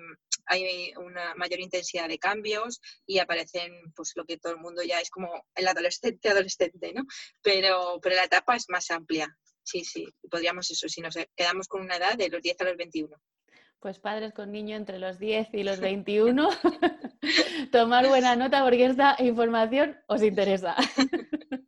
hay 0.45 0.93
una 0.97 1.35
mayor 1.35 1.59
intensidad 1.59 2.07
de 2.07 2.19
cambios 2.19 2.81
y 3.05 3.19
aparecen 3.19 3.71
pues 3.95 4.11
lo 4.15 4.25
que 4.25 4.37
todo 4.37 4.53
el 4.53 4.59
mundo 4.59 4.83
ya 4.83 4.99
es 4.99 5.09
como 5.09 5.45
el 5.55 5.67
adolescente, 5.67 6.29
adolescente, 6.29 6.93
¿no? 6.93 7.03
Pero, 7.41 7.99
pero 8.01 8.15
la 8.15 8.25
etapa 8.25 8.55
es 8.55 8.69
más 8.69 8.89
amplia. 8.91 9.35
Sí, 9.63 9.83
sí, 9.85 10.05
podríamos 10.29 10.69
eso, 10.71 10.89
si 10.89 11.01
nos 11.01 11.17
quedamos 11.35 11.67
con 11.67 11.81
una 11.81 11.95
edad 11.95 12.17
de 12.17 12.29
los 12.29 12.41
10 12.41 12.61
a 12.61 12.63
los 12.65 12.77
21 12.77 13.15
pues 13.83 13.99
padres 13.99 14.31
con 14.31 14.49
niño 14.49 14.77
entre 14.77 14.97
los 14.97 15.19
10 15.19 15.49
y 15.51 15.63
los 15.63 15.81
21, 15.81 16.47
tomar 17.73 18.07
buena 18.07 18.33
nota 18.37 18.63
porque 18.63 18.85
esta 18.85 19.17
información 19.19 19.97
os 20.07 20.23
interesa. 20.23 20.77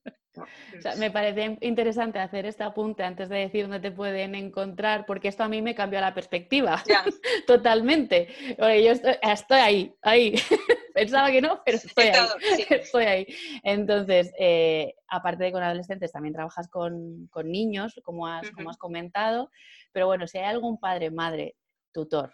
me 0.98 1.12
parece 1.12 1.58
interesante 1.62 2.20
hacer 2.20 2.46
este 2.46 2.64
apunte 2.64 3.04
antes 3.04 3.30
de 3.30 3.38
decir 3.38 3.64
dónde 3.64 3.80
te 3.80 3.92
pueden 3.92 4.36
encontrar, 4.36 5.06
porque 5.06 5.28
esto 5.28 5.44
a 5.44 5.50
mí 5.50 5.62
me 5.62 5.76
cambió 5.76 6.00
la 6.02 6.14
perspectiva 6.14 6.84
totalmente. 7.48 8.28
yo 8.58 8.92
estoy, 9.22 9.58
ahí, 9.58 9.96
ahí. 10.02 10.36
Pensaba 10.94 11.30
que 11.30 11.42
no, 11.42 11.62
pero 11.66 11.78
estoy 11.78 12.06
ahí. 12.06 12.66
Estoy 12.70 13.06
ahí. 13.06 13.28
Entonces, 13.64 14.32
eh, 14.40 14.94
aparte 15.10 15.44
de 15.44 15.52
con 15.52 15.62
adolescentes, 15.62 16.12
también 16.12 16.34
trabajas 16.34 16.70
con, 16.70 17.30
niños, 17.44 18.00
como 18.04 18.28
has, 18.28 18.50
como 18.52 18.70
has 18.70 18.78
comentado. 18.78 19.52
Pero 19.92 20.08
bueno, 20.08 20.26
si 20.26 20.38
hay 20.38 20.46
algún 20.46 20.80
padre, 20.80 21.12
madre 21.12 21.56
tutor 21.92 22.34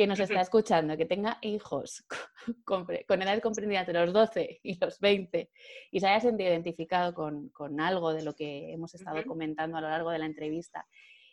que 0.00 0.06
nos 0.06 0.18
está 0.18 0.40
escuchando, 0.48 0.96
que 0.96 1.04
tenga 1.04 1.36
hijos 1.42 2.06
con, 2.64 2.86
edad 2.90 3.42
comprendida 3.42 3.80
entre 3.80 4.00
los 4.00 4.14
12 4.14 4.60
y 4.62 4.78
los 4.80 4.98
20 4.98 5.50
y 5.90 6.00
se 6.00 6.06
haya 6.06 6.20
sentido 6.20 6.48
identificado 6.48 7.12
con, 7.12 7.80
algo 7.80 8.14
de 8.14 8.22
lo 8.22 8.34
que 8.34 8.72
hemos 8.72 8.94
estado 8.94 9.22
comentando 9.26 9.76
a 9.76 9.82
lo 9.82 9.90
largo 9.90 10.10
de 10.10 10.18
la 10.18 10.24
entrevista 10.24 10.86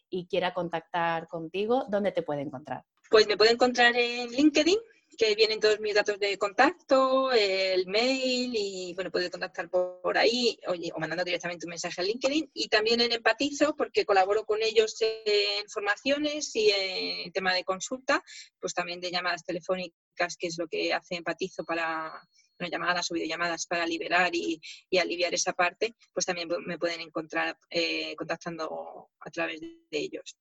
y 0.09 0.27
quiera 0.27 0.53
contactar 0.53 1.29
contigo, 1.29 1.85
¿dónde 1.87 2.11
te 2.11 2.23
puede 2.23 2.41
encontrar? 2.41 2.83
Pues 3.09 3.25
me 3.25 3.37
puede 3.37 3.51
encontrar 3.51 3.95
en 3.95 4.31
LinkedIn 4.31 4.79
que 5.17 5.33
vienen 5.35 5.59
todos 5.59 5.79
mis 5.79 5.95
datos 5.95 6.19
de 6.19 6.37
contacto, 6.37 7.31
el 7.31 7.87
mail 7.87 8.53
y 8.55 8.93
bueno, 8.93 9.09
puede 9.11 9.31
contactar 9.31 9.69
por, 9.69 10.17
ahí 10.17 10.59
o 10.67 10.99
mandando 10.99 11.23
directamente 11.23 11.65
un 11.65 11.71
mensaje 11.71 12.01
a 12.01 12.03
LinkedIn 12.03 12.51
y 12.53 12.67
también 12.67 13.01
en 13.01 13.11
Empatizo 13.11 13.75
porque 13.75 14.05
colaboro 14.05 14.45
con 14.45 14.61
ellos 14.61 14.95
en 15.01 15.67
formaciones 15.69 16.55
y 16.55 16.71
en 16.71 17.31
tema 17.31 17.53
de 17.53 17.63
consulta, 17.63 18.23
pues 18.59 18.73
también 18.73 19.01
de 19.01 19.11
llamadas 19.11 19.43
telefónicas, 19.43 20.37
que 20.37 20.47
es 20.47 20.57
lo 20.59 20.67
que 20.67 20.93
hace 20.93 21.15
Empatizo 21.15 21.65
para 21.65 22.21
llamadas 22.71 23.11
o 23.11 23.13
videollamadas 23.13 23.65
para 23.67 23.85
liberar 23.85 24.33
y, 24.33 24.59
aliviar 24.99 25.33
esa 25.33 25.53
parte, 25.53 25.95
pues 26.13 26.25
también 26.25 26.49
me 26.65 26.77
pueden 26.77 27.01
encontrar 27.01 27.57
eh, 27.69 28.15
contactando 28.15 29.09
a 29.19 29.29
través 29.31 29.61
de 29.61 29.79
ellos. 29.91 30.37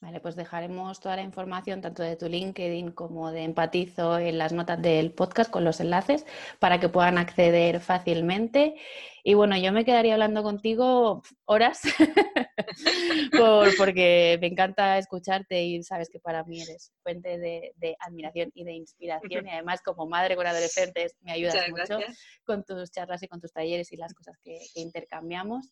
Vale, 0.00 0.20
pues 0.20 0.34
dejaremos 0.34 0.98
toda 1.00 1.16
la 1.16 1.22
información 1.22 1.82
tanto 1.82 2.02
de 2.02 2.16
tu 2.16 2.26
LinkedIn 2.26 2.92
como 2.92 3.30
de 3.32 3.42
Empatizo 3.42 4.18
en 4.18 4.38
las 4.38 4.54
notas 4.54 4.80
del 4.80 5.12
podcast 5.12 5.50
con 5.50 5.62
los 5.62 5.78
enlaces 5.80 6.24
para 6.58 6.80
que 6.80 6.88
puedan 6.88 7.18
acceder 7.18 7.80
fácilmente. 7.80 8.76
Y 9.22 9.34
bueno, 9.34 9.58
yo 9.58 9.70
me 9.70 9.84
quedaría 9.84 10.14
hablando 10.14 10.42
contigo 10.42 11.22
horas 11.44 11.82
porque 13.78 14.38
me 14.40 14.46
encanta 14.46 14.96
escucharte 14.96 15.62
y 15.62 15.82
sabes 15.82 16.08
que 16.08 16.18
para 16.18 16.44
mí 16.44 16.62
eres 16.62 16.90
fuente 17.02 17.38
de, 17.38 17.96
admiración 18.00 18.50
y 18.54 18.64
de 18.64 18.72
inspiración 18.72 19.46
y 19.46 19.50
además 19.52 19.82
como 19.82 20.06
madre 20.06 20.34
con 20.34 20.46
adolescentes 20.46 21.14
me 21.20 21.32
ayudas 21.32 21.68
mucho 21.68 21.98
con 22.44 22.64
tus 22.64 22.90
charlas 22.90 23.22
y 23.22 23.28
con 23.28 23.38
tus 23.38 23.52
talleres 23.52 23.92
y 23.92 23.96
las 23.98 24.14
cosas 24.14 24.38
que 24.42 24.58
intercambiamos. 24.76 25.70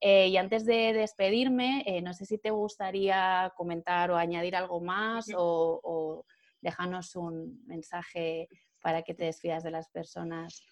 Eh, 0.00 0.28
y 0.28 0.36
antes 0.38 0.64
de 0.64 0.92
despedirme, 0.94 1.84
eh, 1.86 2.00
no 2.00 2.14
sé 2.14 2.24
si 2.24 2.38
te 2.38 2.50
gustaría 2.50 3.52
comentar 3.56 4.10
o 4.10 4.16
añadir 4.16 4.56
algo 4.56 4.80
más 4.80 5.26
o, 5.36 5.80
o 5.82 6.26
déjanos 6.60 7.16
un 7.16 7.62
mensaje 7.66 8.48
para 8.80 9.02
que 9.02 9.14
te 9.14 9.24
despidas 9.24 9.62
de 9.62 9.70
las 9.70 9.88
personas 9.90 10.62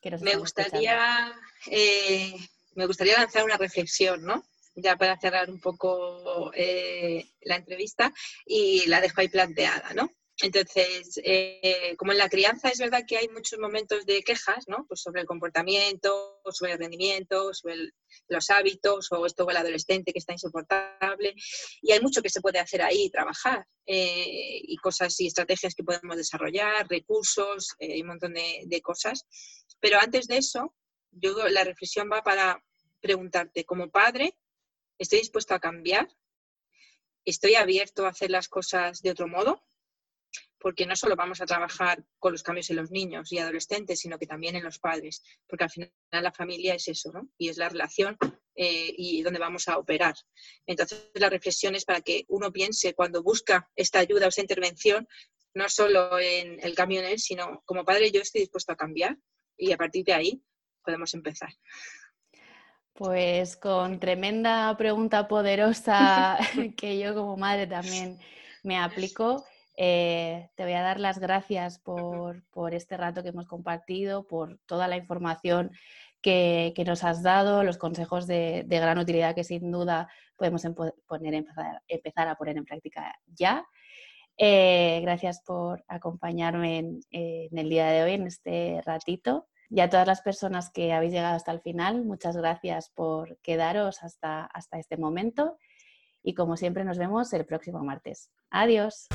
que 0.00 0.12
nos 0.12 0.22
me 0.22 0.36
gustaría 0.36 1.32
eh, 1.66 2.34
Me 2.74 2.86
gustaría 2.86 3.18
lanzar 3.18 3.44
una 3.44 3.56
reflexión, 3.56 4.22
¿no? 4.22 4.44
Ya 4.76 4.96
para 4.96 5.18
cerrar 5.18 5.50
un 5.50 5.60
poco 5.60 6.52
la 6.52 7.56
entrevista 7.56 8.12
y 8.46 8.86
la 8.86 9.00
dejo 9.00 9.20
ahí 9.20 9.28
planteada, 9.28 9.92
¿no? 9.94 10.08
Entonces, 10.40 11.20
eh, 11.24 11.96
como 11.96 12.12
en 12.12 12.18
la 12.18 12.28
crianza 12.28 12.68
es 12.68 12.78
verdad 12.78 13.04
que 13.06 13.18
hay 13.18 13.28
muchos 13.28 13.58
momentos 13.58 14.06
de 14.06 14.22
quejas, 14.22 14.68
¿no? 14.68 14.84
Pues 14.86 15.00
sobre 15.00 15.22
el 15.22 15.26
comportamiento, 15.26 16.37
sobre 16.52 16.72
el 16.72 16.78
rendimiento, 16.78 17.52
sobre 17.52 17.90
los 18.28 18.50
hábitos 18.50 19.10
o 19.12 19.26
esto 19.26 19.48
el 19.48 19.56
adolescente 19.56 20.12
que 20.12 20.18
está 20.18 20.32
insoportable. 20.32 21.34
Y 21.82 21.92
hay 21.92 22.00
mucho 22.00 22.22
que 22.22 22.30
se 22.30 22.40
puede 22.40 22.58
hacer 22.58 22.82
ahí, 22.82 23.10
trabajar 23.10 23.66
eh, 23.86 24.60
y 24.62 24.76
cosas 24.76 25.18
y 25.20 25.26
estrategias 25.26 25.74
que 25.74 25.84
podemos 25.84 26.16
desarrollar, 26.16 26.86
recursos, 26.88 27.74
eh, 27.78 28.00
un 28.00 28.08
montón 28.08 28.34
de, 28.34 28.62
de 28.66 28.80
cosas. 28.80 29.26
Pero 29.80 29.98
antes 29.98 30.26
de 30.26 30.38
eso, 30.38 30.74
yo 31.10 31.48
la 31.48 31.64
reflexión 31.64 32.08
va 32.12 32.22
para 32.22 32.62
preguntarte, 33.00 33.64
como 33.64 33.90
padre, 33.90 34.36
¿estoy 34.98 35.20
dispuesto 35.20 35.54
a 35.54 35.60
cambiar? 35.60 36.08
¿Estoy 37.24 37.54
abierto 37.54 38.06
a 38.06 38.10
hacer 38.10 38.30
las 38.30 38.48
cosas 38.48 39.02
de 39.02 39.10
otro 39.10 39.28
modo? 39.28 39.67
Porque 40.60 40.86
no 40.86 40.96
solo 40.96 41.16
vamos 41.16 41.40
a 41.40 41.46
trabajar 41.46 42.02
con 42.18 42.32
los 42.32 42.42
cambios 42.42 42.70
en 42.70 42.76
los 42.76 42.90
niños 42.90 43.32
y 43.32 43.38
adolescentes, 43.38 44.00
sino 44.00 44.18
que 44.18 44.26
también 44.26 44.56
en 44.56 44.64
los 44.64 44.78
padres, 44.78 45.22
porque 45.46 45.64
al 45.64 45.70
final 45.70 45.90
la 46.10 46.32
familia 46.32 46.74
es 46.74 46.88
eso, 46.88 47.12
¿no? 47.12 47.28
Y 47.38 47.48
es 47.48 47.58
la 47.58 47.68
relación 47.68 48.16
eh, 48.56 48.92
y 48.96 49.22
donde 49.22 49.38
vamos 49.38 49.68
a 49.68 49.78
operar. 49.78 50.14
Entonces, 50.66 51.10
la 51.14 51.30
reflexión 51.30 51.74
es 51.74 51.84
para 51.84 52.00
que 52.00 52.24
uno 52.28 52.52
piense 52.52 52.94
cuando 52.94 53.22
busca 53.22 53.70
esta 53.76 54.00
ayuda 54.00 54.26
o 54.26 54.28
esta 54.30 54.40
intervención, 54.40 55.06
no 55.54 55.68
solo 55.68 56.18
en 56.18 56.58
el 56.60 56.74
cambio 56.74 57.00
en 57.00 57.06
él, 57.06 57.18
sino 57.18 57.62
como 57.64 57.84
padre 57.84 58.10
yo 58.10 58.20
estoy 58.20 58.42
dispuesto 58.42 58.72
a 58.72 58.76
cambiar 58.76 59.16
y 59.56 59.72
a 59.72 59.76
partir 59.76 60.04
de 60.04 60.14
ahí 60.14 60.42
podemos 60.82 61.14
empezar. 61.14 61.50
Pues 62.94 63.56
con 63.56 64.00
tremenda 64.00 64.76
pregunta 64.76 65.28
poderosa 65.28 66.36
que 66.76 66.98
yo 66.98 67.14
como 67.14 67.36
madre 67.36 67.68
también 67.68 68.18
me 68.64 68.76
aplico, 68.76 69.46
eh, 69.80 70.50
te 70.56 70.64
voy 70.64 70.72
a 70.72 70.82
dar 70.82 70.98
las 70.98 71.20
gracias 71.20 71.78
por, 71.78 72.42
este 72.72 72.96
rato 72.96 73.22
que 73.22 73.28
hemos 73.28 73.46
compartido, 73.46 74.26
por 74.26 74.58
toda 74.66 74.88
la 74.88 74.96
información 74.96 75.70
que, 76.20 76.74
nos 76.84 77.04
has 77.04 77.22
dado, 77.22 77.62
los 77.62 77.78
consejos 77.78 78.26
de, 78.26 78.66
gran 78.68 78.98
utilidad 78.98 79.36
que 79.36 79.44
sin 79.44 79.70
duda 79.70 80.08
podemos 80.36 80.66
poner, 81.06 81.46
empezar, 81.86 82.26
a 82.26 82.34
poner 82.34 82.56
en 82.56 82.64
práctica 82.64 83.20
ya. 83.26 83.64
Eh, 84.36 84.98
gracias 85.02 85.42
por 85.46 85.84
acompañarme 85.86 86.78
en, 86.78 87.00
el 87.58 87.68
día 87.68 87.86
de 87.86 88.02
hoy, 88.02 88.12
en 88.14 88.26
este 88.26 88.82
ratito. 88.84 89.46
Y 89.70 89.78
a 89.78 89.88
todas 89.88 90.08
las 90.08 90.22
personas 90.22 90.70
que 90.70 90.92
habéis 90.92 91.12
llegado 91.12 91.36
hasta 91.36 91.52
el 91.52 91.60
final, 91.60 92.04
muchas 92.04 92.36
gracias 92.36 92.90
por 92.90 93.38
quedaros 93.42 94.02
hasta 94.02 94.50
este 94.72 94.96
momento. 94.96 95.56
Y 96.20 96.34
como 96.34 96.56
siempre, 96.56 96.84
nos 96.84 96.98
vemos 96.98 97.32
el 97.32 97.46
próximo 97.46 97.84
martes. 97.84 98.32
Adiós. 98.50 99.06